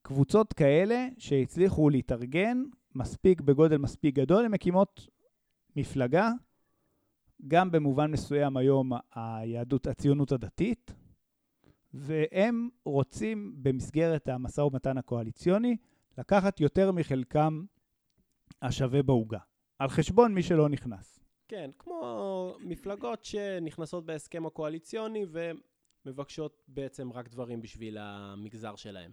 קבוצות 0.01 0.53
כאלה 0.53 1.07
שהצליחו 1.17 1.89
להתארגן 1.89 2.63
מספיק, 2.95 3.41
בגודל 3.41 3.77
מספיק 3.77 4.15
גדול, 4.15 4.45
הן 4.45 4.51
מקימות 4.51 5.07
מפלגה, 5.75 6.31
גם 7.47 7.71
במובן 7.71 8.11
מסוים 8.11 8.57
היום 8.57 8.91
היהדות, 9.15 9.87
הציונות 9.87 10.31
הדתית, 10.31 10.93
והם 11.93 12.69
רוצים 12.85 13.55
במסגרת 13.61 14.27
המשא 14.29 14.61
ומתן 14.61 14.97
הקואליציוני 14.97 15.77
לקחת 16.17 16.59
יותר 16.59 16.91
מחלקם 16.91 17.63
השווה 18.61 19.03
בעוגה, 19.03 19.39
על 19.79 19.89
חשבון 19.89 20.33
מי 20.33 20.43
שלא 20.43 20.69
נכנס. 20.69 21.19
כן, 21.47 21.69
כמו 21.79 22.55
מפלגות 22.59 23.23
שנכנסות 23.23 24.05
בהסכם 24.05 24.45
הקואליציוני 24.45 25.25
ומבקשות 26.05 26.63
בעצם 26.67 27.11
רק 27.13 27.29
דברים 27.29 27.61
בשביל 27.61 27.97
המגזר 27.99 28.75
שלהם. 28.75 29.11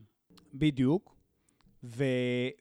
בדיוק, 0.55 1.17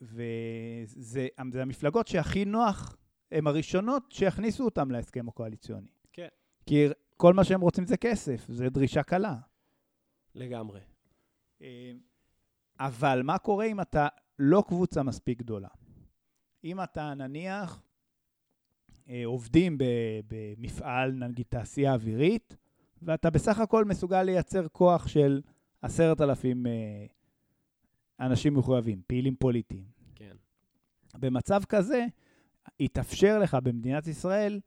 וזה 0.01 1.27
המפלגות 1.37 2.07
שהכי 2.07 2.45
נוח, 2.45 2.97
הן 3.31 3.47
הראשונות 3.47 4.11
שיכניסו 4.11 4.65
אותם 4.65 4.91
להסכם 4.91 5.29
הקואליציוני. 5.29 5.87
כן. 6.13 6.27
כי 6.65 6.85
כל 7.17 7.33
מה 7.33 7.43
שהם 7.43 7.61
רוצים 7.61 7.85
זה 7.85 7.97
כסף, 7.97 8.45
זה 8.47 8.69
דרישה 8.69 9.03
קלה. 9.03 9.35
לגמרי. 10.35 10.79
אה, 11.61 11.91
אבל 12.79 13.21
מה 13.23 13.37
קורה 13.37 13.65
אם 13.65 13.81
אתה 13.81 14.07
לא 14.39 14.63
קבוצה 14.67 15.03
מספיק 15.03 15.39
גדולה? 15.39 15.67
אם 16.65 16.83
אתה 16.83 17.13
נניח 17.13 17.81
אה, 19.09 19.21
עובדים 19.25 19.77
במפעל, 20.27 21.11
נגיד 21.11 21.45
תעשייה 21.49 21.93
אווירית, 21.93 22.57
ואתה 23.01 23.29
בסך 23.29 23.59
הכל 23.59 23.85
מסוגל 23.85 24.23
לייצר 24.23 24.67
כוח 24.67 25.07
של 25.07 25.41
עשרת 25.81 26.21
אלפים 26.21 26.67
אה, 26.67 27.05
אנשים 28.19 28.53
מחויבים, 28.53 29.01
פעילים 29.07 29.35
פוליטיים. 29.35 29.83
כן. 30.15 30.35
במצב 31.15 31.61
כזה, 31.69 32.05
יתאפשר 32.79 33.39
לך 33.39 33.57
במדינת 33.63 34.07
ישראל 34.07 34.59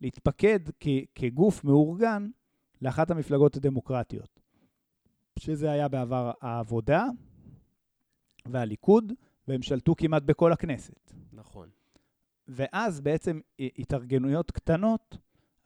להתפקד 0.00 0.60
כ- 0.80 0.88
כגוף 1.14 1.64
מאורגן 1.64 2.30
לאחת 2.82 3.10
המפלגות 3.10 3.56
הדמוקרטיות, 3.56 4.40
שזה 5.38 5.70
היה 5.70 5.88
בעבר 5.88 6.32
העבודה 6.40 7.04
והליכוד, 8.46 9.12
והם 9.48 9.62
שלטו 9.62 9.96
כמעט 9.96 10.22
בכל 10.22 10.52
הכנסת. 10.52 11.12
נכון. 11.32 11.68
ואז 12.48 13.00
בעצם 13.00 13.40
התארגנויות 13.58 14.50
קטנות 14.50 15.16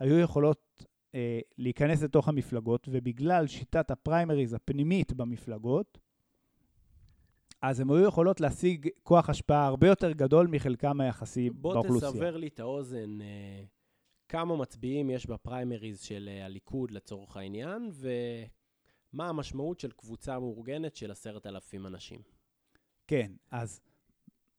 היו 0.00 0.18
יכולות 0.18 0.84
אה, 1.14 1.40
להיכנס 1.58 2.02
לתוך 2.02 2.28
המפלגות, 2.28 2.88
ובגלל 2.90 3.46
שיטת 3.46 3.90
הפריימריז 3.90 4.54
הפנימית 4.54 5.12
במפלגות, 5.12 5.98
אז 7.62 7.80
הן 7.80 7.90
היו 7.90 8.06
יכולות 8.06 8.40
להשיג 8.40 8.88
כוח 9.02 9.30
השפעה 9.30 9.66
הרבה 9.66 9.86
יותר 9.86 10.12
גדול 10.12 10.46
מחלקם 10.46 11.00
היחסי 11.00 11.50
בוא 11.50 11.74
באוכלוסייה. 11.74 12.12
תסבר 12.12 12.36
לי 12.36 12.48
את 12.48 12.60
האוזן, 12.60 13.20
אה, 13.20 13.64
כמה 14.28 14.56
מצביעים 14.56 15.10
יש 15.10 15.26
בפריימריז 15.26 16.00
של 16.00 16.28
אה, 16.32 16.44
הליכוד 16.44 16.90
לצורך 16.90 17.36
העניין, 17.36 17.90
ומה 17.92 19.28
המשמעות 19.28 19.80
של 19.80 19.90
קבוצה 19.90 20.38
מאורגנת 20.38 20.96
של 20.96 21.10
עשרת 21.10 21.46
אלפים 21.46 21.86
אנשים. 21.86 22.20
כן, 23.12 23.32
אז 23.50 23.80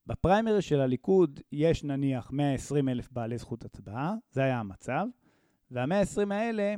בפריימריז 0.08 0.64
של 0.64 0.80
הליכוד 0.80 1.40
יש 1.52 1.84
נניח 1.84 2.32
120 2.32 2.90
אלף 2.90 3.12
בעלי 3.12 3.38
זכות 3.38 3.66
הצבעה, 3.66 4.16
זה 4.32 4.44
היה 4.44 4.60
המצב, 4.60 5.06
וה-120 5.72 6.34
האלה 6.34 6.76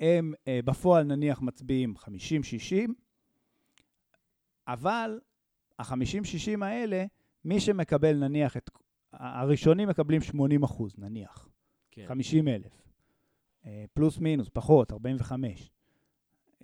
הם 0.00 0.34
אה, 0.48 0.60
בפועל 0.64 1.04
נניח 1.04 1.40
מצביעים 1.40 1.94
50-60, 1.98 2.90
אבל 4.68 5.20
ה-50-60 5.78 6.64
האלה, 6.64 7.04
מי 7.44 7.60
שמקבל 7.60 8.16
נניח 8.16 8.56
את... 8.56 8.70
הראשונים 9.12 9.88
מקבלים 9.88 10.20
80 10.20 10.62
אחוז, 10.62 10.94
נניח. 10.98 11.48
כן. 11.90 12.04
50 12.08 12.48
אלף. 12.48 12.82
אה, 13.66 13.84
פלוס 13.92 14.18
מינוס, 14.18 14.48
פחות, 14.52 14.92
45. 14.92 15.70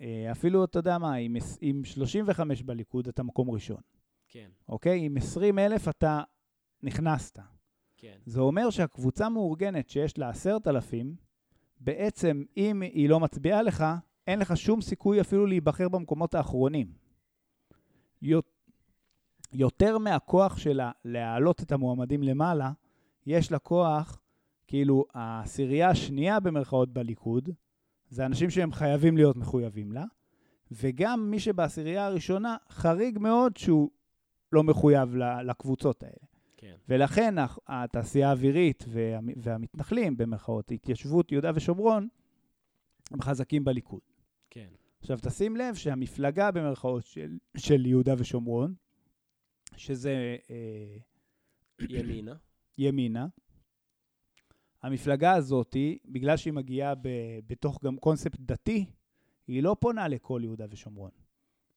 אה, 0.03 0.31
אפילו, 0.31 0.63
אתה 0.63 0.79
יודע 0.79 0.97
מה, 0.97 1.13
עם, 1.13 1.35
עם 1.61 1.85
35 1.85 2.61
בליכוד 2.61 3.07
אתה 3.07 3.23
מקום 3.23 3.51
ראשון, 3.51 3.81
כן, 4.29 4.49
אוקיי? 4.69 5.05
עם 5.05 5.17
20 5.17 5.59
אלף 5.59 5.87
אתה 5.87 6.21
נכנסת. 6.83 7.39
כן. 7.97 8.17
זה 8.25 8.39
אומר 8.39 8.69
שהקבוצה 8.69 9.29
מאורגנת 9.29 9.89
שיש 9.89 10.17
לה 10.17 10.29
10,000, 10.29 11.15
בעצם 11.79 12.43
אם 12.57 12.81
היא 12.81 13.09
לא 13.09 13.19
מצביעה 13.19 13.61
לך, 13.61 13.85
אין 14.27 14.39
לך 14.39 14.57
שום 14.57 14.81
סיכוי 14.81 15.21
אפילו 15.21 15.45
להיבחר 15.45 15.89
במקומות 15.89 16.35
האחרונים. 16.35 16.87
יותר 19.53 19.97
מהכוח 19.97 20.57
שלה 20.57 20.91
להעלות 21.05 21.61
את 21.61 21.71
המועמדים 21.71 22.23
למעלה, 22.23 22.71
יש 23.25 23.51
לה 23.51 23.59
כוח, 23.59 24.19
כאילו, 24.67 25.05
העשירייה 25.13 25.89
השנייה 25.89 26.39
במרכאות 26.39 26.93
בליכוד, 26.93 27.49
זה 28.13 28.25
אנשים 28.25 28.49
שהם 28.49 28.71
חייבים 28.71 29.17
להיות 29.17 29.37
מחויבים 29.37 29.91
לה, 29.91 30.03
וגם 30.71 31.31
מי 31.31 31.39
שבעשירייה 31.39 32.05
הראשונה, 32.05 32.57
חריג 32.69 33.19
מאוד 33.19 33.57
שהוא 33.57 33.89
לא 34.51 34.63
מחויב 34.63 35.15
לקבוצות 35.45 36.03
האלה. 36.03 36.25
כן, 36.57 36.75
ולכן 36.89 37.35
התעשייה 37.67 38.29
האווירית 38.29 38.83
והמ- 38.87 39.33
והמתנחלים, 39.37 40.17
במרכאות, 40.17 40.71
התיישבות 40.71 41.31
יהודה 41.31 41.51
ושומרון, 41.55 42.07
הם 43.11 43.21
חזקים 43.21 43.63
בליכוד. 43.63 44.01
כן, 44.49 44.69
עכשיו, 44.99 45.19
תשים 45.21 45.57
לב 45.57 45.75
שהמפלגה, 45.75 46.51
במרכאות, 46.51 47.05
של, 47.05 47.37
של 47.57 47.85
יהודה 47.85 48.13
ושומרון, 48.17 48.73
שזה 49.75 50.37
אה, 50.49 50.97
ימינה. 51.89 52.35
ימינה, 52.77 53.27
המפלגה 54.83 55.33
הזאת, 55.33 55.75
בגלל 56.05 56.37
שהיא 56.37 56.53
מגיעה 56.53 56.95
ב, 56.95 57.09
בתוך 57.47 57.83
גם 57.83 57.97
קונספט 57.97 58.39
דתי, 58.39 58.85
היא 59.47 59.63
לא 59.63 59.75
פונה 59.79 60.07
לכל 60.07 60.41
יהודה 60.43 60.65
ושומרון. 60.69 61.11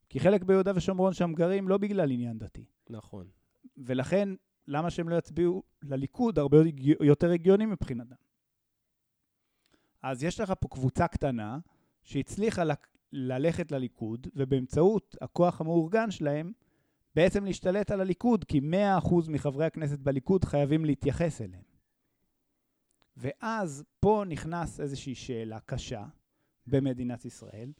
כי 0.09 0.21
חלק 0.21 0.45
ביהודה 0.45 0.73
ושומרון 0.75 1.13
שם 1.13 1.33
גרים 1.33 1.69
לא 1.69 1.79
בגלל 1.79 2.11
עניין 2.11 2.39
דתי. 2.39 2.65
נכון. 2.91 3.29
ולכן, 3.77 4.29
למה 4.69 4.91
שהם 4.91 5.09
לא 5.09 5.17
יצביעו 5.17 5.63
לליכוד 5.83 6.39
הרבה 6.39 6.59
יותר 7.01 7.31
הגיוני 7.31 7.67
מבחינתם. 7.67 8.15
אז 10.03 10.25
יש 10.25 10.41
לך 10.41 10.53
פה 10.61 10.69
קבוצה 10.69 11.09
קטנה 11.09 11.59
שהצליחה 12.03 12.65
ל- 12.65 12.73
ללכת 13.13 13.73
לליכוד, 13.73 14.27
ובאמצעות 14.35 15.17
הכוח 15.21 15.61
המאורגן 15.61 16.11
שלהם, 16.11 16.53
בעצם 17.15 17.45
להשתלט 17.45 17.91
על 17.91 18.01
הליכוד, 18.01 18.45
כי 18.45 18.61
100% 18.61 19.29
מחברי 19.29 19.65
הכנסת 19.65 19.99
בליכוד 19.99 20.45
חייבים 20.45 20.85
להתייחס 20.85 21.41
אליהם. 21.41 21.66
ואז 23.17 23.85
פה 24.01 24.25
נכנס 24.29 24.81
איזושהי 24.81 25.15
שאלה 25.15 25.61
קשה 25.61 26.05
במדינת 26.67 27.25
ישראל, 27.25 27.73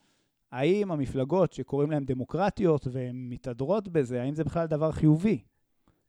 האם 0.51 0.91
המפלגות 0.91 1.53
שקוראים 1.53 1.91
להן 1.91 2.05
דמוקרטיות 2.05 2.87
והן 2.91 3.29
מתהדרות 3.29 3.87
בזה, 3.87 4.21
האם 4.21 4.35
זה 4.35 4.43
בכלל 4.43 4.67
דבר 4.67 4.91
חיובי? 4.91 5.43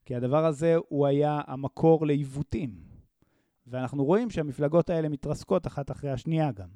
כי 0.04 0.14
הדבר 0.14 0.44
הזה 0.44 0.76
הוא 0.88 1.06
היה 1.06 1.40
המקור 1.46 2.06
לעיוותים. 2.06 2.70
ואנחנו 3.66 4.04
רואים 4.04 4.30
שהמפלגות 4.30 4.90
האלה 4.90 5.08
מתרסקות 5.08 5.66
אחת 5.66 5.90
אחרי 5.90 6.10
השנייה 6.10 6.52
גם. 6.52 6.68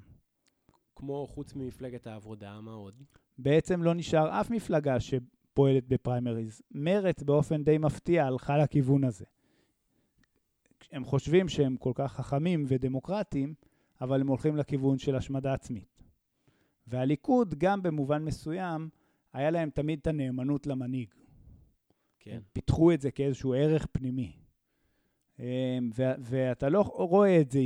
כמו 0.96 1.26
חוץ 1.26 1.54
ממפלגת 1.54 2.06
העבודה, 2.06 2.60
מה 2.60 2.72
עוד? 2.72 3.02
בעצם 3.38 3.82
לא 3.82 3.94
נשאר 3.94 4.40
אף 4.40 4.50
מפלגה 4.50 4.96
שפועלת 5.00 5.88
בפריימריז. 5.88 6.62
מרצ 6.70 7.22
באופן 7.22 7.64
די 7.64 7.78
מפתיע 7.78 8.26
הלכה 8.26 8.58
לכיוון 8.58 9.04
הזה. 9.04 9.24
הם 10.92 11.04
חושבים 11.04 11.48
שהם 11.48 11.76
כל 11.76 11.92
כך 11.94 12.12
חכמים 12.12 12.64
ודמוקרטיים, 12.68 13.54
אבל 14.00 14.20
הם 14.20 14.26
הולכים 14.26 14.56
לכיוון 14.56 14.98
של 14.98 15.16
השמדה 15.16 15.54
עצמית. 15.54 16.02
והליכוד, 16.86 17.54
גם 17.58 17.82
במובן 17.82 18.24
מסוים, 18.24 18.88
היה 19.32 19.50
להם 19.50 19.70
תמיד 19.70 19.98
את 19.98 20.06
הנאמנות 20.06 20.66
למנהיג. 20.66 21.08
כן, 22.20 22.30
הם 22.30 22.42
פיתחו 22.52 22.92
את 22.92 23.00
זה 23.00 23.10
כאיזשהו 23.10 23.54
ערך 23.54 23.86
פנימי. 23.92 24.32
אמ, 25.38 25.90
ו- 25.96 26.14
ואתה 26.18 26.68
לא 26.68 26.80
רואה 26.80 27.40
את 27.40 27.50
זה 27.50 27.60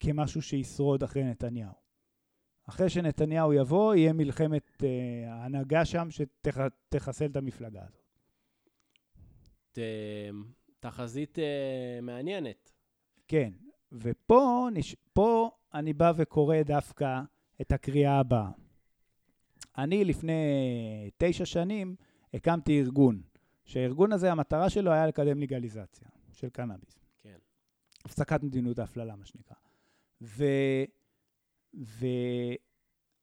כמשהו 0.00 0.42
שישרוד 0.42 1.02
אחרי 1.02 1.24
נתניהו. 1.24 1.72
אחרי 2.68 2.90
שנתניהו 2.90 3.52
יבוא, 3.52 3.94
יהיה 3.94 4.12
מלחמת 4.12 4.84
אה, 4.84 5.32
ההנהגה 5.34 5.84
שם 5.84 6.08
שתחסל 6.10 7.26
את 7.26 7.36
המפלגה 7.36 7.82
הזאת. 7.82 9.78
תחזית 10.82 11.38
אה, 11.38 11.98
מעניינת. 12.02 12.72
כן, 13.28 13.52
ופה 13.92 14.68
נש... 14.72 14.96
פה 15.12 15.50
אני 15.74 15.92
בא 15.92 16.12
וקורא 16.16 16.56
דווקא 16.62 17.20
את 17.60 17.72
הקריאה 17.72 18.18
הבאה. 18.18 18.50
אני 19.78 20.04
לפני 20.04 20.42
תשע 21.18 21.44
שנים 21.44 21.96
הקמתי 22.34 22.80
ארגון, 22.80 23.22
שהארגון 23.64 24.12
הזה, 24.12 24.32
המטרה 24.32 24.70
שלו 24.70 24.92
היה 24.92 25.06
לקדם 25.06 25.40
לגליזציה 25.40 26.08
של 26.32 26.48
קנאביס. 26.48 26.98
כן, 27.18 27.38
הפסקת 28.04 28.42
מדיניות 28.42 28.78
ההפללה, 28.78 29.16
מה 29.16 29.24
שנקרא. 29.26 29.56
ו... 30.22 30.44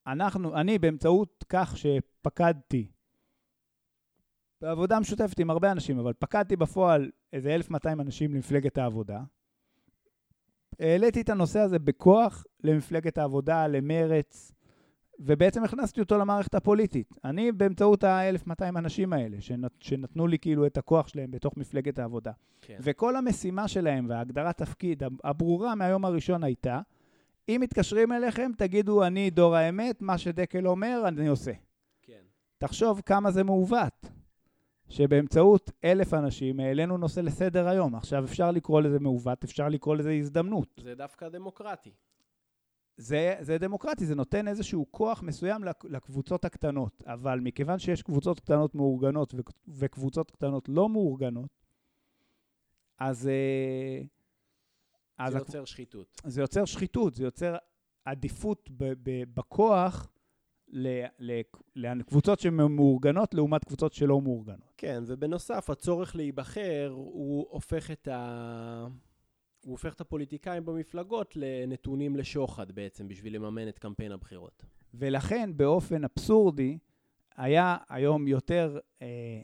ואנחנו, 0.06 0.60
אני 0.60 0.78
באמצעות 0.78 1.44
כך 1.48 1.76
שפקדתי 1.76 2.90
בעבודה 4.60 5.00
משותפת 5.00 5.38
עם 5.38 5.50
הרבה 5.50 5.72
אנשים, 5.72 5.98
אבל 5.98 6.12
פקדתי 6.18 6.56
בפועל 6.56 7.10
איזה 7.32 7.54
1,200 7.54 8.00
אנשים 8.00 8.34
למפלגת 8.34 8.78
העבודה. 8.78 9.20
העליתי 10.80 11.20
את 11.20 11.28
הנושא 11.28 11.60
הזה 11.60 11.78
בכוח 11.78 12.44
למפלגת 12.64 13.18
העבודה, 13.18 13.66
למרץ, 13.66 14.52
ובעצם 15.18 15.64
הכנסתי 15.64 16.00
אותו 16.00 16.18
למערכת 16.18 16.54
הפוליטית. 16.54 17.14
אני, 17.24 17.52
באמצעות 17.52 18.04
ה-1,200 18.04 18.78
אנשים 18.78 19.12
האלה, 19.12 19.40
שנת, 19.40 19.72
שנתנו 19.80 20.26
לי 20.26 20.38
כאילו 20.38 20.66
את 20.66 20.78
הכוח 20.78 21.08
שלהם 21.08 21.30
בתוך 21.30 21.56
מפלגת 21.56 21.98
העבודה. 21.98 22.32
כן. 22.60 22.76
וכל 22.80 23.16
המשימה 23.16 23.68
שלהם 23.68 24.06
והגדרת 24.08 24.56
תפקיד 24.58 25.02
הברורה 25.24 25.74
מהיום 25.74 26.04
הראשון 26.04 26.44
הייתה, 26.44 26.80
אם 27.48 27.58
מתקשרים 27.62 28.12
אליכם, 28.12 28.50
תגידו, 28.56 29.04
אני 29.04 29.30
דור 29.30 29.56
האמת, 29.56 30.02
מה 30.02 30.18
שדקל 30.18 30.66
אומר, 30.66 31.02
אני 31.06 31.28
עושה. 31.28 31.52
כן, 32.02 32.22
תחשוב 32.58 33.00
כמה 33.06 33.30
זה 33.30 33.44
מעוות, 33.44 34.10
שבאמצעות 34.90 35.70
אלף 35.84 36.14
אנשים 36.14 36.60
העלינו 36.60 36.96
נושא 36.98 37.20
לסדר 37.20 37.68
היום. 37.68 37.94
עכשיו, 37.94 38.24
אפשר 38.24 38.50
לקרוא 38.50 38.80
לזה 38.80 38.98
מעוות, 39.00 39.44
אפשר 39.44 39.68
לקרוא 39.68 39.96
לזה 39.96 40.12
הזדמנות. 40.12 40.80
זה 40.84 40.94
דווקא 40.94 41.28
דמוקרטי. 41.28 41.90
זה, 42.96 43.34
זה 43.40 43.58
דמוקרטי, 43.58 44.06
זה 44.06 44.14
נותן 44.14 44.48
איזשהו 44.48 44.86
כוח 44.90 45.22
מסוים 45.22 45.64
לק- 45.64 45.84
לקבוצות 45.84 46.44
הקטנות, 46.44 47.02
אבל 47.06 47.40
מכיוון 47.40 47.78
שיש 47.78 48.02
קבוצות 48.02 48.40
קטנות 48.40 48.74
מאורגנות 48.74 49.34
וק- 49.38 49.52
וקבוצות 49.68 50.30
קטנות 50.30 50.68
לא 50.68 50.88
מאורגנות, 50.88 51.50
אז, 52.98 53.28
אה, 53.28 54.02
אז 55.18 55.32
זה 55.32 55.38
הק- 55.38 55.44
יוצר 55.46 55.64
שחיתות. 55.64 56.20
זה 56.24 56.40
יוצר 56.40 56.64
שחיתות, 56.64 57.14
זה 57.14 57.24
יוצר 57.24 57.56
עדיפות 58.04 58.68
ב- 58.76 58.92
ב- 59.02 59.34
בכוח 59.34 60.10
לקבוצות 61.76 62.40
שמאורגנות 62.40 63.34
לעומת 63.34 63.64
קבוצות 63.64 63.92
שלא 63.92 64.20
מאורגנות. 64.20 64.72
כן, 64.76 65.02
ובנוסף, 65.06 65.70
הצורך 65.70 66.16
להיבחר, 66.16 66.90
הוא 66.94 67.46
הופך 67.50 67.90
את 67.90 68.08
ה... 68.08 68.86
הוא 69.64 69.72
הופך 69.72 69.94
את 69.94 70.00
הפוליטיקאים 70.00 70.64
במפלגות 70.64 71.36
לנתונים 71.36 72.16
לשוחד 72.16 72.72
בעצם, 72.72 73.08
בשביל 73.08 73.36
לממן 73.36 73.68
את 73.68 73.78
קמפיין 73.78 74.12
הבחירות. 74.12 74.64
ולכן 74.94 75.50
באופן 75.56 76.04
אבסורדי, 76.04 76.78
היה 77.36 77.76
היום 77.88 78.28
יותר, 78.28 78.78
אה, 79.02 79.40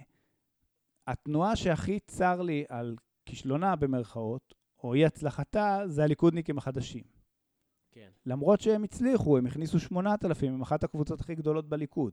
התנועה 1.07 1.57
שהכי 1.57 1.99
צר 2.07 2.43
לי 2.43 2.65
על 2.69 2.97
כישלונה 3.27 3.77
במרכאות, 3.77 4.55
או 4.83 4.95
אי 4.95 5.05
הצלחתה, 5.05 5.83
זה 5.87 6.05
הליכודניקים 6.05 6.59
החדשים. 6.59 7.16
כן. 7.97 8.11
למרות 8.27 8.61
שהם 8.61 8.85
הצליחו, 8.85 9.39
הם 9.39 9.47
הכניסו 9.47 9.81
8,000, 9.81 10.55
הם 10.55 10.63
אחת 10.63 10.85
הקבוצות 10.85 11.21
הכי 11.21 11.35
גדולות 11.35 11.69
בליכוד. 11.69 12.13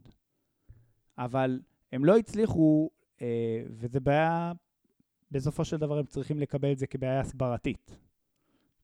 אבל 1.18 1.62
הם 1.92 2.06
לא 2.06 2.18
הצליחו, 2.18 2.90
אה, 3.22 3.64
וזה 3.70 4.00
בעיה, 4.00 4.52
בסופו 5.32 5.66
של 5.66 5.78
דבר 5.78 5.98
הם 5.98 6.06
צריכים 6.06 6.40
לקבל 6.40 6.72
את 6.72 6.78
זה 6.78 6.88
כבעיה 6.88 7.20
הסברתית. 7.20 7.98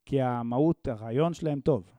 כי 0.05 0.21
המהות, 0.21 0.87
הרעיון 0.87 1.33
שלהם 1.33 1.61
טוב. 1.61 1.91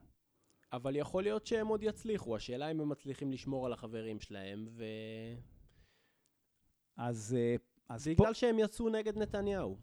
אבל 0.73 0.95
יכול 0.95 1.23
להיות 1.23 1.47
שהם 1.47 1.67
עוד 1.67 1.83
יצליחו, 1.83 2.35
השאלה 2.35 2.71
אם 2.71 2.81
הם 2.81 2.89
מצליחים 2.89 3.31
לשמור 3.31 3.65
על 3.65 3.73
החברים 3.73 4.19
שלהם, 4.19 4.67
ו... 4.69 4.83
אז, 6.97 7.37
אה, 7.39 7.55
אז 7.89 8.07
פה, 8.07 8.13
בגלל 8.13 8.33
שהם 8.33 8.59
יצאו 8.59 8.89
נגד 8.89 9.17
נתניהו. 9.17 9.77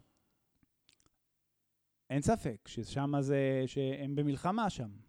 אין 2.09 2.21
ספק 2.21 2.67
ששם 2.67 3.13
זה, 3.19 3.63
שהם 3.65 4.15
במלחמה 4.15 4.69
שם. 4.69 5.08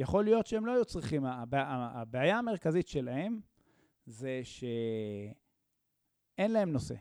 יכול 0.00 0.24
להיות 0.24 0.46
שהם 0.46 0.66
לא 0.66 0.72
היו 0.72 0.84
צריכים, 0.84 1.24
הבע- 1.24 1.66
הבעיה 1.94 2.38
המרכזית 2.38 2.88
שלהם 2.88 3.40
זה 4.06 4.40
שאין 4.44 5.32
להם 6.52 6.72
נושא. 6.72 6.94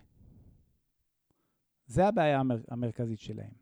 זה 1.86 2.08
הבעיה 2.08 2.40
המר, 2.40 2.58
המרכזית 2.68 3.20
שלהם. 3.20 3.54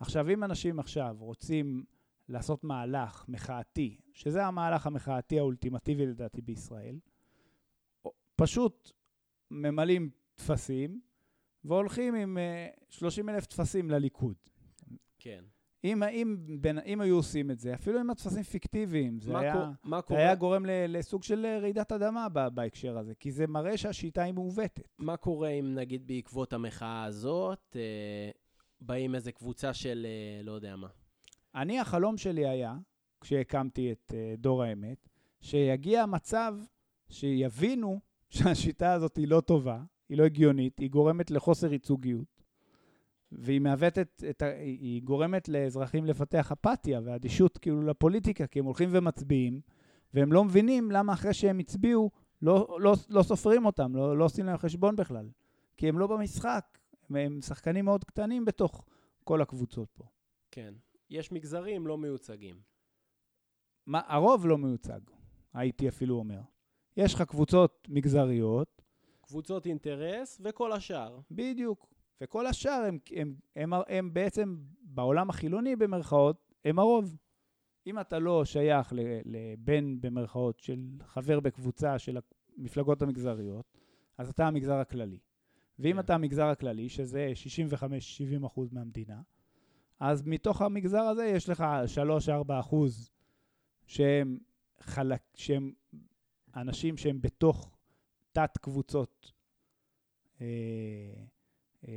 עכשיו, 0.00 0.30
אם 0.30 0.44
אנשים 0.44 0.78
עכשיו 0.78 1.16
רוצים 1.18 1.84
לעשות 2.28 2.64
מהלך 2.64 3.24
מחאתי, 3.28 4.00
שזה 4.12 4.44
המהלך 4.46 4.86
המחאתי 4.86 5.38
האולטימטיבי 5.38 6.06
לדעתי 6.06 6.42
בישראל, 6.42 6.98
פשוט 8.36 8.92
ממלאים 9.50 10.10
טפסים 10.34 11.00
והולכים 11.64 12.14
עם 12.14 12.38
uh, 12.38 12.84
30 12.88 13.28
אלף 13.28 13.46
טפסים 13.46 13.90
לליכוד. 13.90 14.36
כן. 15.18 15.44
אם, 15.86 16.02
אם, 16.02 16.36
בין, 16.60 16.78
אם 16.78 17.00
היו 17.00 17.16
עושים 17.16 17.50
את 17.50 17.58
זה, 17.58 17.74
אפילו 17.74 18.00
עם 18.00 18.10
הטפסים 18.10 18.42
פיקטיביים, 18.42 19.20
זה 19.20 19.38
היה, 19.38 19.52
קו... 19.52 19.60
מה 19.84 19.96
זה 19.96 20.02
קורה? 20.02 20.20
היה 20.20 20.34
גורם 20.34 20.66
ל, 20.66 20.70
לסוג 20.88 21.22
של 21.22 21.46
רעידת 21.62 21.92
אדמה 21.92 22.28
ב, 22.32 22.48
בהקשר 22.48 22.98
הזה, 22.98 23.14
כי 23.14 23.32
זה 23.32 23.46
מראה 23.46 23.76
שהשיטה 23.76 24.22
היא 24.22 24.34
מעוותת. 24.34 24.88
מה 24.98 25.16
קורה 25.16 25.48
אם 25.48 25.74
נגיד 25.74 26.06
בעקבות 26.06 26.52
המחאה 26.52 27.04
הזאת, 27.04 27.76
אה, 27.76 28.30
באים 28.80 29.14
איזה 29.14 29.32
קבוצה 29.32 29.74
של 29.74 30.06
אה, 30.08 30.42
לא 30.42 30.52
יודע 30.52 30.76
מה. 30.76 30.88
אני, 31.54 31.80
החלום 31.80 32.16
שלי 32.16 32.46
היה, 32.46 32.76
כשהקמתי 33.20 33.92
את 33.92 34.12
uh, 34.12 34.40
דור 34.40 34.62
האמת, 34.62 35.08
שיגיע 35.40 36.06
מצב 36.06 36.54
שיבינו 37.08 38.00
שהשיטה 38.34 38.92
הזאת 38.92 39.16
היא 39.16 39.28
לא 39.28 39.40
טובה, 39.40 39.82
היא 40.08 40.18
לא 40.18 40.24
הגיונית, 40.24 40.78
היא 40.78 40.90
גורמת 40.90 41.30
לחוסר 41.30 41.72
ייצוגיות, 41.72 42.35
והיא 43.32 43.60
מעוותת, 43.60 44.22
את 44.30 44.42
ה... 44.42 44.46
היא 44.46 45.02
גורמת 45.02 45.48
לאזרחים 45.48 46.04
לפתח 46.04 46.52
אפתיה 46.52 47.00
ואדישות 47.04 47.58
כאילו 47.58 47.82
לפוליטיקה, 47.82 48.46
כי 48.46 48.58
הם 48.58 48.64
הולכים 48.64 48.88
ומצביעים, 48.92 49.60
והם 50.14 50.32
לא 50.32 50.44
מבינים 50.44 50.90
למה 50.90 51.12
אחרי 51.12 51.34
שהם 51.34 51.58
הצביעו, 51.58 52.10
לא, 52.42 52.78
לא, 52.80 52.94
לא 53.08 53.22
סופרים 53.22 53.66
אותם, 53.66 53.96
לא, 53.96 54.18
לא 54.18 54.24
עושים 54.24 54.46
להם 54.46 54.56
חשבון 54.56 54.96
בכלל. 54.96 55.28
כי 55.76 55.88
הם 55.88 55.98
לא 55.98 56.06
במשחק, 56.06 56.78
הם, 57.10 57.16
הם 57.16 57.40
שחקנים 57.40 57.84
מאוד 57.84 58.04
קטנים 58.04 58.44
בתוך 58.44 58.84
כל 59.24 59.42
הקבוצות 59.42 59.90
פה. 59.94 60.04
כן. 60.50 60.74
יש 61.10 61.32
מגזרים 61.32 61.86
לא 61.86 61.98
מיוצגים. 61.98 62.60
מה, 63.86 64.00
הרוב 64.06 64.46
לא 64.46 64.58
מיוצג, 64.58 65.00
הייתי 65.54 65.88
אפילו 65.88 66.14
אומר. 66.14 66.40
יש 66.96 67.14
לך 67.14 67.22
קבוצות 67.22 67.88
מגזריות, 67.88 68.82
קבוצות 69.20 69.66
אינטרס 69.66 70.40
וכל 70.44 70.72
השאר. 70.72 71.18
בדיוק, 71.30 71.94
וכל 72.20 72.46
השאר 72.46 72.84
הם, 72.88 72.98
הם, 73.10 73.34
הם, 73.56 73.72
הם, 73.72 73.80
הם 73.88 74.14
בעצם, 74.14 74.56
בעולם 74.80 75.30
החילוני 75.30 75.76
במרכאות, 75.76 76.54
הם 76.64 76.78
הרוב. 76.78 77.16
אם 77.86 78.00
אתה 78.00 78.18
לא 78.18 78.44
שייך 78.44 78.92
לבן 79.24 80.00
במרכאות 80.00 80.58
של 80.58 80.78
חבר 81.04 81.40
בקבוצה 81.40 81.98
של 81.98 82.18
המפלגות 82.58 83.02
המגזריות, 83.02 83.78
אז 84.18 84.28
אתה 84.28 84.46
המגזר 84.46 84.74
הכללי. 84.74 85.18
ואם 85.78 85.92
כן. 85.92 85.98
אתה 85.98 86.14
המגזר 86.14 86.46
הכללי, 86.46 86.88
שזה 86.88 87.32
65-70 88.42 88.46
אחוז 88.46 88.72
מהמדינה, 88.72 89.22
אז 90.00 90.22
מתוך 90.26 90.62
המגזר 90.62 91.02
הזה 91.02 91.24
יש 91.24 91.48
לך 91.48 91.64
3-4 92.48 92.52
אחוז 92.60 93.10
שהם, 93.86 94.38
חלק, 94.80 95.22
שהם 95.34 95.72
אנשים 96.56 96.96
שהם 96.96 97.20
בתוך 97.20 97.76
תת-קבוצות 98.32 99.32
אה, 100.40 100.46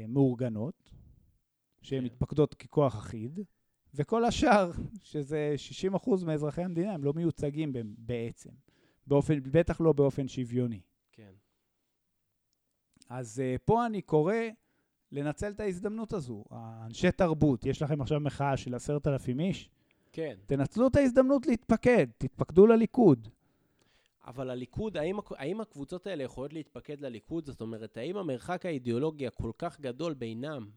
מאורגנות, 0.07 0.91
שהן 1.81 1.99
כן. 1.99 2.05
מתפקדות 2.05 2.53
ככוח 2.53 2.95
אחיד, 2.95 3.39
וכל 3.93 4.25
השאר, 4.25 4.71
שזה 5.03 5.53
60 5.57 5.95
אחוז 5.95 6.23
מאזרחי 6.23 6.63
המדינה, 6.63 6.93
הם 6.93 7.03
לא 7.03 7.13
מיוצגים 7.13 7.73
בעצם, 7.97 8.49
באופן, 9.07 9.39
בטח 9.51 9.81
לא 9.81 9.93
באופן 9.93 10.27
שוויוני. 10.27 10.81
כן. 11.11 11.31
אז 13.09 13.41
uh, 13.41 13.59
פה 13.65 13.85
אני 13.85 14.01
קורא 14.01 14.35
לנצל 15.11 15.51
את 15.51 15.59
ההזדמנות 15.59 16.13
הזו. 16.13 16.43
אנשי 16.85 17.11
תרבות, 17.11 17.65
יש 17.65 17.81
לכם 17.81 18.01
עכשיו 18.01 18.19
מחאה 18.19 18.57
של 18.57 18.75
עשרת 18.75 19.07
אלפים 19.07 19.39
איש, 19.39 19.69
כן. 20.11 20.35
תנצלו 20.45 20.87
את 20.87 20.95
ההזדמנות 20.95 21.47
להתפקד, 21.47 22.07
תתפקדו 22.17 22.67
לליכוד. 22.67 23.27
אבל 24.27 24.49
הליכוד, 24.49 24.97
האם, 24.97 25.17
האם 25.37 25.61
הקבוצות 25.61 26.07
האלה 26.07 26.23
יכולות 26.23 26.53
להתפקד 26.53 27.01
לליכוד? 27.01 27.45
זאת 27.45 27.61
אומרת, 27.61 27.97
האם 27.97 28.17
המרחק 28.17 28.65
האידיאולוגי 28.65 29.27
הכל 29.27 29.51
כך 29.57 29.79
גדול 29.79 30.13
בינם 30.13 30.69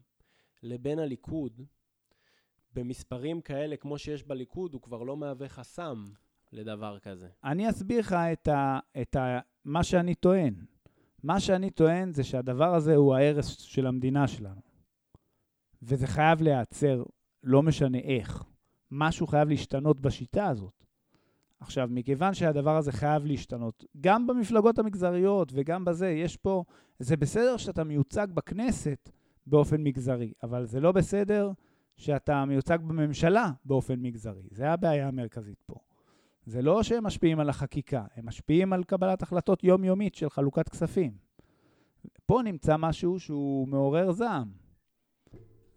לבין 0.63 0.99
הליכוד, 0.99 1.61
במספרים 2.73 3.41
כאלה 3.41 3.77
כמו 3.77 3.97
שיש 3.97 4.23
בליכוד, 4.23 4.73
הוא 4.73 4.81
כבר 4.81 5.03
לא 5.03 5.17
מהווה 5.17 5.49
חסם 5.49 6.05
לדבר 6.51 6.99
כזה? 6.99 7.27
אני 7.43 7.69
אסביר 7.69 7.99
לך 7.99 8.13
את, 8.13 8.47
ה, 8.47 8.79
את 9.01 9.15
ה, 9.15 9.39
מה 9.65 9.83
שאני 9.83 10.15
טוען. 10.15 10.53
מה 11.23 11.39
שאני 11.39 11.69
טוען 11.69 12.13
זה 12.13 12.23
שהדבר 12.23 12.75
הזה 12.75 12.95
הוא 12.95 13.15
ההרס 13.15 13.47
של 13.57 13.87
המדינה 13.87 14.27
שלנו. 14.27 14.61
וזה 15.81 16.07
חייב 16.07 16.41
להיעצר, 16.41 17.03
לא 17.43 17.63
משנה 17.63 17.97
איך. 17.97 18.43
משהו 18.91 19.27
חייב 19.27 19.49
להשתנות 19.49 19.99
בשיטה 19.99 20.47
הזאת. 20.47 20.82
עכשיו, 21.63 21.87
מכיוון 21.91 22.33
שהדבר 22.33 22.77
הזה 22.77 22.91
חייב 22.91 23.25
להשתנות, 23.25 23.85
גם 24.01 24.27
במפלגות 24.27 24.79
המגזריות 24.79 25.51
וגם 25.55 25.85
בזה, 25.85 26.09
יש 26.09 26.37
פה, 26.37 26.63
זה 26.99 27.17
בסדר 27.17 27.57
שאתה 27.57 27.83
מיוצג 27.83 28.27
בכנסת 28.33 29.09
באופן 29.47 29.83
מגזרי, 29.83 30.33
אבל 30.43 30.65
זה 30.65 30.79
לא 30.79 30.91
בסדר 30.91 31.51
שאתה 31.97 32.45
מיוצג 32.45 32.77
בממשלה 32.81 33.51
באופן 33.65 33.99
מגזרי. 33.99 34.47
זה 34.51 34.69
הבעיה 34.69 35.07
המרכזית 35.07 35.63
פה. 35.65 35.75
זה 36.45 36.61
לא 36.61 36.83
שהם 36.83 37.03
משפיעים 37.03 37.39
על 37.39 37.49
החקיקה, 37.49 38.05
הם 38.15 38.25
משפיעים 38.25 38.73
על 38.73 38.83
קבלת 38.83 39.21
החלטות 39.21 39.63
יומיומית 39.63 40.15
של 40.15 40.29
חלוקת 40.29 40.69
כספים. 40.69 41.11
פה 42.25 42.41
נמצא 42.43 42.77
משהו 42.77 43.19
שהוא 43.19 43.67
מעורר 43.67 44.11
זעם. 44.11 44.62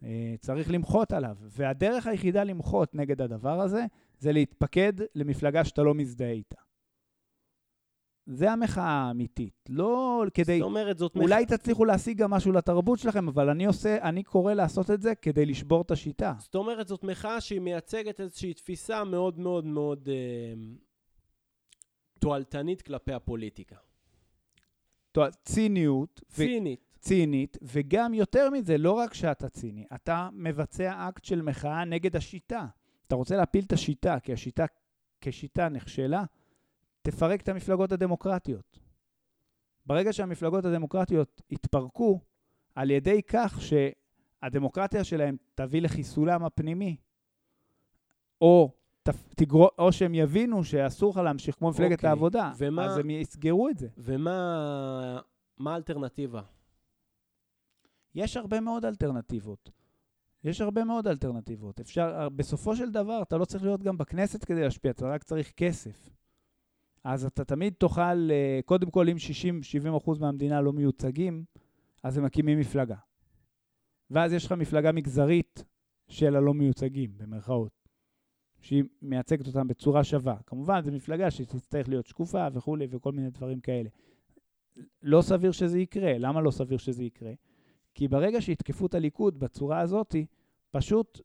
אה, 0.02 0.34
צריך 0.40 0.70
למחות 0.70 1.12
עליו, 1.12 1.36
והדרך 1.40 2.06
היחידה 2.06 2.44
למחות 2.44 2.94
נגד 2.94 3.20
הדבר 3.20 3.60
הזה, 3.60 3.84
זה 4.18 4.32
להתפקד 4.32 4.92
למפלגה 5.14 5.64
שאתה 5.64 5.82
לא 5.82 5.94
מזדהה 5.94 6.30
איתה. 6.30 6.56
זה 8.26 8.52
המחאה 8.52 8.84
האמיתית, 8.84 9.54
לא 9.68 10.22
כדי... 10.34 10.58
זאת 10.58 10.66
אומרת, 10.66 10.98
זאת 10.98 11.16
אולי 11.16 11.46
תצליחו 11.46 11.84
להשיג 11.84 12.18
גם 12.18 12.30
משהו 12.30 12.52
לתרבות 12.52 12.98
שלכם, 12.98 13.28
אבל 13.28 13.50
אני 13.50 13.66
עושה, 13.66 14.02
אני 14.02 14.22
קורא 14.22 14.54
לעשות 14.54 14.90
את 14.90 15.02
זה 15.02 15.14
כדי 15.14 15.46
לשבור 15.46 15.82
את 15.82 15.90
השיטה. 15.90 16.34
זאת 16.38 16.54
אומרת, 16.54 16.88
זאת 16.88 17.04
מחאה 17.04 17.40
שהיא 17.40 17.60
מייצגת 17.60 18.20
איזושהי 18.20 18.54
תפיסה 18.54 19.04
מאוד 19.04 19.38
מאוד 19.38 19.64
מאוד 19.64 20.08
אה, 20.08 20.54
תועלתנית 22.18 22.82
כלפי 22.82 23.12
הפוליטיקה. 23.12 23.76
ציניות, 25.44 26.20
צינית. 26.28 26.85
צינית, 26.98 27.58
וגם 27.62 28.14
יותר 28.14 28.50
מזה, 28.50 28.78
לא 28.78 28.92
רק 28.92 29.14
שאתה 29.14 29.48
ציני, 29.48 29.84
אתה 29.94 30.28
מבצע 30.32 31.08
אקט 31.08 31.24
של 31.24 31.42
מחאה 31.42 31.84
נגד 31.84 32.16
השיטה. 32.16 32.66
אתה 33.06 33.14
רוצה 33.14 33.36
להפיל 33.36 33.64
את 33.64 33.72
השיטה, 33.72 34.20
כי 34.20 34.32
השיטה 34.32 34.64
כשיטה 35.20 35.68
נכשלה, 35.68 36.24
תפרק 37.02 37.40
את 37.40 37.48
המפלגות 37.48 37.92
הדמוקרטיות. 37.92 38.78
ברגע 39.86 40.12
שהמפלגות 40.12 40.64
הדמוקרטיות 40.64 41.42
יתפרקו, 41.50 42.20
על 42.74 42.90
ידי 42.90 43.22
כך 43.22 43.60
שהדמוקרטיה 43.60 45.04
שלהם 45.04 45.36
תביא 45.54 45.82
לחיסולם 45.82 46.44
הפנימי, 46.44 46.96
או, 48.40 48.70
תגרו, 49.36 49.68
או 49.78 49.92
שהם 49.92 50.14
יבינו 50.14 50.64
שאסור 50.64 51.10
לך 51.10 51.16
להמשיך 51.16 51.54
כמו 51.54 51.70
מפלגת 51.70 51.90
okay. 51.90 51.94
אוקיי. 51.94 52.08
העבודה, 52.08 52.52
ומה, 52.58 52.84
אז 52.84 52.98
הם 52.98 53.10
יסגרו 53.10 53.68
את 53.68 53.78
זה. 53.78 53.88
ומה 53.98 55.20
האלטרנטיבה? 55.66 56.42
יש 58.16 58.36
הרבה 58.36 58.60
מאוד 58.60 58.84
אלטרנטיבות. 58.84 59.70
יש 60.44 60.60
הרבה 60.60 60.84
מאוד 60.84 61.08
אלטרנטיבות. 61.08 61.80
אפשר, 61.80 62.28
בסופו 62.28 62.76
של 62.76 62.90
דבר, 62.90 63.22
אתה 63.22 63.36
לא 63.36 63.44
צריך 63.44 63.64
להיות 63.64 63.82
גם 63.82 63.98
בכנסת 63.98 64.44
כדי 64.44 64.60
להשפיע, 64.60 64.90
אתה 64.90 65.06
רק 65.06 65.22
צריך 65.22 65.52
כסף. 65.56 66.10
אז 67.04 67.24
אתה 67.24 67.44
תמיד 67.44 67.72
תוכל, 67.72 68.30
אה, 68.30 68.60
קודם 68.64 68.90
כל, 68.90 69.08
אם 69.08 69.16
60-70% 69.18 70.20
מהמדינה 70.20 70.60
לא 70.60 70.72
מיוצגים, 70.72 71.44
אז 72.02 72.18
הם 72.18 72.24
מקימים 72.24 72.58
מפלגה. 72.60 72.96
ואז 74.10 74.32
יש 74.32 74.46
לך 74.46 74.52
מפלגה 74.52 74.92
מגזרית 74.92 75.64
של 76.08 76.36
הלא 76.36 76.54
מיוצגים, 76.54 77.18
במרכאות, 77.18 77.88
שהיא 78.60 78.84
מייצגת 79.02 79.46
אותם 79.46 79.68
בצורה 79.68 80.04
שווה. 80.04 80.36
כמובן, 80.46 80.82
זו 80.84 80.92
מפלגה 80.92 81.30
שתצטרך 81.30 81.88
להיות 81.88 82.06
שקופה 82.06 82.46
וכולי 82.52 82.86
וכל 82.90 83.12
מיני 83.12 83.30
דברים 83.30 83.60
כאלה. 83.60 83.88
לא 85.02 85.22
סביר 85.22 85.52
שזה 85.52 85.78
יקרה. 85.78 86.18
למה 86.18 86.40
לא 86.40 86.50
סביר 86.50 86.78
שזה 86.78 87.04
יקרה? 87.04 87.32
כי 87.96 88.08
ברגע 88.08 88.40
שיתקפו 88.40 88.86
את 88.86 88.94
הליכוד 88.94 89.40
בצורה 89.40 89.80
הזאת, 89.80 90.16
פשוט 90.70 91.20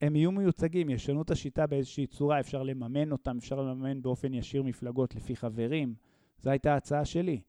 הם 0.00 0.16
יהיו 0.16 0.32
מיוצגים, 0.32 0.90
ישנו 0.90 1.22
את 1.22 1.30
השיטה 1.30 1.66
באיזושהי 1.66 2.06
צורה, 2.06 2.40
אפשר 2.40 2.62
לממן 2.62 3.12
אותם, 3.12 3.36
אפשר 3.38 3.62
לממן 3.62 4.02
באופן 4.02 4.34
ישיר 4.34 4.62
מפלגות 4.62 5.14
לפי 5.14 5.36
חברים. 5.36 5.94
זו 6.38 6.50
הייתה 6.50 6.74
ההצעה 6.74 7.04
שלי. 7.04 7.40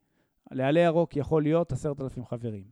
לעלה 0.52 0.80
ירוק 0.80 1.16
יכול 1.16 1.44
להיות 1.44 1.72
עשרת 1.72 2.02
אלפים 2.02 2.26
חברים, 2.26 2.64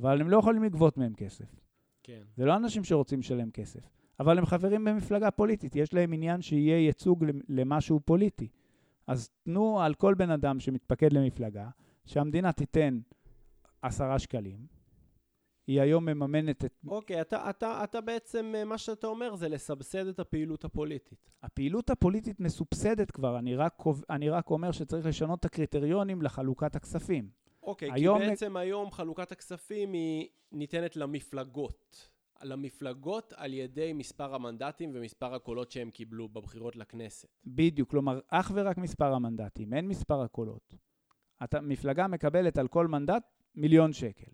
אבל 0.00 0.20
הם 0.20 0.28
לא 0.30 0.36
יכולים 0.36 0.64
לגבות 0.64 0.96
מהם 0.98 1.14
כסף. 1.14 1.60
כן. 2.02 2.22
זה 2.36 2.44
לא 2.44 2.56
אנשים 2.56 2.84
שרוצים 2.84 3.18
לשלם 3.18 3.50
כסף, 3.50 3.90
אבל 4.20 4.38
הם 4.38 4.46
חברים 4.46 4.84
במפלגה 4.84 5.30
פוליטית, 5.30 5.76
יש 5.76 5.94
להם 5.94 6.12
עניין 6.12 6.42
שיהיה 6.42 6.78
ייצוג 6.78 7.24
למשהו 7.48 8.00
פוליטי. 8.00 8.48
אז 9.06 9.30
תנו 9.42 9.80
על 9.80 9.94
כל 9.94 10.14
בן 10.14 10.30
אדם 10.30 10.60
שמתפקד 10.60 11.12
למפלגה, 11.12 11.68
שהמדינה 12.04 12.52
תיתן 12.52 12.98
עשרה 13.82 14.18
שקלים, 14.18 14.75
היא 15.66 15.80
היום 15.80 16.04
מממנת 16.04 16.64
את... 16.64 16.74
אוקיי, 16.86 17.20
אתה, 17.20 17.50
אתה, 17.50 17.84
אתה 17.84 18.00
בעצם, 18.00 18.52
אה, 18.56 18.64
מה 18.64 18.78
שאתה 18.78 19.06
אומר 19.06 19.34
זה 19.34 19.48
לסבסד 19.48 20.06
את 20.06 20.18
הפעילות 20.18 20.64
הפוליטית. 20.64 21.30
הפעילות 21.42 21.90
הפוליטית 21.90 22.40
מסובסדת 22.40 23.10
כבר, 23.10 23.38
אני 23.38 23.56
רק, 23.56 23.82
אני 24.10 24.30
רק 24.30 24.50
אומר 24.50 24.72
שצריך 24.72 25.06
לשנות 25.06 25.40
את 25.40 25.44
הקריטריונים 25.44 26.22
לחלוקת 26.22 26.76
הכספים. 26.76 27.28
אוקיי, 27.62 27.92
היום... 27.92 28.18
כי 28.20 28.26
בעצם 28.26 28.56
היום 28.56 28.90
חלוקת 28.90 29.32
הכספים 29.32 29.92
היא 29.92 30.28
ניתנת 30.52 30.96
למפלגות. 30.96 32.10
למפלגות 32.42 33.32
על 33.36 33.54
ידי 33.54 33.92
מספר 33.92 34.34
המנדטים 34.34 34.90
ומספר 34.94 35.34
הקולות 35.34 35.70
שהם 35.70 35.90
קיבלו 35.90 36.28
בבחירות 36.28 36.76
לכנסת. 36.76 37.28
בדיוק, 37.46 37.90
כלומר, 37.90 38.20
אך 38.28 38.50
ורק 38.54 38.78
מספר 38.78 39.14
המנדטים, 39.14 39.74
אין 39.74 39.88
מספר 39.88 40.20
הקולות. 40.20 40.74
אתה, 41.44 41.60
מפלגה 41.60 42.06
מקבלת 42.06 42.58
על 42.58 42.68
כל 42.68 42.86
מנדט 42.86 43.22
מיליון 43.54 43.92
שקל. 43.92 44.30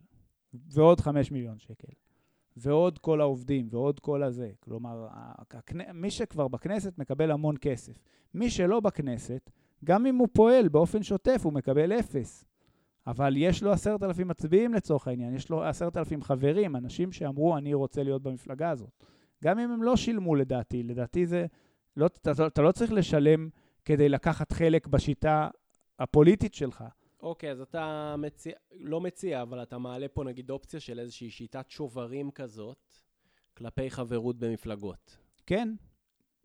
ועוד 0.54 1.00
חמש 1.00 1.32
מיליון 1.32 1.58
שקל. 1.58 1.92
ועוד 2.56 2.98
כל 2.98 3.20
העובדים, 3.20 3.68
ועוד 3.70 4.00
כל 4.00 4.22
הזה. 4.22 4.50
כלומר, 4.60 5.08
מי 5.94 6.10
שכבר 6.10 6.48
בכנסת 6.48 6.98
מקבל 6.98 7.30
המון 7.30 7.54
כסף. 7.60 7.92
מי 8.34 8.50
שלא 8.50 8.80
בכנסת, 8.80 9.50
גם 9.84 10.06
אם 10.06 10.16
הוא 10.16 10.28
פועל 10.32 10.68
באופן 10.68 11.02
שוטף, 11.02 11.40
הוא 11.44 11.52
מקבל 11.52 11.92
אפס. 11.92 12.44
אבל 13.06 13.36
יש 13.36 13.62
לו 13.62 13.72
עשרת 13.72 14.02
אלפים 14.02 14.28
מצביעים 14.28 14.74
לצורך 14.74 15.08
העניין, 15.08 15.34
יש 15.34 15.50
לו 15.50 15.64
עשרת 15.64 15.96
אלפים 15.96 16.22
חברים, 16.22 16.76
אנשים 16.76 17.12
שאמרו, 17.12 17.56
אני 17.56 17.74
רוצה 17.74 18.02
להיות 18.02 18.22
במפלגה 18.22 18.70
הזאת. 18.70 19.04
גם 19.44 19.58
אם 19.58 19.70
הם 19.70 19.82
לא 19.82 19.96
שילמו 19.96 20.34
לדעתי, 20.34 20.82
לדעתי 20.82 21.26
זה, 21.26 21.46
לא, 21.96 22.06
אתה, 22.06 22.46
אתה 22.46 22.62
לא 22.62 22.72
צריך 22.72 22.92
לשלם 22.92 23.48
כדי 23.84 24.08
לקחת 24.08 24.52
חלק 24.52 24.86
בשיטה 24.86 25.48
הפוליטית 25.98 26.54
שלך. 26.54 26.84
אוקיי, 27.22 27.50
אז 27.50 27.60
אתה 27.60 28.14
מציע, 28.18 28.52
לא 28.72 29.00
מציע, 29.00 29.42
אבל 29.42 29.62
אתה 29.62 29.78
מעלה 29.78 30.08
פה 30.08 30.24
נגיד 30.24 30.50
אופציה 30.50 30.80
של 30.80 30.98
איזושהי 30.98 31.30
שיטת 31.30 31.70
שוברים 31.70 32.30
כזאת 32.30 32.94
כלפי 33.56 33.90
חברות 33.90 34.38
במפלגות. 34.38 35.16
כן. 35.46 35.74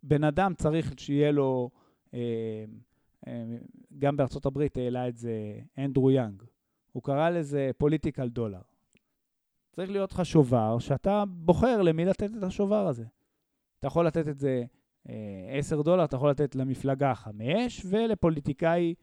בן 0.03 0.23
אדם 0.23 0.53
צריך 0.53 0.93
שיהיה 0.99 1.31
לו, 1.31 1.69
אה, 2.13 2.19
אה, 3.27 3.57
גם 3.99 4.17
בארצות 4.17 4.45
הברית 4.45 4.77
העלה 4.77 5.07
את 5.07 5.17
זה 5.17 5.59
אנדרו 5.77 6.11
יאנג. 6.11 6.43
הוא 6.91 7.03
קרא 7.03 7.29
לזה 7.29 7.71
political 7.77 8.29
dollar. 8.29 8.61
צריך 9.71 9.89
להיות 9.91 10.11
לך 10.11 10.25
שובר 10.25 10.79
שאתה 10.79 11.23
בוחר 11.27 11.81
למי 11.81 12.05
לתת 12.05 12.29
את 12.37 12.43
השובר 12.43 12.87
הזה. 12.87 13.05
אתה 13.79 13.87
יכול 13.87 14.07
לתת 14.07 14.27
את 14.27 14.37
זה 14.37 14.63
אה, 15.09 15.57
10 15.57 15.81
דולר, 15.81 16.03
אתה 16.03 16.15
יכול 16.15 16.29
לתת 16.29 16.55
למפלגה 16.55 17.15
5, 17.15 17.85
ולפוליטיקאי 17.89 18.93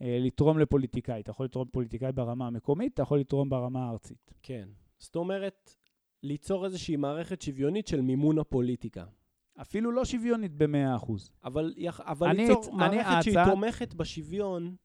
לתרום 0.00 0.58
לפוליטיקאי. 0.58 1.20
אתה 1.20 1.30
יכול 1.30 1.46
לתרום 1.46 1.68
פוליטיקאי 1.72 2.12
ברמה 2.12 2.46
המקומית, 2.46 2.94
אתה 2.94 3.02
יכול 3.02 3.20
לתרום 3.20 3.48
ברמה 3.48 3.86
הארצית. 3.86 4.34
כן. 4.42 4.68
זאת 4.98 5.16
אומרת, 5.16 5.76
ליצור 6.22 6.64
איזושהי 6.64 6.96
מערכת 6.96 7.42
שוויונית 7.42 7.86
של 7.86 8.00
מימון 8.00 8.38
הפוליטיקה. 8.38 9.04
אפילו 9.60 9.92
לא 9.92 10.04
שוויונית 10.04 10.52
ב-100%. 10.52 11.12
אבל, 11.44 11.74
אבל 11.98 12.28
אני, 12.28 12.48
ליצור 12.48 12.64
אני, 12.68 12.76
מערכת 12.76 13.10
אני, 13.12 13.22
שהיא 13.22 13.38
הצעה... 13.38 13.50
תומכת 13.50 13.94
בשוויון 13.94 14.76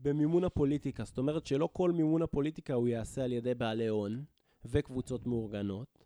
במימון 0.00 0.44
הפוליטיקה. 0.44 1.04
זאת 1.04 1.18
אומרת 1.18 1.46
שלא 1.46 1.68
כל 1.72 1.92
מימון 1.92 2.22
הפוליטיקה 2.22 2.74
הוא 2.74 2.88
יעשה 2.88 3.24
על 3.24 3.32
ידי 3.32 3.54
בעלי 3.54 3.86
הון 3.86 4.24
וקבוצות 4.64 5.26
מאורגנות. 5.26 6.04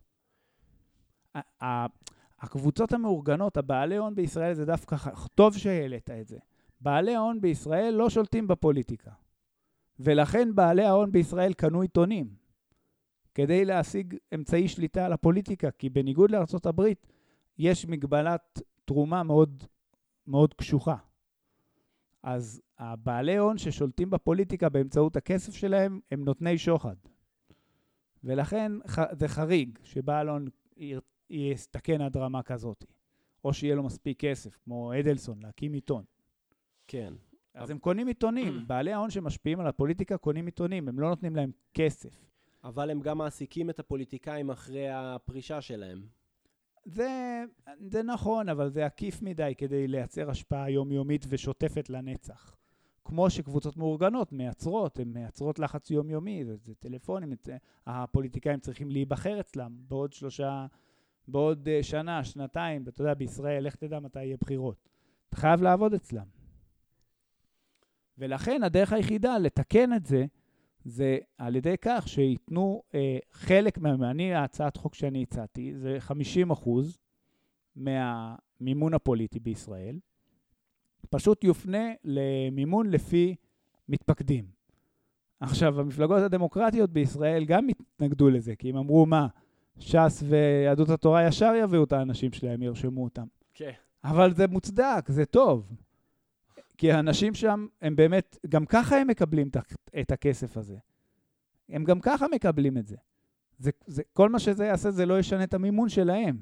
הקבוצות 2.40 2.92
המאורגנות, 2.92 3.56
הבעלי 3.56 3.96
הון 3.96 4.14
בישראל 4.14 4.54
זה 4.54 4.64
דווקא 4.64 4.96
טוב 5.34 5.56
שהעלית 5.56 6.10
את 6.10 6.28
זה. 6.28 6.38
בעלי 6.80 7.14
ההון 7.14 7.40
בישראל 7.40 7.94
לא 7.94 8.10
שולטים 8.10 8.48
בפוליטיקה. 8.48 9.10
ולכן 10.00 10.54
בעלי 10.54 10.84
ההון 10.84 11.12
בישראל 11.12 11.52
קנו 11.52 11.80
עיתונים, 11.80 12.34
כדי 13.34 13.64
להשיג 13.64 14.16
אמצעי 14.34 14.68
שליטה 14.68 15.06
על 15.06 15.12
הפוליטיקה, 15.12 15.70
כי 15.70 15.88
בניגוד 15.88 16.30
הברית, 16.64 17.06
יש 17.58 17.86
מגבלת 17.86 18.62
תרומה 18.84 19.22
מאוד, 19.22 19.64
מאוד 20.26 20.54
קשוחה. 20.54 20.96
אז 22.22 22.62
הבעלי 22.78 23.36
הון 23.36 23.58
ששולטים 23.58 24.10
בפוליטיקה 24.10 24.68
באמצעות 24.68 25.16
הכסף 25.16 25.54
שלהם, 25.54 26.00
הם 26.10 26.24
נותני 26.24 26.58
שוחד. 26.58 26.96
ולכן 28.24 28.72
זה 29.12 29.28
חריג 29.28 29.78
שבעל 29.82 30.28
הון 30.28 30.48
יסתכן 31.30 32.00
עד 32.00 32.16
רמה 32.16 32.42
כזאת, 32.42 32.84
או 33.44 33.54
שיהיה 33.54 33.74
לו 33.74 33.82
מספיק 33.82 34.20
כסף, 34.20 34.58
כמו 34.64 34.92
אדלסון, 35.00 35.42
להקים 35.42 35.72
עיתון. 35.72 36.04
כן. 36.88 37.14
אז 37.54 37.70
הם 37.70 37.78
קונים 37.78 38.06
עיתונים. 38.06 38.58
בעלי 38.68 38.92
ההון 38.92 39.10
שמשפיעים 39.10 39.60
על 39.60 39.66
הפוליטיקה 39.66 40.16
קונים 40.16 40.46
עיתונים, 40.46 40.88
הם 40.88 41.00
לא 41.00 41.08
נותנים 41.08 41.36
להם 41.36 41.50
כסף. 41.74 42.28
אבל 42.64 42.90
הם 42.90 43.00
גם 43.00 43.18
מעסיקים 43.18 43.70
את 43.70 43.78
הפוליטיקאים 43.78 44.50
אחרי 44.50 44.88
הפרישה 44.90 45.60
שלהם. 45.60 46.06
זה, 46.84 47.44
זה 47.80 48.02
נכון, 48.02 48.48
אבל 48.48 48.68
זה 48.68 48.86
עקיף 48.86 49.22
מדי 49.22 49.54
כדי 49.58 49.88
לייצר 49.88 50.30
השפעה 50.30 50.70
יומיומית 50.70 51.24
ושוטפת 51.28 51.90
לנצח. 51.90 52.54
כמו 53.04 53.30
שקבוצות 53.30 53.76
מאורגנות 53.76 54.32
מייצרות, 54.32 54.98
הן 54.98 55.08
מייצרות 55.08 55.58
לחץ 55.58 55.90
יומיומי, 55.90 56.44
זה, 56.44 56.56
זה 56.56 56.74
טלפונים, 56.74 57.32
זה, 57.42 57.56
הפוליטיקאים 57.86 58.60
צריכים 58.60 58.90
להיבחר 58.90 59.40
אצלם 59.40 59.76
בעוד 59.88 60.12
שלושה, 60.12 60.66
בעוד 61.28 61.68
uh, 61.68 61.82
שנה, 61.82 62.24
שנתיים, 62.24 62.84
אתה 62.88 63.02
יודע, 63.02 63.14
בישראל, 63.14 63.66
לך 63.66 63.76
תדע 63.76 64.00
מתי 64.00 64.24
יהיה 64.24 64.36
בחירות. 64.40 64.88
אתה 65.28 65.36
חייב 65.36 65.62
לעבוד 65.62 65.94
אצלם. 65.94 66.37
ולכן 68.18 68.62
הדרך 68.62 68.92
היחידה 68.92 69.38
לתקן 69.38 69.92
את 69.92 70.06
זה, 70.06 70.26
זה 70.84 71.18
על 71.38 71.56
ידי 71.56 71.74
כך 71.80 72.08
שייתנו 72.08 72.82
אה, 72.94 73.18
חלק 73.32 73.78
מה... 73.78 74.10
אני, 74.10 74.34
ההצעת 74.34 74.76
חוק 74.76 74.94
שאני 74.94 75.22
הצעתי, 75.22 75.74
זה 75.74 75.96
50 75.98 76.50
אחוז 76.50 76.98
מהמימון 77.76 78.94
הפוליטי 78.94 79.40
בישראל, 79.40 79.98
פשוט 81.10 81.44
יופנה 81.44 81.88
למימון 82.04 82.90
לפי 82.90 83.34
מתפקדים. 83.88 84.44
עכשיו, 85.40 85.80
המפלגות 85.80 86.22
הדמוקרטיות 86.22 86.90
בישראל 86.90 87.44
גם 87.44 87.66
התנגדו 87.68 88.30
לזה, 88.30 88.56
כי 88.56 88.68
הם 88.70 88.76
אמרו, 88.76 89.06
מה, 89.06 89.26
ש"ס 89.78 90.22
ויהדות 90.28 90.88
התורה 90.88 91.26
ישר 91.26 91.52
יביאו 91.62 91.84
את 91.84 91.92
האנשים 91.92 92.32
שלהם, 92.32 92.62
ירשמו 92.62 93.04
אותם. 93.04 93.26
כן. 93.54 93.72
אבל 94.04 94.34
זה 94.34 94.46
מוצדק, 94.46 95.04
זה 95.08 95.24
טוב. 95.24 95.72
כי 96.78 96.92
האנשים 96.92 97.34
שם, 97.34 97.66
הם 97.82 97.96
באמת, 97.96 98.38
גם 98.48 98.66
ככה 98.66 98.96
הם 98.96 99.06
מקבלים 99.06 99.50
את 100.00 100.12
הכסף 100.12 100.56
הזה. 100.56 100.76
הם 101.68 101.84
גם 101.84 102.00
ככה 102.00 102.26
מקבלים 102.34 102.78
את 102.78 102.86
זה. 102.86 102.96
זה, 103.58 103.70
זה. 103.86 104.02
כל 104.12 104.28
מה 104.28 104.38
שזה 104.38 104.64
יעשה, 104.64 104.90
זה 104.90 105.06
לא 105.06 105.18
ישנה 105.18 105.44
את 105.44 105.54
המימון 105.54 105.88
שלהם. 105.88 106.38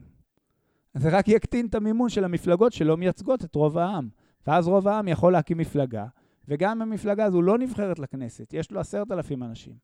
זה 0.95 1.09
רק 1.09 1.29
יקטין 1.29 1.67
את 1.67 1.75
המימון 1.75 2.09
של 2.09 2.25
המפלגות 2.25 2.73
שלא 2.73 2.97
מייצגות 2.97 3.45
את 3.45 3.55
רוב 3.55 3.79
העם. 3.79 4.09
ואז 4.47 4.69
רוב 4.69 4.89
העם 4.89 5.09
יכול 5.09 5.33
להקים 5.33 5.59
מפלגה, 5.59 6.07
וגם 6.49 6.71
אם 6.71 6.83
המפלגה 6.83 7.25
הזו 7.25 7.43
לא 7.43 7.59
נבחרת 7.59 7.99
לכנסת, 7.99 8.53
יש 8.53 8.71
לו 8.71 8.81
עשרת 8.81 9.13
אלפים 9.13 9.43
אנשים. 9.43 9.75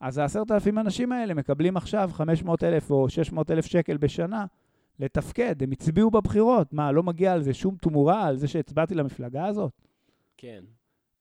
אז 0.00 0.18
העשרת 0.18 0.50
אלפים 0.50 0.78
אנשים 0.78 1.12
האלה 1.12 1.34
מקבלים 1.34 1.76
עכשיו 1.76 2.10
500 2.12 2.64
אלף 2.64 2.90
או 2.90 3.08
600 3.08 3.50
אלף 3.50 3.66
שקל 3.66 3.96
בשנה 3.96 4.46
לתפקד, 4.98 5.62
הם 5.62 5.72
הצביעו 5.72 6.10
בבחירות. 6.10 6.72
מה, 6.72 6.92
לא 6.92 7.02
מגיע 7.02 7.32
על 7.32 7.42
זה 7.42 7.54
שום 7.54 7.76
תמורה, 7.76 8.26
על 8.26 8.36
זה 8.36 8.48
שהצבעתי 8.48 8.94
למפלגה 8.94 9.46
הזאת? 9.46 9.72
כן. 10.36 10.64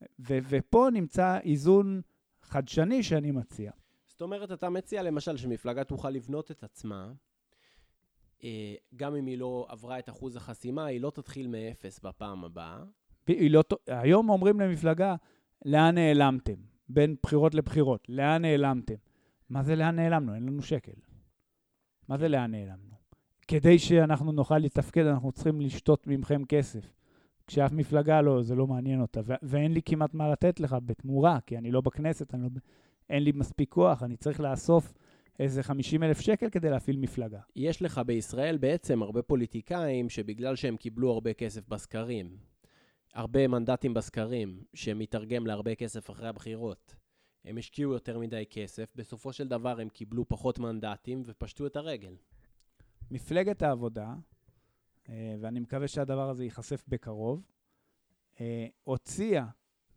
ו- 0.02 0.38
ופה 0.50 0.88
נמצא 0.94 1.40
איזון 1.44 2.02
חדשני 2.42 3.04
שאני 3.04 3.32
מציע. 3.32 3.72
זאת 4.06 4.22
אומרת, 4.22 4.52
אתה 4.52 4.70
מציע 4.70 5.04
למשל 5.04 5.38
שמפלגה 5.38 5.84
תוכל 5.84 6.10
לבנות 6.10 6.52
את 6.52 6.64
עצמה, 6.64 7.14
אה, 8.44 8.76
גם 8.96 9.16
אם 9.16 9.26
היא 9.26 9.38
לא 9.38 9.66
עברה 9.70 10.00
את 10.00 10.10
אחוז 10.10 10.36
החסימה, 10.36 10.86
היא 10.86 11.02
לא 11.02 11.10
תתחיל 11.10 11.48
מאפס 11.48 12.00
בפעם 12.00 12.46
הבאה. 12.46 12.84
לא, 13.50 13.64
היום 13.88 14.30
אומרים 14.30 14.60
למפלגה, 14.60 15.16
לאן 15.66 15.96
נעלמתם? 15.96 16.56
בין 16.90 17.16
בחירות 17.24 17.56
לבחירות, 17.56 18.10
לאן 18.10 18.42
נעלמתם? 18.42 18.96
מה 19.50 19.64
זה 19.64 19.76
לאן 19.76 19.96
נעלמנו? 19.96 20.36
אין 20.36 20.44
לנו 20.44 20.62
שקל. 20.62 20.92
מה 22.08 22.18
זה 22.18 22.28
לאן 22.28 22.52
נעלמנו? 22.52 22.97
כדי 23.48 23.80
שאנחנו 23.80 24.32
נוכל 24.32 24.58
לתפקד, 24.58 25.06
אנחנו 25.06 25.32
צריכים 25.32 25.62
לשתות 25.62 26.08
ממכם 26.08 26.46
כסף. 26.46 26.94
כשאף 27.48 27.72
מפלגה 27.72 28.22
לא, 28.22 28.42
זה 28.42 28.56
לא 28.56 28.68
מעניין 28.68 29.02
אותה. 29.02 29.22
ו- 29.26 29.34
ואין 29.44 29.74
לי 29.74 29.82
כמעט 29.86 30.14
מה 30.14 30.32
לתת 30.32 30.60
לך 30.60 30.76
בתמורה, 30.86 31.40
כי 31.46 31.58
אני 31.58 31.72
לא 31.72 31.82
בכנסת, 31.82 32.34
אני 32.34 32.44
לא, 32.44 32.50
אין 33.10 33.24
לי 33.24 33.32
מספיק 33.32 33.70
כוח, 33.70 34.04
אני 34.04 34.18
צריך 34.18 34.40
לאסוף 34.40 34.94
איזה 35.40 35.64
50 35.64 36.04
אלף 36.04 36.20
שקל 36.20 36.50
כדי 36.50 36.70
להפעיל 36.70 36.98
מפלגה. 36.98 37.40
יש 37.56 37.82
לך 37.82 38.02
בישראל 38.06 38.58
בעצם 38.58 39.04
הרבה 39.04 39.22
פוליטיקאים 39.22 40.10
שבגלל 40.10 40.56
שהם 40.56 40.78
קיבלו 40.78 41.12
הרבה 41.12 41.34
כסף 41.34 41.68
בסקרים, 41.68 42.38
הרבה 43.14 43.48
מנדטים 43.48 43.94
בסקרים, 43.94 44.64
שמתרגם 44.74 45.48
להרבה 45.48 45.76
כסף 45.76 46.10
אחרי 46.10 46.28
הבחירות, 46.28 46.96
הם 47.46 47.58
השקיעו 47.58 47.94
יותר 47.94 48.20
מדי 48.20 48.44
כסף, 48.50 48.86
בסופו 48.96 49.34
של 49.34 49.48
דבר 49.48 49.80
הם 49.80 49.90
קיבלו 49.90 50.28
פחות 50.28 50.60
מנדטים 50.60 51.22
ופשטו 51.26 51.68
את 51.68 51.76
הרגל. 51.76 52.16
מפלגת 53.12 53.62
העבודה, 53.62 54.16
אה, 55.10 55.36
ואני 55.40 55.60
מקווה 55.60 55.88
שהדבר 55.88 56.30
הזה 56.30 56.44
ייחשף 56.44 56.84
בקרוב, 56.88 57.46
אה, 58.40 58.68
הוציאה 58.84 59.46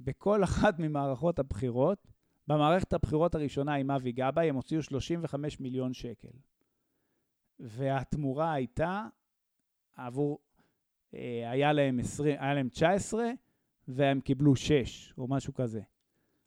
בכל 0.00 0.44
אחת 0.44 0.78
ממערכות 0.78 1.38
הבחירות, 1.38 2.06
במערכת 2.46 2.92
הבחירות 2.92 3.34
הראשונה 3.34 3.74
עם 3.74 3.90
אבי 3.90 4.12
גבאי, 4.12 4.48
הם 4.48 4.56
הוציאו 4.56 4.82
35 4.82 5.60
מיליון 5.60 5.92
שקל. 5.92 6.28
והתמורה 7.60 8.52
הייתה 8.52 9.06
עבור, 9.96 10.38
אה, 11.14 11.50
היה 11.50 11.72
להם, 11.72 11.98
20, 11.98 12.36
היה 12.40 12.54
להם 12.54 12.68
19, 12.68 13.30
והם 13.88 14.20
קיבלו 14.20 14.56
6, 14.56 15.14
או 15.18 15.28
משהו 15.28 15.54
כזה. 15.54 15.80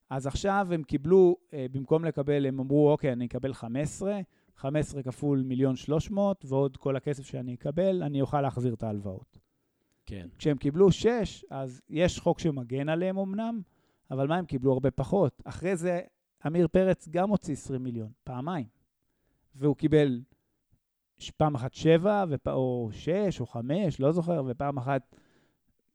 אז 0.09 0.28
עכשיו 0.28 0.68
הם 0.72 0.84
קיבלו, 0.84 1.36
במקום 1.72 2.05
לקבל, 2.05 2.45
הם 2.45 2.59
אמרו, 2.59 2.91
אוקיי, 2.91 3.14
אני 3.14 3.26
אקבל 3.26 3.53
15, 3.53 4.22
15 4.64 5.03
כפול 5.03 5.43
מיליון 5.45 5.76
300, 5.76 6.45
ועוד 6.45 6.78
כל 6.78 6.95
הכסף 6.95 7.26
שאני 7.26 7.53
אקבל, 7.53 8.03
אני 8.03 8.22
אוכל 8.22 8.41
להחזיר 8.41 8.74
את 8.74 8.84
ההלוואות. 8.84 9.39
כן. 10.05 10.28
כשהם 10.38 10.57
קיבלו 10.57 10.91
6, 10.91 11.45
אז 11.49 11.82
יש 11.89 12.20
חוק 12.20 12.39
שמגן 12.39 12.89
עליהם 12.89 13.18
אמנם, 13.18 13.61
אבל 14.11 14.28
מה, 14.28 14.36
הם 14.38 14.45
קיבלו 14.45 14.74
הרבה 14.74 14.91
פחות. 14.91 15.41
אחרי 15.45 15.76
זה, 15.76 16.01
עמיר 16.45 16.68
פרץ 16.68 17.07
גם 17.07 17.30
הוציא 17.30 17.53
20 17.53 17.84
מיליון, 17.84 18.11
פעמיים. 18.24 18.68
והוא 19.55 19.76
קיבל 19.76 20.22
פעם 21.38 21.55
אחת 21.55 21.74
7, 21.74 22.26
ופ... 22.30 22.47
או 22.47 22.89
6, 22.91 23.39
או 23.39 23.45
5, 23.45 23.99
לא 23.99 24.11
זוכר, 24.11 24.43
ופעם 24.47 24.78
אחת 24.78 25.16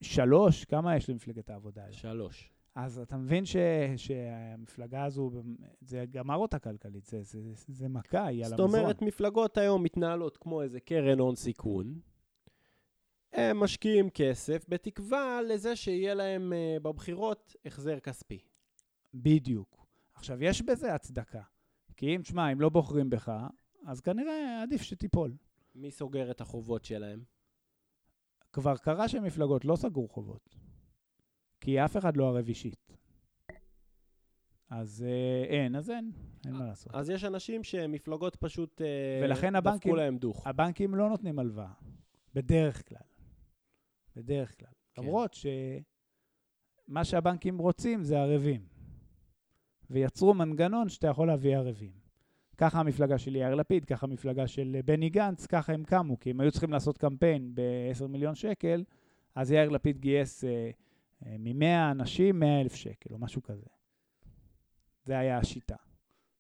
3, 0.01 0.65
כמה 0.65 0.97
יש 0.97 1.11
למפלגת 1.11 1.51
העבודה? 1.51 1.93
3. 1.93 2.51
אז 2.79 2.99
אתה 2.99 3.17
מבין 3.17 3.47
ש... 3.47 3.57
שהמפלגה 3.97 5.05
הזו, 5.05 5.31
זה 5.81 6.05
גמר 6.11 6.37
אותה 6.37 6.59
כלכלית, 6.59 7.05
זה, 7.05 7.23
זה, 7.23 7.41
זה, 7.69 7.89
מכה, 7.89 8.27
היא 8.27 8.45
על 8.45 8.51
זאת 8.51 8.61
המזון. 8.61 8.81
אומרת, 8.81 9.03
מפלגות 9.03 9.59
היום 9.59 9.83
מתנהלות 9.83 10.37
כמו 10.37 10.63
איזה 10.63 10.81
קרן 10.81 11.19
הון 11.19 11.37
סיכון. 11.37 12.01
הם 13.33 13.61
משקיעים 13.61 14.11
כסף 14.11 14.65
בתקווה 14.69 15.43
לזה 15.43 15.77
שיהיה 15.77 16.15
להם 16.15 16.53
uh, 16.53 16.83
בבחירות 16.83 17.57
החזר 17.65 18.01
כספי. 18.01 18.41
בדיוק. 19.15 19.87
עכשיו, 20.15 20.43
יש 20.45 20.63
בזה 20.63 20.95
הצדקה. 20.95 21.43
כי 21.97 22.17
אם, 22.17 22.23
תשמע, 22.23 22.53
אם 22.53 22.61
לא 22.61 22.69
בוחרים 22.69 23.11
בך, 23.11 23.33
אז 23.87 24.01
כנראה 24.01 24.63
עדיף 24.63 24.83
שתיפול. 24.83 25.37
מי 25.75 25.91
סוגר 25.91 26.31
את 26.31 26.41
החובות 26.41 26.85
שלהם? 26.85 27.23
כבר 28.53 28.77
קרה 28.77 29.09
שמפלגות 29.09 29.65
לא 29.65 29.77
סגרו 29.77 30.09
חובות, 30.09 30.57
כי 31.61 31.85
אף 31.85 31.97
אחד 31.97 32.17
לא 32.17 32.29
ערב 32.29 32.49
אישית. 32.49 32.93
אז 34.71 35.05
אה, 35.09 35.45
אין, 35.49 35.77
אז 35.77 35.91
אין, 35.91 36.13
אין 36.47 36.55
מה 36.55 36.65
לעשות. 36.67 36.95
אז 36.95 37.11
יש 37.11 37.25
אנשים 37.25 37.65
שמפלגות 37.65 38.37
פשוט 38.37 38.83
אה, 38.83 39.21
ולכן 39.23 39.57
הבנקים- 39.57 39.79
דפקו 39.79 39.97
להם 39.97 40.19
דוך. 40.19 40.47
הבנקים 40.47 40.95
לא 40.95 41.09
נותנים 41.09 41.39
הלוואה, 41.39 41.73
בדרך 42.35 42.89
כלל. 42.89 42.99
בדרך 44.17 44.59
כלל. 44.59 44.69
כן. 44.95 45.03
למרות 45.03 45.35
שמה 45.35 47.05
שהבנקים 47.05 47.59
רוצים 47.59 48.03
זה 48.05 48.19
ערבים. 48.21 48.61
ויצרו 49.91 50.35
מנגנון 50.35 50.89
שאתה 50.89 51.07
יכול 51.07 51.27
להביא 51.27 51.57
ערבים. 51.57 51.93
ככה 52.57 52.81
המפלגה 52.81 53.19
של 53.19 53.37
יאיר 53.37 53.55
לפיד, 53.55 53.85
ככה 53.85 54.07
המפלגה 54.07 54.47
של 54.47 54.77
בני 54.85 55.11
גנץ, 55.11 55.47
ככה 55.47 55.73
הם 55.73 55.85
קמו, 55.85 56.21
כי 56.21 56.31
הם 56.31 56.41
היו 56.41 56.51
צריכים 56.53 56.73
לעשות 56.73 56.99
קמפיין 56.99 57.55
ב-10 57.55 58.07
מיליון 58.07 58.35
שקל, 58.35 58.85
אז 59.35 59.53
יאיר 59.53 59.69
לפיד 59.69 59.99
גייס 59.99 60.45
אה, 60.45 60.51
אה, 60.51 60.71
מ-100 61.23 61.91
אנשים 61.91 62.41
100 62.41 62.61
אלף 62.61 62.75
שקל, 62.75 63.15
או 63.15 63.19
משהו 63.19 63.43
כזה. 63.43 63.67
זה 65.05 65.19
היה 65.19 65.39
השיטה. 65.39 65.77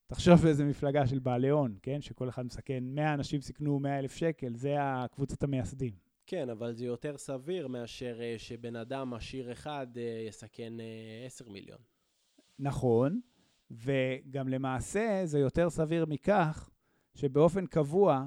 תחשוב 0.06 0.46
איזה 0.46 0.64
מפלגה 0.64 1.06
של 1.06 1.18
בעלי 1.18 1.48
הון, 1.48 1.78
כן? 1.82 2.00
שכל 2.00 2.28
אחד 2.28 2.46
מסכן, 2.46 2.84
100 2.84 3.14
אנשים 3.14 3.40
סיכנו 3.40 3.78
100 3.78 3.98
אלף 3.98 4.14
שקל, 4.14 4.54
זה 4.54 4.74
הקבוצת 4.78 5.42
המייסדים. 5.42 5.92
כן, 6.26 6.50
אבל 6.50 6.74
זה 6.74 6.84
יותר 6.84 7.16
סביר 7.16 7.68
מאשר 7.68 8.18
אה, 8.20 8.34
שבן 8.38 8.76
אדם 8.76 9.14
עשיר 9.14 9.52
אחד 9.52 9.86
אה, 9.96 10.24
יסכן 10.28 10.80
אה, 10.80 11.26
10 11.26 11.48
מיליון. 11.48 11.78
נכון, 12.58 13.20
וגם 13.70 14.48
למעשה 14.48 15.20
זה 15.24 15.38
יותר 15.38 15.70
סביר 15.70 16.06
מכך 16.06 16.70
שבאופן 17.14 17.66
קבוע, 17.66 18.26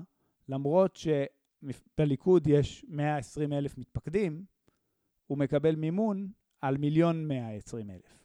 למרות 0.49 0.95
שבליכוד 0.95 2.47
יש 2.47 2.85
120 2.87 3.53
אלף 3.53 3.77
מתפקדים, 3.77 4.45
הוא 5.27 5.37
מקבל 5.37 5.75
מימון 5.75 6.31
על 6.61 6.77
מיליון 6.77 7.27
120 7.27 7.91
אלף. 7.91 8.21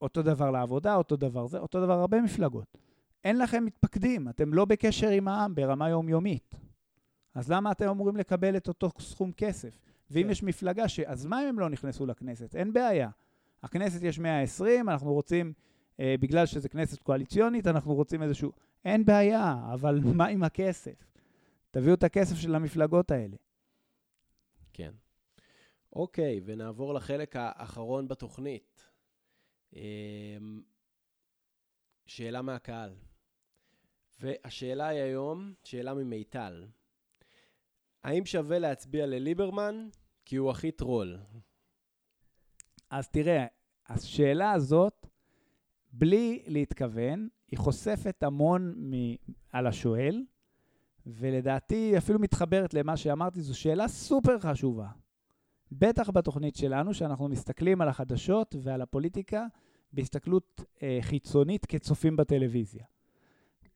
אותו 0.00 0.22
דבר 0.22 0.50
לעבודה, 0.50 0.94
אותו 0.94 1.16
דבר 1.16 1.46
זה, 1.46 1.58
אותו 1.58 1.80
דבר 1.80 1.92
הרבה 1.92 2.20
מפלגות. 2.20 2.78
אין 3.24 3.38
לכם 3.38 3.64
מתפקדים, 3.64 4.28
אתם 4.28 4.54
לא 4.54 4.64
בקשר 4.64 5.08
עם 5.08 5.28
העם 5.28 5.54
ברמה 5.54 5.88
יומיומית. 5.88 6.54
אז 7.34 7.50
למה 7.50 7.72
אתם 7.72 7.88
אמורים 7.88 8.16
לקבל 8.16 8.56
את 8.56 8.68
אותו 8.68 8.90
סכום 8.98 9.32
כסף? 9.32 9.78
ואם 10.10 10.22
כן. 10.24 10.30
יש 10.30 10.42
מפלגה 10.42 10.88
ש... 10.88 11.00
אז 11.00 11.26
מה 11.26 11.42
אם 11.42 11.48
הם 11.48 11.58
לא 11.58 11.68
נכנסו 11.68 12.06
לכנסת? 12.06 12.56
אין 12.56 12.72
בעיה. 12.72 13.08
הכנסת 13.62 14.02
יש 14.02 14.18
120, 14.18 14.88
אנחנו 14.88 15.12
רוצים, 15.12 15.52
אה, 16.00 16.14
בגלל 16.20 16.46
שזו 16.46 16.68
כנסת 16.68 17.02
קואליציונית, 17.02 17.66
אנחנו 17.66 17.94
רוצים 17.94 18.22
איזשהו... 18.22 18.52
אין 18.84 19.04
בעיה, 19.04 19.56
אבל 19.72 20.00
מה 20.18 20.26
עם 20.26 20.42
הכסף? 20.42 21.14
תביאו 21.70 21.94
את 21.94 22.04
הכסף 22.04 22.36
של 22.36 22.54
המפלגות 22.54 23.10
האלה. 23.10 23.36
אוקיי, 25.94 26.40
ונעבור 26.44 26.94
לחלק 26.94 27.36
האחרון 27.36 28.08
בתוכנית. 28.08 28.88
אמ, 29.72 30.62
שאלה 32.06 32.42
מהקהל. 32.42 32.94
והשאלה 34.20 34.86
היא 34.86 35.00
היום, 35.00 35.54
שאלה 35.64 35.94
ממיטל. 35.94 36.66
האם 38.04 38.26
שווה 38.26 38.58
להצביע 38.58 39.06
לליברמן 39.06 39.88
כי 40.24 40.36
הוא 40.36 40.50
הכי 40.50 40.72
טרול? 40.72 41.18
אז 42.90 43.08
תראה, 43.08 43.46
השאלה 43.86 44.52
הזאת, 44.52 45.06
בלי 45.92 46.42
להתכוון, 46.46 47.28
היא 47.50 47.58
חושפת 47.58 48.22
המון 48.22 48.74
מ- 48.76 49.16
על 49.52 49.66
השואל, 49.66 50.24
ולדעתי 51.06 51.74
היא 51.74 51.98
אפילו 51.98 52.18
מתחברת 52.18 52.74
למה 52.74 52.96
שאמרתי, 52.96 53.40
זו 53.40 53.58
שאלה 53.58 53.88
סופר 53.88 54.40
חשובה. 54.40 54.88
בטח 55.78 56.10
בתוכנית 56.10 56.56
שלנו, 56.56 56.94
שאנחנו 56.94 57.28
מסתכלים 57.28 57.80
על 57.80 57.88
החדשות 57.88 58.54
ועל 58.62 58.82
הפוליטיקה 58.82 59.46
בהסתכלות 59.92 60.64
אה, 60.82 60.98
חיצונית 61.00 61.66
כצופים 61.66 62.16
בטלוויזיה. 62.16 62.84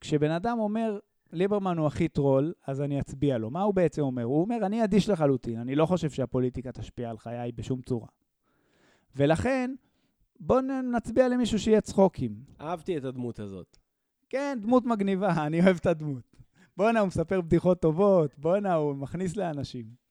כשבן 0.01 0.31
אדם 0.31 0.59
אומר, 0.59 0.99
ליברמן 1.33 1.79
הוא 1.79 1.87
הכי 1.87 2.09
טרול, 2.09 2.53
אז 2.67 2.81
אני 2.81 3.01
אצביע 3.01 3.39
לו. 3.39 3.51
מה 3.51 3.63
הוא 3.63 3.75
בעצם 3.75 4.03
אומר? 4.03 4.25
הוא 4.25 4.41
אומר, 4.41 4.57
אני 4.67 4.85
אדיש 4.85 5.09
לחלוטין, 5.09 5.59
אני 5.59 5.75
לא 5.75 5.87
חושב 5.87 6.11
שהפוליטיקה 6.11 6.73
תשפיע 6.73 7.11
על 7.11 7.19
חיי 7.19 7.53
בשום 7.53 7.83
צורה. 7.83 8.09
ולכן, 9.17 9.75
בואו 10.41 10.61
נצביע 10.93 11.29
למישהו 11.29 11.59
שיהיה 11.59 11.81
צחוקים. 11.81 12.35
אהבתי 12.61 12.99
את 12.99 13.05
הדמות 13.05 13.39
הזאת. 13.39 13.77
כן, 14.29 14.59
דמות 14.63 14.85
מגניבה, 14.87 15.33
אני 15.47 15.61
אוהב 15.61 15.77
את 15.77 15.87
הדמות. 15.87 16.37
בואנה, 16.77 17.01
הוא 17.01 17.07
מספר 17.07 17.41
בדיחות 17.41 17.81
טובות, 17.81 18.39
בואנה, 18.39 18.75
הוא 18.75 18.95
מכניס 18.95 19.37
לאנשים. 19.37 20.08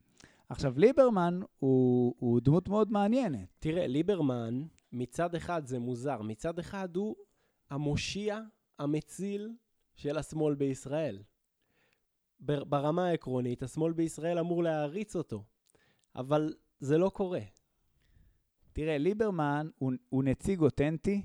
עכשיו, 0.50 0.74
ליברמן 0.80 1.40
הוא, 1.60 2.16
הוא 2.20 2.40
דמות 2.42 2.68
מאוד 2.68 2.92
מעניינת. 2.92 3.48
תראה, 3.60 3.88
ליברמן, 3.88 4.64
מצד 4.92 5.36
אחד 5.36 5.66
זה 5.68 5.80
מוזר, 5.80 6.22
מצד 6.22 6.60
אחד 6.60 6.96
הוא 6.96 7.16
המושיע, 7.70 8.40
המציל 8.80 9.50
של 9.96 10.18
השמאל 10.18 10.56
בישראל. 10.56 11.24
בר- 12.40 12.64
ברמה 12.64 13.08
העקרונית, 13.08 13.64
השמאל 13.64 13.94
בישראל 13.94 14.40
אמור 14.40 14.64
להעריץ 14.64 15.16
אותו, 15.16 15.44
אבל 16.16 16.54
זה 16.80 16.98
לא 16.98 17.10
קורה. 17.10 17.42
תראה, 18.74 18.98
ליברמן 18.98 19.70
הוא, 19.78 19.92
הוא 20.10 20.24
נציג 20.24 20.62
אותנטי 20.62 21.22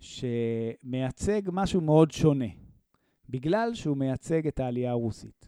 שמייצג 0.00 1.42
משהו 1.52 1.80
מאוד 1.80 2.10
שונה, 2.10 2.46
בגלל 3.28 3.74
שהוא 3.74 3.96
מייצג 3.96 4.46
את 4.46 4.60
העלייה 4.60 4.90
הרוסית. 4.90 5.41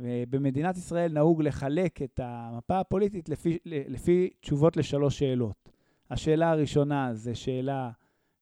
ובמדינת 0.00 0.76
ישראל 0.76 1.12
נהוג 1.12 1.42
לחלק 1.42 2.02
את 2.02 2.20
המפה 2.22 2.80
הפוליטית 2.80 3.28
לפי, 3.28 3.58
לפי 3.64 4.30
תשובות 4.40 4.76
לשלוש 4.76 5.18
שאלות. 5.18 5.68
השאלה 6.10 6.50
הראשונה 6.50 7.14
זה 7.14 7.34
שאלה 7.34 7.90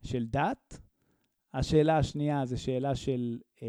של 0.02 0.26
דת, 0.26 0.80
השאלה 1.54 1.98
השנייה 1.98 2.46
זה 2.46 2.56
שאלה 2.56 2.94
של, 2.94 3.38
אה, 3.62 3.68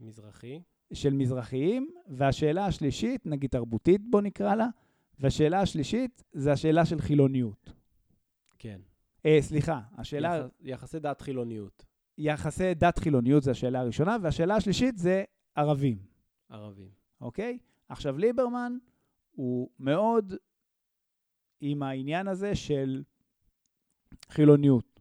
מזרחי? 0.00 0.60
של 0.92 1.12
מזרחיים, 1.12 1.90
והשאלה 2.08 2.66
השלישית, 2.66 3.26
נגיד 3.26 3.50
תרבותית 3.50 4.00
בוא 4.10 4.20
נקרא 4.20 4.54
לה, 4.54 4.66
והשאלה 5.18 5.60
השלישית 5.60 6.22
זה 6.32 6.52
השאלה 6.52 6.84
של 6.84 7.00
חילוניות. 7.00 7.72
כן. 8.58 8.80
אה, 9.26 9.38
סליחה, 9.40 9.80
השאלה... 9.96 10.36
יח... 10.36 10.46
יחסי 10.60 10.98
דת 10.98 11.20
חילוניות, 11.20 11.84
יחסי 12.18 12.74
דת 12.74 12.98
חילוניות 12.98 13.42
זה 13.42 13.50
השאלה 13.50 13.80
הראשונה, 13.80 14.16
והשאלה 14.22 14.56
השלישית 14.56 14.98
זה 14.98 15.24
ערבים, 15.54 15.98
ערבים. 16.48 17.03
אוקיי? 17.24 17.58
עכשיו, 17.88 18.18
ליברמן 18.18 18.76
הוא 19.32 19.70
מאוד 19.78 20.34
עם 21.60 21.82
העניין 21.82 22.28
הזה 22.28 22.54
של 22.54 23.02
חילוניות. 24.28 25.00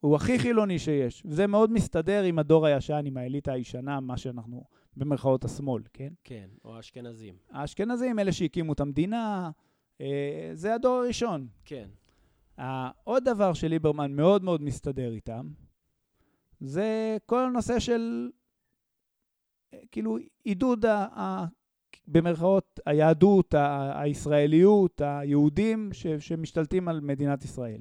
הוא 0.00 0.16
הכי 0.16 0.38
חילוני 0.38 0.78
שיש, 0.78 1.22
וזה 1.26 1.46
מאוד 1.46 1.72
מסתדר 1.72 2.22
עם 2.22 2.38
הדור 2.38 2.66
הישן, 2.66 3.02
עם 3.06 3.16
האליטה 3.16 3.52
הישנה, 3.52 4.00
מה 4.00 4.16
שאנחנו 4.16 4.64
במרכאות 4.96 5.44
השמאל, 5.44 5.82
כן? 5.92 6.12
כן, 6.24 6.50
או 6.64 6.80
אשכנזים. 6.80 7.34
האשכנזים, 7.50 8.18
אלה 8.18 8.32
שהקימו 8.32 8.72
את 8.72 8.80
המדינה, 8.80 9.50
אה, 10.00 10.50
זה 10.52 10.74
הדור 10.74 10.96
הראשון. 10.98 11.48
כן. 11.64 11.88
עוד 13.04 13.24
דבר 13.24 13.52
שליברמן 13.52 14.12
מאוד 14.12 14.44
מאוד 14.44 14.62
מסתדר 14.62 15.12
איתם, 15.12 15.48
זה 16.60 17.16
כל 17.26 17.44
הנושא 17.44 17.78
של 17.78 18.30
כאילו 19.90 20.18
עידוד, 20.44 20.86
ה, 20.86 21.06
ה, 21.20 21.46
במרכאות, 22.06 22.80
היהדות, 22.86 23.54
ה, 23.54 23.92
הישראליות, 24.00 25.00
היהודים 25.04 25.92
ש, 25.92 26.06
שמשתלטים 26.06 26.88
על 26.88 27.00
מדינת 27.00 27.44
ישראל. 27.44 27.80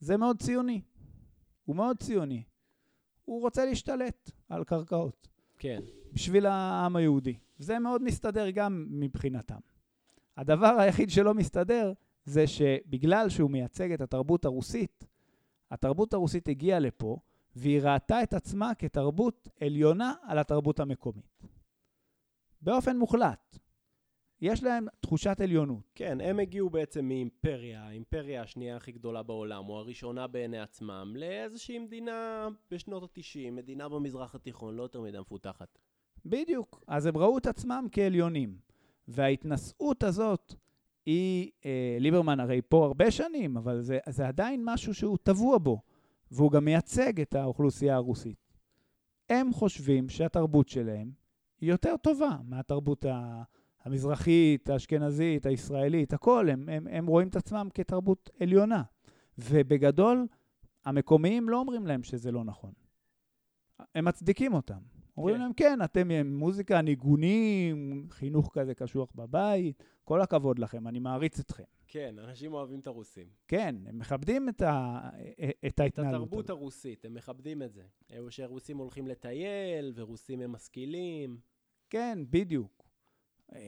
זה 0.00 0.16
מאוד 0.16 0.42
ציוני. 0.42 0.82
הוא 1.64 1.76
מאוד 1.76 1.96
ציוני. 1.98 2.42
הוא 3.24 3.40
רוצה 3.40 3.64
להשתלט 3.64 4.30
על 4.48 4.64
קרקעות. 4.64 5.28
כן. 5.58 5.80
בשביל 6.12 6.46
העם 6.46 6.96
היהודי. 6.96 7.34
זה 7.58 7.78
מאוד 7.78 8.02
מסתדר 8.02 8.50
גם 8.50 8.86
מבחינתם. 8.90 9.58
הדבר 10.36 10.76
היחיד 10.78 11.10
שלא 11.10 11.34
מסתדר 11.34 11.92
זה 12.24 12.46
שבגלל 12.46 13.28
שהוא 13.28 13.50
מייצג 13.50 13.92
את 13.92 14.00
התרבות 14.00 14.44
הרוסית, 14.44 15.06
התרבות 15.70 16.14
הרוסית 16.14 16.48
הגיעה 16.48 16.78
לפה 16.78 17.18
והיא 17.56 17.80
ראתה 17.80 18.22
את 18.22 18.34
עצמה 18.34 18.74
כתרבות 18.74 19.48
עליונה 19.60 20.14
על 20.22 20.38
התרבות 20.38 20.80
המקומית. 20.80 21.46
באופן 22.62 22.96
מוחלט. 22.96 23.58
יש 24.40 24.62
להם 24.62 24.86
תחושת 25.00 25.40
עליונות. 25.40 25.92
כן, 25.94 26.20
הם 26.20 26.38
הגיעו 26.38 26.70
בעצם 26.70 27.04
מאימפריה, 27.04 27.82
האימפריה 27.82 28.42
השנייה 28.42 28.76
הכי 28.76 28.92
גדולה 28.92 29.22
בעולם, 29.22 29.68
או 29.68 29.78
הראשונה 29.78 30.26
בעיני 30.26 30.58
עצמם, 30.58 31.12
לאיזושהי 31.16 31.78
מדינה 31.78 32.48
בשנות 32.70 33.02
ה-90, 33.02 33.50
מדינה 33.52 33.88
במזרח 33.88 34.34
התיכון, 34.34 34.74
לא 34.74 34.82
יותר 34.82 35.00
מדי 35.00 35.18
מפותחת. 35.20 35.78
בדיוק. 36.26 36.84
אז 36.86 37.06
הם 37.06 37.16
ראו 37.16 37.38
את 37.38 37.46
עצמם 37.46 37.86
כעליונים. 37.92 38.58
וההתנשאות 39.08 40.02
הזאת 40.02 40.54
היא, 41.06 41.50
אה, 41.64 41.96
ליברמן 42.00 42.40
הרי 42.40 42.60
פה 42.68 42.84
הרבה 42.84 43.10
שנים, 43.10 43.56
אבל 43.56 43.82
זה, 43.82 43.98
זה 44.08 44.28
עדיין 44.28 44.62
משהו 44.64 44.94
שהוא 44.94 45.18
טבוע 45.22 45.58
בו, 45.58 45.80
והוא 46.30 46.50
גם 46.50 46.64
מייצג 46.64 47.20
את 47.20 47.34
האוכלוסייה 47.34 47.94
הרוסית. 47.94 48.52
הם 49.28 49.52
חושבים 49.52 50.08
שהתרבות 50.08 50.68
שלהם 50.68 51.10
היא 51.60 51.70
יותר 51.70 51.96
טובה 51.96 52.36
מהתרבות. 52.44 53.04
המזרחית, 53.86 54.70
האשכנזית, 54.70 55.46
הישראלית, 55.46 56.12
הכל, 56.12 56.48
הם, 56.48 56.68
הם, 56.68 56.86
הם 56.90 57.06
רואים 57.06 57.28
את 57.28 57.36
עצמם 57.36 57.68
כתרבות 57.74 58.30
עליונה. 58.40 58.82
ובגדול, 59.38 60.26
המקומיים 60.84 61.48
לא 61.48 61.58
אומרים 61.58 61.86
להם 61.86 62.02
שזה 62.02 62.32
לא 62.32 62.44
נכון. 62.44 62.72
הם 63.94 64.04
מצדיקים 64.04 64.54
אותם. 64.54 64.78
אומרים 65.16 65.36
כן. 65.36 65.40
להם, 65.42 65.52
כן, 65.52 65.78
אתם 65.84 66.10
עם 66.10 66.38
מוזיקה, 66.38 66.82
ניגונים, 66.82 68.06
חינוך 68.10 68.50
כזה 68.52 68.74
קשוח 68.74 69.12
בבית, 69.14 69.82
כל 70.04 70.20
הכבוד 70.20 70.58
לכם, 70.58 70.88
אני 70.88 70.98
מעריץ 70.98 71.38
אתכם. 71.38 71.64
כן, 71.88 72.18
אנשים 72.18 72.52
אוהבים 72.52 72.80
את 72.80 72.86
הרוסים. 72.86 73.26
כן, 73.48 73.76
הם 73.86 73.98
מכבדים 73.98 74.48
את, 74.48 74.62
ה, 74.62 75.00
את 75.40 75.50
את 75.66 75.80
ההתנהלות. 75.80 76.14
התרבות 76.14 76.44
הזאת. 76.44 76.50
הרוסית, 76.50 77.04
הם 77.04 77.14
מכבדים 77.14 77.62
את 77.62 77.72
זה. 77.72 77.82
או 78.18 78.30
שרוסים 78.30 78.78
הולכים 78.78 79.06
לטייל, 79.06 79.92
ורוסים 79.94 80.40
הם 80.40 80.52
משכילים. 80.52 81.38
כן, 81.90 82.18
בדיוק. 82.30 82.88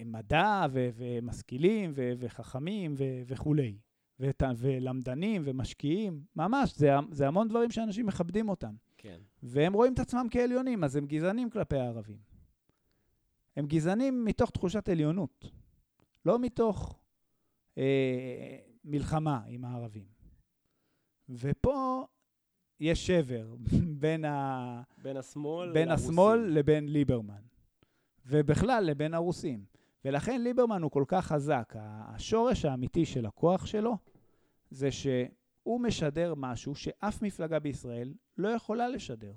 מדע 0.05 0.66
ו- 0.71 0.89
ומשכילים 0.95 1.93
ו- 1.95 2.12
וחכמים 2.19 2.95
ו- 2.99 3.23
וכולי. 3.27 3.79
ות- 4.21 4.43
ולמדנים 4.57 5.43
ומשקיעים, 5.45 6.23
ממש, 6.37 6.77
זה, 6.77 6.91
זה 7.11 7.29
המון 7.29 7.49
דברים 7.49 7.71
שאנשים 7.71 8.07
מכבדים 8.07 8.49
אותם. 8.49 8.75
כן. 8.97 9.21
והם 9.43 9.73
רואים 9.73 9.95
את 9.95 9.99
עצמם 9.99 10.27
כעליונים, 10.31 10.85
אז 10.85 10.97
הם 10.97 11.07
גזענים 11.07 11.51
כלפי 11.51 11.77
הערבים. 11.77 12.19
הם 13.57 13.66
גזענים 13.66 14.25
מתוך 14.25 14.51
תחושת 14.51 14.89
עליונות, 14.89 15.51
לא 16.25 16.39
מתוך 16.39 16.98
מלחמה 18.85 19.41
עם 19.47 19.64
הערבים. 19.64 20.07
ופה 21.29 22.07
יש 22.81 23.07
שבר 23.07 23.55
בין, 24.01 24.24
ה, 24.24 24.83
בין 25.03 25.16
השמאל 25.16 25.72
בין 25.72 25.89
לרוסים. 25.89 26.11
השמאל 26.11 26.39
לבין 26.39 26.89
ליברמן, 26.89 27.43
ובכלל 28.26 28.85
לבין 28.85 29.14
הרוסים. 29.14 29.64
ולכן 30.05 30.43
ליברמן 30.43 30.83
הוא 30.83 30.91
כל 30.91 31.05
כך 31.09 31.26
חזק. 31.26 31.74
השורש 31.79 32.64
האמיתי 32.64 33.07
של 33.07 33.26
הכוח 33.26 33.66
שלו 33.66 33.97
זה 34.70 34.91
שהוא 34.91 35.81
משדר 35.81 36.35
משהו 36.37 36.74
שאף 36.74 37.22
מפלגה 37.22 37.59
בישראל 37.59 38.14
לא 38.37 38.49
יכולה 38.49 38.89
לשדר. 38.89 39.35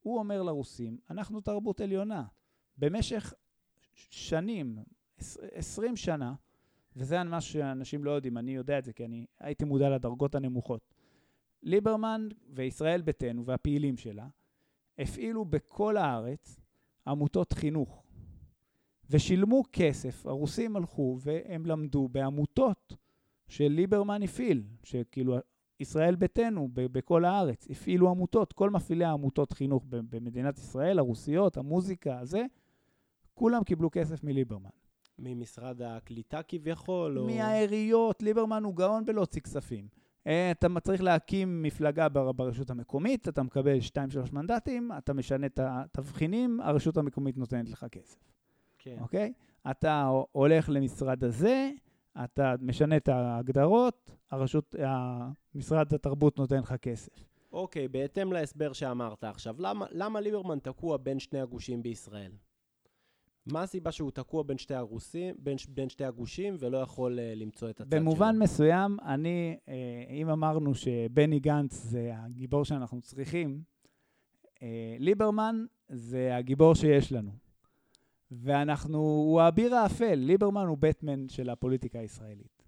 הוא 0.00 0.18
אומר 0.18 0.42
לרוסים, 0.42 0.98
אנחנו 1.10 1.40
תרבות 1.40 1.80
עליונה. 1.80 2.24
במשך 2.78 3.34
שנים, 3.94 4.78
עשרים 5.52 5.96
שנה, 5.96 6.34
וזה 7.00 7.24
משהו 7.24 7.52
שאנשים 7.52 8.04
לא 8.04 8.10
יודעים, 8.10 8.38
אני 8.38 8.54
יודע 8.54 8.78
את 8.78 8.84
זה 8.84 8.92
כי 8.92 9.04
אני 9.04 9.26
הייתי 9.40 9.64
מודע 9.64 9.90
לדרגות 9.90 10.34
הנמוכות. 10.34 10.94
ליברמן 11.62 12.28
וישראל 12.48 13.02
ביתנו 13.02 13.44
והפעילים 13.44 13.96
שלה 13.96 14.28
הפעילו 14.98 15.44
בכל 15.44 15.96
הארץ 15.96 16.60
עמותות 17.06 17.52
חינוך 17.52 18.02
ושילמו 19.10 19.62
כסף. 19.72 20.26
הרוסים 20.26 20.76
הלכו 20.76 21.18
והם 21.20 21.66
למדו 21.66 22.08
בעמותות 22.08 22.96
של 23.48 23.68
ליברמן 23.68 24.22
הפעיל, 24.22 24.62
שכאילו 24.82 25.36
ישראל 25.80 26.16
ביתנו 26.16 26.68
בכל 26.72 27.24
הארץ 27.24 27.66
הפעילו 27.70 28.10
עמותות, 28.10 28.52
כל 28.52 28.70
מפעילי 28.70 29.04
העמותות 29.04 29.52
חינוך 29.52 29.84
במדינת 29.88 30.58
ישראל, 30.58 30.98
הרוסיות, 30.98 31.56
המוזיקה, 31.56 32.18
הזה, 32.18 32.44
כולם 33.34 33.64
קיבלו 33.64 33.90
כסף 33.92 34.24
מליברמן. 34.24 34.70
ממשרד 35.20 35.82
הקליטה 35.82 36.42
כביכול, 36.42 37.18
או... 37.18 37.26
מהעיריות, 37.26 38.22
ליברמן 38.22 38.64
הוא 38.64 38.74
גאון 38.76 39.04
בלהוציא 39.04 39.40
כספים. 39.40 39.88
אה, 40.26 40.50
אתה 40.50 40.80
צריך 40.80 41.02
להקים 41.02 41.62
מפלגה 41.62 42.08
בר- 42.08 42.32
ברשות 42.32 42.70
המקומית, 42.70 43.28
אתה 43.28 43.42
מקבל 43.42 43.78
2-3 44.28 44.32
מנדטים, 44.32 44.90
אתה 44.98 45.12
משנה 45.12 45.46
את 45.46 45.60
התבחינים, 45.62 46.60
הרשות 46.60 46.96
המקומית 46.96 47.36
נותנת 47.36 47.68
לך 47.68 47.86
כסף, 47.92 48.18
כן. 48.78 48.96
אוקיי? 49.00 49.32
אתה 49.70 50.10
הולך 50.32 50.68
למשרד 50.68 51.24
הזה, 51.24 51.70
אתה 52.24 52.54
משנה 52.60 52.96
את 52.96 53.08
ההגדרות, 53.08 54.10
הרשות, 54.30 54.74
משרד 55.54 55.94
התרבות 55.94 56.38
נותן 56.38 56.58
לך 56.58 56.74
כסף. 56.82 57.12
אוקיי, 57.52 57.88
בהתאם 57.88 58.32
להסבר 58.32 58.72
שאמרת 58.72 59.24
עכשיו, 59.24 59.54
למה, 59.58 59.86
למה 59.90 60.20
ליברמן 60.20 60.58
תקוע 60.58 60.96
בין 60.96 61.18
שני 61.18 61.40
הגושים 61.40 61.82
בישראל? 61.82 62.32
מה 63.46 63.62
הסיבה 63.62 63.92
שהוא 63.92 64.10
תקוע 64.10 64.42
בין 64.42 64.58
שתי, 64.58 64.74
הרוסים, 64.74 65.34
בין, 65.38 65.56
בין 65.68 65.88
שתי 65.88 66.04
הגושים 66.04 66.56
ולא 66.58 66.78
יכול 66.78 67.18
uh, 67.18 67.22
למצוא 67.36 67.70
את 67.70 67.80
הצד 67.80 67.90
שלו? 67.90 68.00
במובן 68.00 68.38
מסוים, 68.38 68.96
אני, 69.04 69.56
אה, 69.68 69.74
אם 70.10 70.28
אמרנו 70.28 70.74
שבני 70.74 71.40
גנץ 71.40 71.74
זה 71.74 72.12
הגיבור 72.14 72.64
שאנחנו 72.64 73.00
צריכים, 73.00 73.62
אה, 74.62 74.96
ליברמן 74.98 75.64
זה 75.88 76.36
הגיבור 76.36 76.74
שיש 76.74 77.12
לנו. 77.12 77.30
ואנחנו, 78.30 78.98
הוא 78.98 79.40
האביר 79.40 79.74
האפל, 79.74 80.14
ליברמן 80.14 80.66
הוא 80.66 80.78
בטמן 80.80 81.28
של 81.28 81.50
הפוליטיקה 81.50 81.98
הישראלית. 81.98 82.62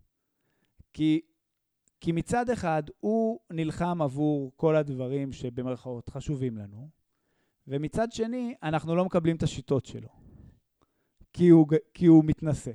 כי, 0.93 1.21
כי 2.01 2.13
מצד 2.13 2.51
אחד 2.51 2.83
הוא 3.01 3.39
נלחם 3.51 4.03
עבור 4.03 4.53
כל 4.57 4.77
הדברים 4.77 5.33
שבמרכאות 5.33 6.09
חשובים 6.09 6.59
לנו, 6.59 6.89
ומצד 7.67 8.13
שני 8.13 8.55
אנחנו 8.63 8.97
לא 8.97 9.05
מקבלים 9.05 9.37
את 9.37 9.43
השיטות 9.43 9.87
שלו, 9.87 10.09
כי 11.33 11.49
הוא, 11.49 11.67
כי 11.95 12.07
הוא 12.07 12.25
מתנשא. 12.25 12.73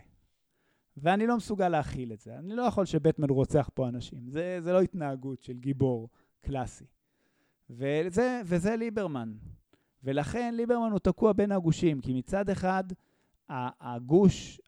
ואני 0.98 1.28
לא 1.28 1.38
מסוגל 1.38 1.70
להכיל 1.70 2.14
את 2.14 2.20
זה. 2.20 2.38
אני 2.38 2.56
לא 2.56 2.62
יכול 2.62 2.86
שבטמן 2.86 3.30
רוצח 3.30 3.70
פה 3.74 3.88
אנשים. 3.88 4.30
זה, 4.30 4.58
זה 4.62 4.74
לא 4.74 4.82
התנהגות 4.82 5.44
של 5.44 5.54
גיבור 5.54 6.10
קלאסי. 6.42 6.86
וזה, 7.70 8.42
וזה 8.46 8.76
ליברמן. 8.76 9.34
ולכן 10.04 10.56
ליברמן 10.56 10.92
הוא 10.92 11.00
תקוע 11.00 11.34
בין 11.34 11.52
הגושים, 11.52 12.02
כי 12.02 12.14
מצד 12.14 12.50
אחד 12.50 12.84
הגוש 13.50 14.62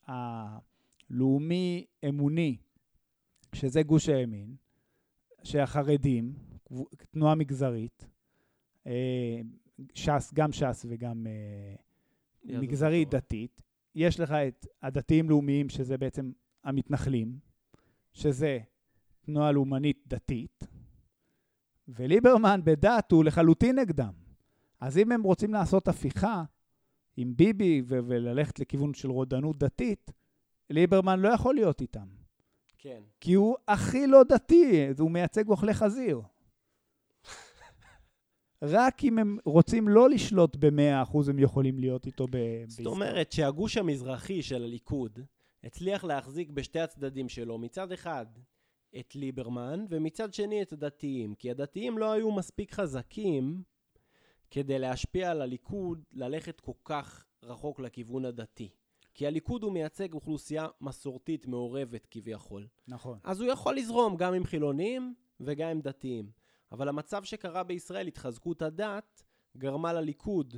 הלאומי-אמוני, 1.10 2.58
שזה 3.56 3.84
גוש 3.84 4.10
הימין, 4.10 4.56
שהחרדים, 5.44 6.34
תנועה 7.12 7.36
מגזרית, 7.36 8.08
אה, 8.88 9.42
ש"ס, 9.94 10.32
גם 10.34 10.52
ש"ס 10.52 10.86
וגם 10.90 11.28
אה, 11.28 11.76
מגזרית 12.60 13.10
דתית, 13.10 13.62
יש 13.96 14.20
לך 14.20 14.32
את 14.32 14.68
הדתיים-לאומיים, 14.82 15.70
שזה 15.70 15.98
בעצם 15.98 16.32
המתנחלים, 16.64 17.40
שזה 18.14 18.60
תנועה 19.22 19.52
לאומנית 19.52 20.04
דתית, 20.08 20.68
וליברמן 21.88 22.62
בדת 22.64 23.12
הוא 23.12 23.24
לחלוטין 23.24 23.80
נגדם. 23.80 24.14
אז 24.80 24.98
אם 24.98 25.12
הם 25.12 25.24
רוצים 25.24 25.54
לעשות 25.54 25.88
הפיכה 25.88 26.44
עם 27.18 27.36
ביבי 27.36 27.82
ו- 27.86 28.00
וללכת 28.08 28.60
לכיוון 28.60 28.94
של 28.94 29.12
רודנות 29.12 29.58
דתית, 29.58 30.12
ליברמן 30.70 31.20
לא 31.20 31.30
יכול 31.30 31.56
להיות 31.56 31.82
איתם. 31.82 32.08
כן. 32.78 33.02
כי 33.22 33.34
הוא 33.34 33.56
הכי 33.68 34.08
לא 34.08 34.24
דתי, 34.24 34.88
הוא 35.00 35.12
מייצג 35.12 35.50
אוכלי 35.50 35.74
חזיר. 35.74 36.22
רק 38.62 39.04
אם 39.04 39.20
הם 39.20 39.38
רוצים 39.46 39.88
לא 39.88 40.10
לשלוט 40.10 40.56
ב-100%, 40.56 41.30
הם 41.30 41.40
יכולים 41.40 41.80
להיות 41.80 42.06
איתו 42.06 42.28
ב... 42.32 42.38
זאת 42.68 42.86
אומרת 42.86 43.32
שהגוש 43.32 43.78
המזרחי 43.78 44.42
של 44.42 44.64
הליכוד 44.64 45.20
הצליח 45.64 46.04
להחזיק 46.04 46.50
בשתי 46.50 46.80
הצדדים 46.80 47.30
שלו, 47.30 47.58
מצד 47.58 47.92
אחד 47.92 48.26
את 49.00 49.16
ליברמן, 49.16 49.86
ומצד 49.90 50.34
שני 50.34 50.62
את 50.62 50.74
הדתיים. 50.74 51.36
כי 51.36 51.52
הדתיים 51.52 51.98
לא 51.98 52.12
היו 52.12 52.32
מספיק 52.32 52.74
חזקים 52.74 53.64
כדי 54.52 54.80
להשפיע 54.80 55.32
על 55.32 55.42
הליכוד 55.42 56.04
ללכת 56.12 56.60
כל 56.60 56.72
כך 56.84 57.26
רחוק 57.44 57.80
לכיוון 57.80 58.26
הדתי. 58.26 58.70
כי 59.14 59.28
הליכוד 59.28 59.64
הוא 59.64 59.72
מייצג 59.72 60.14
אוכלוסייה 60.14 60.68
מסורתית 60.82 61.48
מעורבת 61.48 62.08
כביכול. 62.12 62.68
נכון. 62.88 63.20
אז 63.24 63.42
הוא 63.42 63.52
יכול 63.52 63.76
לזרום 63.76 64.18
גם 64.18 64.34
עם 64.34 64.44
חילונים 64.44 65.14
וגם 65.40 65.70
עם 65.70 65.82
דתיים. 65.82 66.30
אבל 66.72 66.90
המצב 66.90 67.24
שקרה 67.24 67.64
בישראל, 67.64 68.08
התחזקות 68.08 68.62
הדת, 68.62 69.24
גרמה 69.58 69.94
לליכוד 69.94 70.56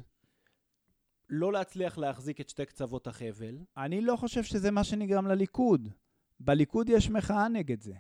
לא 1.30 1.54
להצליח 1.54 1.98
להחזיק 1.98 2.42
את 2.42 2.50
שתי 2.50 2.66
קצוות 2.66 3.08
החבל. 3.08 3.58
אני 3.78 4.02
לא 4.02 4.16
חושב 4.16 4.44
שזה 4.44 4.72
מה 4.72 4.84
שנגרם 4.84 5.28
לליכוד. 5.28 5.90
בליכוד 6.40 6.90
יש 6.90 7.10
מחאה 7.10 7.48
נגד 7.48 7.82
זה. 7.82 7.94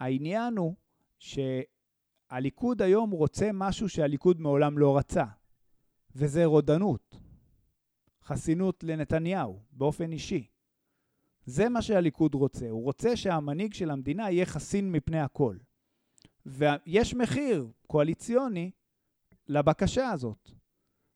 העניין 0.00 0.56
הוא 0.56 0.74
שהליכוד 1.18 2.82
היום 2.82 3.10
רוצה 3.10 3.50
משהו 3.54 3.88
שהליכוד 3.88 4.40
מעולם 4.40 4.78
לא 4.78 4.98
רצה, 4.98 5.24
וזה 6.14 6.44
רודנות. 6.44 7.16
חסינות 8.24 8.84
לנתניהו, 8.84 9.62
באופן 9.72 10.12
אישי. 10.12 10.46
זה 11.44 11.68
מה 11.68 11.82
שהליכוד 11.82 12.34
רוצה. 12.34 12.70
הוא 12.70 12.84
רוצה 12.84 13.16
שהמנהיג 13.16 13.72
של 13.74 13.90
המדינה 13.90 14.30
יהיה 14.30 14.46
חסין 14.46 14.92
מפני 14.92 15.20
הכל. 15.20 15.56
ויש 16.46 17.14
מחיר 17.14 17.68
קואליציוני 17.86 18.70
לבקשה 19.48 20.10
הזאת. 20.10 20.50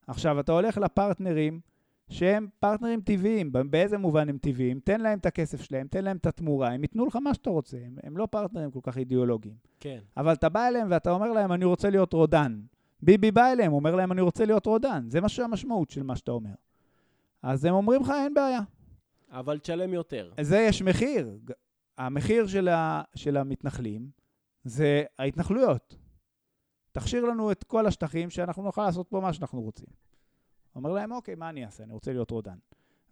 עכשיו, 0.06 0.40
אתה 0.40 0.52
הולך 0.52 0.78
לפרטנרים 0.78 1.60
שהם 2.08 2.48
פרטנרים 2.60 3.00
טבעיים. 3.00 3.52
באיזה 3.70 3.98
מובן 3.98 4.28
הם 4.28 4.38
טבעיים? 4.38 4.80
תן 4.84 5.00
להם 5.00 5.18
את 5.18 5.26
הכסף 5.26 5.62
שלהם, 5.62 5.86
תן 5.86 6.04
להם 6.04 6.16
את 6.16 6.26
התמורה, 6.26 6.72
הם 6.72 6.82
ייתנו 6.82 7.06
לך 7.06 7.16
מה 7.16 7.34
שאתה 7.34 7.50
רוצה. 7.50 7.76
הם, 7.76 7.96
הם 8.02 8.16
לא 8.16 8.26
פרטנרים 8.26 8.70
כל 8.70 8.80
כך 8.82 8.98
אידיאולוגיים. 8.98 9.54
כן. 9.80 9.98
אבל 10.16 10.32
אתה 10.32 10.48
בא 10.48 10.68
אליהם 10.68 10.88
ואתה 10.90 11.10
אומר 11.10 11.32
להם, 11.32 11.52
אני 11.52 11.64
רוצה 11.64 11.90
להיות 11.90 12.12
רודן. 12.12 12.60
ביבי 13.02 13.30
בא 13.30 13.52
אליהם, 13.52 13.72
אומר 13.72 13.94
להם, 13.94 14.12
אני 14.12 14.20
רוצה 14.20 14.44
להיות 14.44 14.66
רודן. 14.66 15.04
זה 15.08 15.20
מה 15.20 15.28
שהמשמעות 15.28 15.90
של 15.90 16.02
מה 16.02 16.16
שאתה 16.16 16.32
אומר. 16.32 16.54
אז 17.42 17.64
הם 17.64 17.74
אומרים 17.74 18.02
לך, 18.02 18.12
אין 18.24 18.34
בעיה. 18.34 18.60
אבל 19.30 19.58
תשלם 19.58 19.94
יותר. 19.94 20.32
זה 20.40 20.58
יש 20.58 20.82
מחיר. 20.82 21.38
המחיר 21.98 22.46
של, 22.46 22.68
ה, 22.68 23.02
של 23.14 23.36
המתנחלים 23.36 24.08
זה 24.64 25.04
ההתנחלויות. 25.18 25.96
תכשיר 26.92 27.24
לנו 27.24 27.50
את 27.50 27.64
כל 27.64 27.86
השטחים 27.86 28.30
שאנחנו 28.30 28.62
נוכל 28.62 28.84
לעשות 28.84 29.08
פה 29.08 29.20
מה 29.20 29.32
שאנחנו 29.32 29.60
רוצים. 29.60 29.86
אומר 30.76 30.92
להם, 30.92 31.12
אוקיי, 31.12 31.34
מה 31.34 31.48
אני 31.48 31.64
אעשה? 31.64 31.84
אני 31.84 31.92
רוצה 31.92 32.12
להיות 32.12 32.30
רודן. 32.30 32.56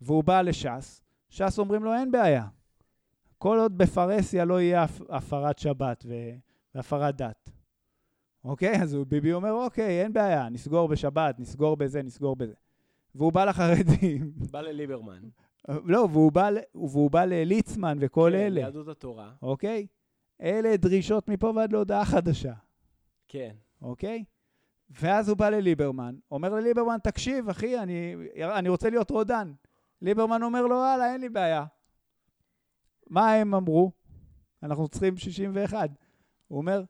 והוא 0.01 0.25
בא 0.25 0.43
לש"ס, 0.43 1.03
ש"ס 1.29 1.59
אומרים 1.59 1.85
לו, 1.85 1.95
אין 1.95 2.11
בעיה. 2.11 2.47
כל 3.39 3.59
עוד 3.59 3.79
בפרהסיה 3.79 4.45
לא 4.45 4.61
יהיה 4.61 4.87
הפרת 5.09 5.59
שבת 5.59 6.07
והפרת 6.75 7.17
דת. 7.17 7.51
אוקיי? 8.45 8.83
אז 8.83 8.97
ביבי 9.09 9.33
אומר, 9.33 9.53
אוקיי, 9.53 10.03
אין 10.03 10.13
בעיה, 10.13 10.49
נסגור 10.49 10.89
בשבת, 10.89 11.39
נסגור 11.39 11.77
בזה, 11.77 12.03
נסגור 12.03 12.37
בזה. 12.37 12.55
והוא 13.15 13.33
בא 13.33 13.45
לחרדים. 13.45 14.33
בא 14.53 14.61
לליברמן. 14.61 15.23
לא, 15.69 16.09
והוא 16.13 16.33
בא, 16.33 16.51
והוא 16.75 17.11
בא 17.11 17.25
לליצמן 17.25 17.99
וכל 18.01 18.31
כן, 18.33 18.39
אלה. 18.39 18.61
יהדות 18.61 18.89
התורה. 18.89 19.33
אוקיי? 19.43 19.87
אלה 20.43 20.77
דרישות 20.77 21.29
מפה 21.29 21.53
ועד 21.57 21.73
להודעה 21.73 22.05
חדשה. 22.05 22.53
כן. 23.29 23.55
אוקיי? 23.83 24.25
ואז 25.01 25.29
הוא 25.29 25.37
בא 25.37 25.49
לליברמן, 25.49 26.15
אומר 26.31 26.55
לליברמן, 26.55 26.97
תקשיב, 27.03 27.49
אחי, 27.49 27.79
אני, 27.79 28.15
אני 28.37 28.69
רוצה 28.69 28.91
להיות 28.91 29.11
רודן. 29.11 29.53
ליברמן 30.03 30.43
אומר 30.43 30.63
לו, 30.67 30.75
וואלה, 30.77 31.13
אין 31.13 31.21
לי 31.21 31.29
בעיה. 31.29 31.65
מה 33.11 33.33
הם 33.33 33.55
אמרו? 33.55 33.93
אנחנו 34.63 34.89
צריכים 34.89 35.17
61. 35.17 35.91
הוא 36.49 36.59
אומר, 36.59 36.85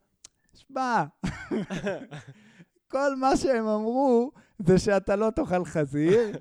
שמע, 0.55 1.05
כל 2.93 3.17
מה 3.17 3.37
שהם 3.37 3.67
אמרו 3.67 4.31
זה 4.59 4.79
שאתה 4.79 5.17
לא 5.17 5.31
תאכל 5.31 5.65
חזיר, 5.65 6.39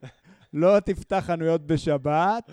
לא 0.54 0.80
תפתח 0.80 1.24
חנויות 1.28 1.68
בשבת, 1.68 2.52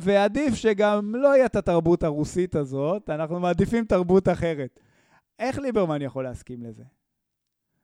ועדיף 0.00 0.54
שגם 0.54 1.14
לא 1.14 1.28
יהיה 1.28 1.46
את 1.46 1.56
התרבות 1.56 2.02
הרוסית 2.02 2.54
הזאת, 2.54 3.10
אנחנו 3.10 3.40
מעדיפים 3.40 3.84
תרבות 3.84 4.28
אחרת. 4.28 4.80
איך 5.38 5.58
ליברמן 5.58 6.02
יכול 6.02 6.24
להסכים 6.24 6.62
לזה? 6.62 6.84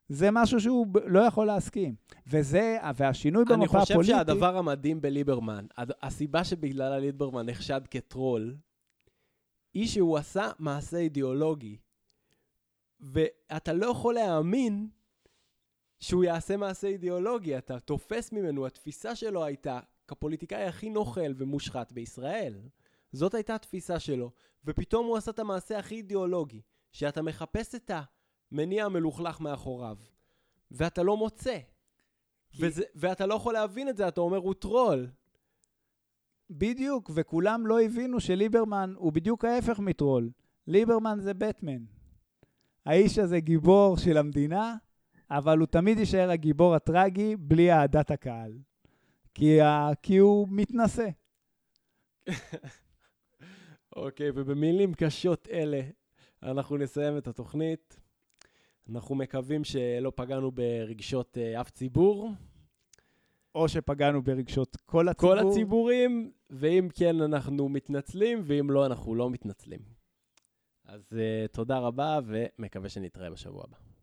זה 0.08 0.30
משהו 0.32 0.60
שהוא 0.60 0.86
לא 1.06 1.20
יכול 1.20 1.46
להסכים. 1.46 1.94
וזה, 2.26 2.78
והשינוי 2.96 3.44
במפה 3.44 3.64
הפוליטית... 3.64 3.90
אני 3.90 4.02
חושב 4.02 4.16
שהדבר 4.16 4.56
המדהים 4.56 5.00
בליברמן, 5.00 5.66
הסיבה 6.02 6.44
שבגללה 6.44 6.98
ליברמן 6.98 7.46
נחשד 7.46 7.80
כטרול, 7.90 8.56
היא 9.74 9.86
שהוא 9.86 10.18
עשה 10.18 10.50
מעשה 10.58 10.96
אידיאולוגי. 10.96 11.76
ואתה 13.00 13.72
לא 13.72 13.86
יכול 13.86 14.14
להאמין 14.14 14.88
שהוא 16.00 16.24
יעשה 16.24 16.56
מעשה 16.56 16.86
אידיאולוגי, 16.86 17.58
אתה 17.58 17.78
תופס 17.78 18.32
ממנו, 18.32 18.66
התפיסה 18.66 19.14
שלו 19.14 19.44
הייתה 19.44 19.80
כפוליטיקאי 20.08 20.64
הכי 20.64 20.90
נוכל 20.90 21.32
ומושחת 21.36 21.92
בישראל. 21.92 22.58
זאת 23.12 23.34
הייתה 23.34 23.54
התפיסה 23.54 23.98
שלו, 23.98 24.30
ופתאום 24.64 25.06
הוא 25.06 25.16
עשה 25.16 25.30
את 25.30 25.38
המעשה 25.38 25.78
הכי 25.78 25.94
אידיאולוגי, 25.94 26.60
שאתה 26.92 27.22
מחפש 27.22 27.74
את 27.74 27.90
המניע 28.52 28.84
המלוכלך 28.84 29.40
מאחוריו, 29.40 29.96
ואתה 30.70 31.02
לא 31.02 31.16
מוצא. 31.16 31.58
כי... 32.50 32.66
וזה, 32.66 32.82
ואתה 32.94 33.26
לא 33.26 33.34
יכול 33.34 33.54
להבין 33.54 33.88
את 33.88 33.96
זה, 33.96 34.08
אתה 34.08 34.20
אומר, 34.20 34.36
הוא 34.36 34.54
טרול. 34.54 35.10
בדיוק, 36.50 37.10
וכולם 37.14 37.66
לא 37.66 37.82
הבינו 37.82 38.20
שליברמן 38.20 38.94
הוא 38.96 39.12
בדיוק 39.12 39.44
ההפך 39.44 39.78
מטרול. 39.78 40.30
ליברמן 40.66 41.18
זה 41.20 41.34
בטמן. 41.34 41.84
האיש 42.86 43.18
הזה 43.18 43.40
גיבור 43.40 43.96
של 43.96 44.16
המדינה, 44.16 44.76
אבל 45.30 45.58
הוא 45.58 45.66
תמיד 45.66 45.98
יישאר 45.98 46.30
הגיבור 46.30 46.74
הטרגי 46.74 47.36
בלי 47.36 47.72
אהדת 47.72 48.10
הקהל. 48.10 48.58
כי, 49.36 49.60
ה... 49.60 49.90
כי 50.02 50.16
הוא 50.16 50.48
מתנשא. 50.50 51.08
אוקיי, 53.96 54.28
okay, 54.28 54.32
ובמילים 54.34 54.94
קשות 54.94 55.48
אלה 55.52 55.80
אנחנו 56.42 56.76
נסיים 56.76 57.18
את 57.18 57.28
התוכנית. 57.28 58.00
אנחנו 58.90 59.14
מקווים 59.14 59.64
שלא 59.64 60.12
פגענו 60.14 60.50
ברגשות 60.50 61.36
uh, 61.36 61.60
אף 61.60 61.70
ציבור. 61.70 62.30
או 63.54 63.68
שפגענו 63.68 64.22
ברגשות 64.22 64.76
כל 64.76 65.08
הציבור. 65.08 65.34
כל 65.34 65.48
הציבורים, 65.48 66.32
ואם 66.50 66.88
כן, 66.94 67.20
אנחנו 67.20 67.68
מתנצלים, 67.68 68.42
ואם 68.44 68.70
לא, 68.70 68.86
אנחנו 68.86 69.14
לא 69.14 69.30
מתנצלים. 69.30 69.80
אז 70.84 71.12
uh, 71.12 71.48
תודה 71.52 71.78
רבה, 71.78 72.18
ומקווה 72.26 72.88
שנתראה 72.88 73.30
בשבוע 73.30 73.64
הבא. 73.64 73.95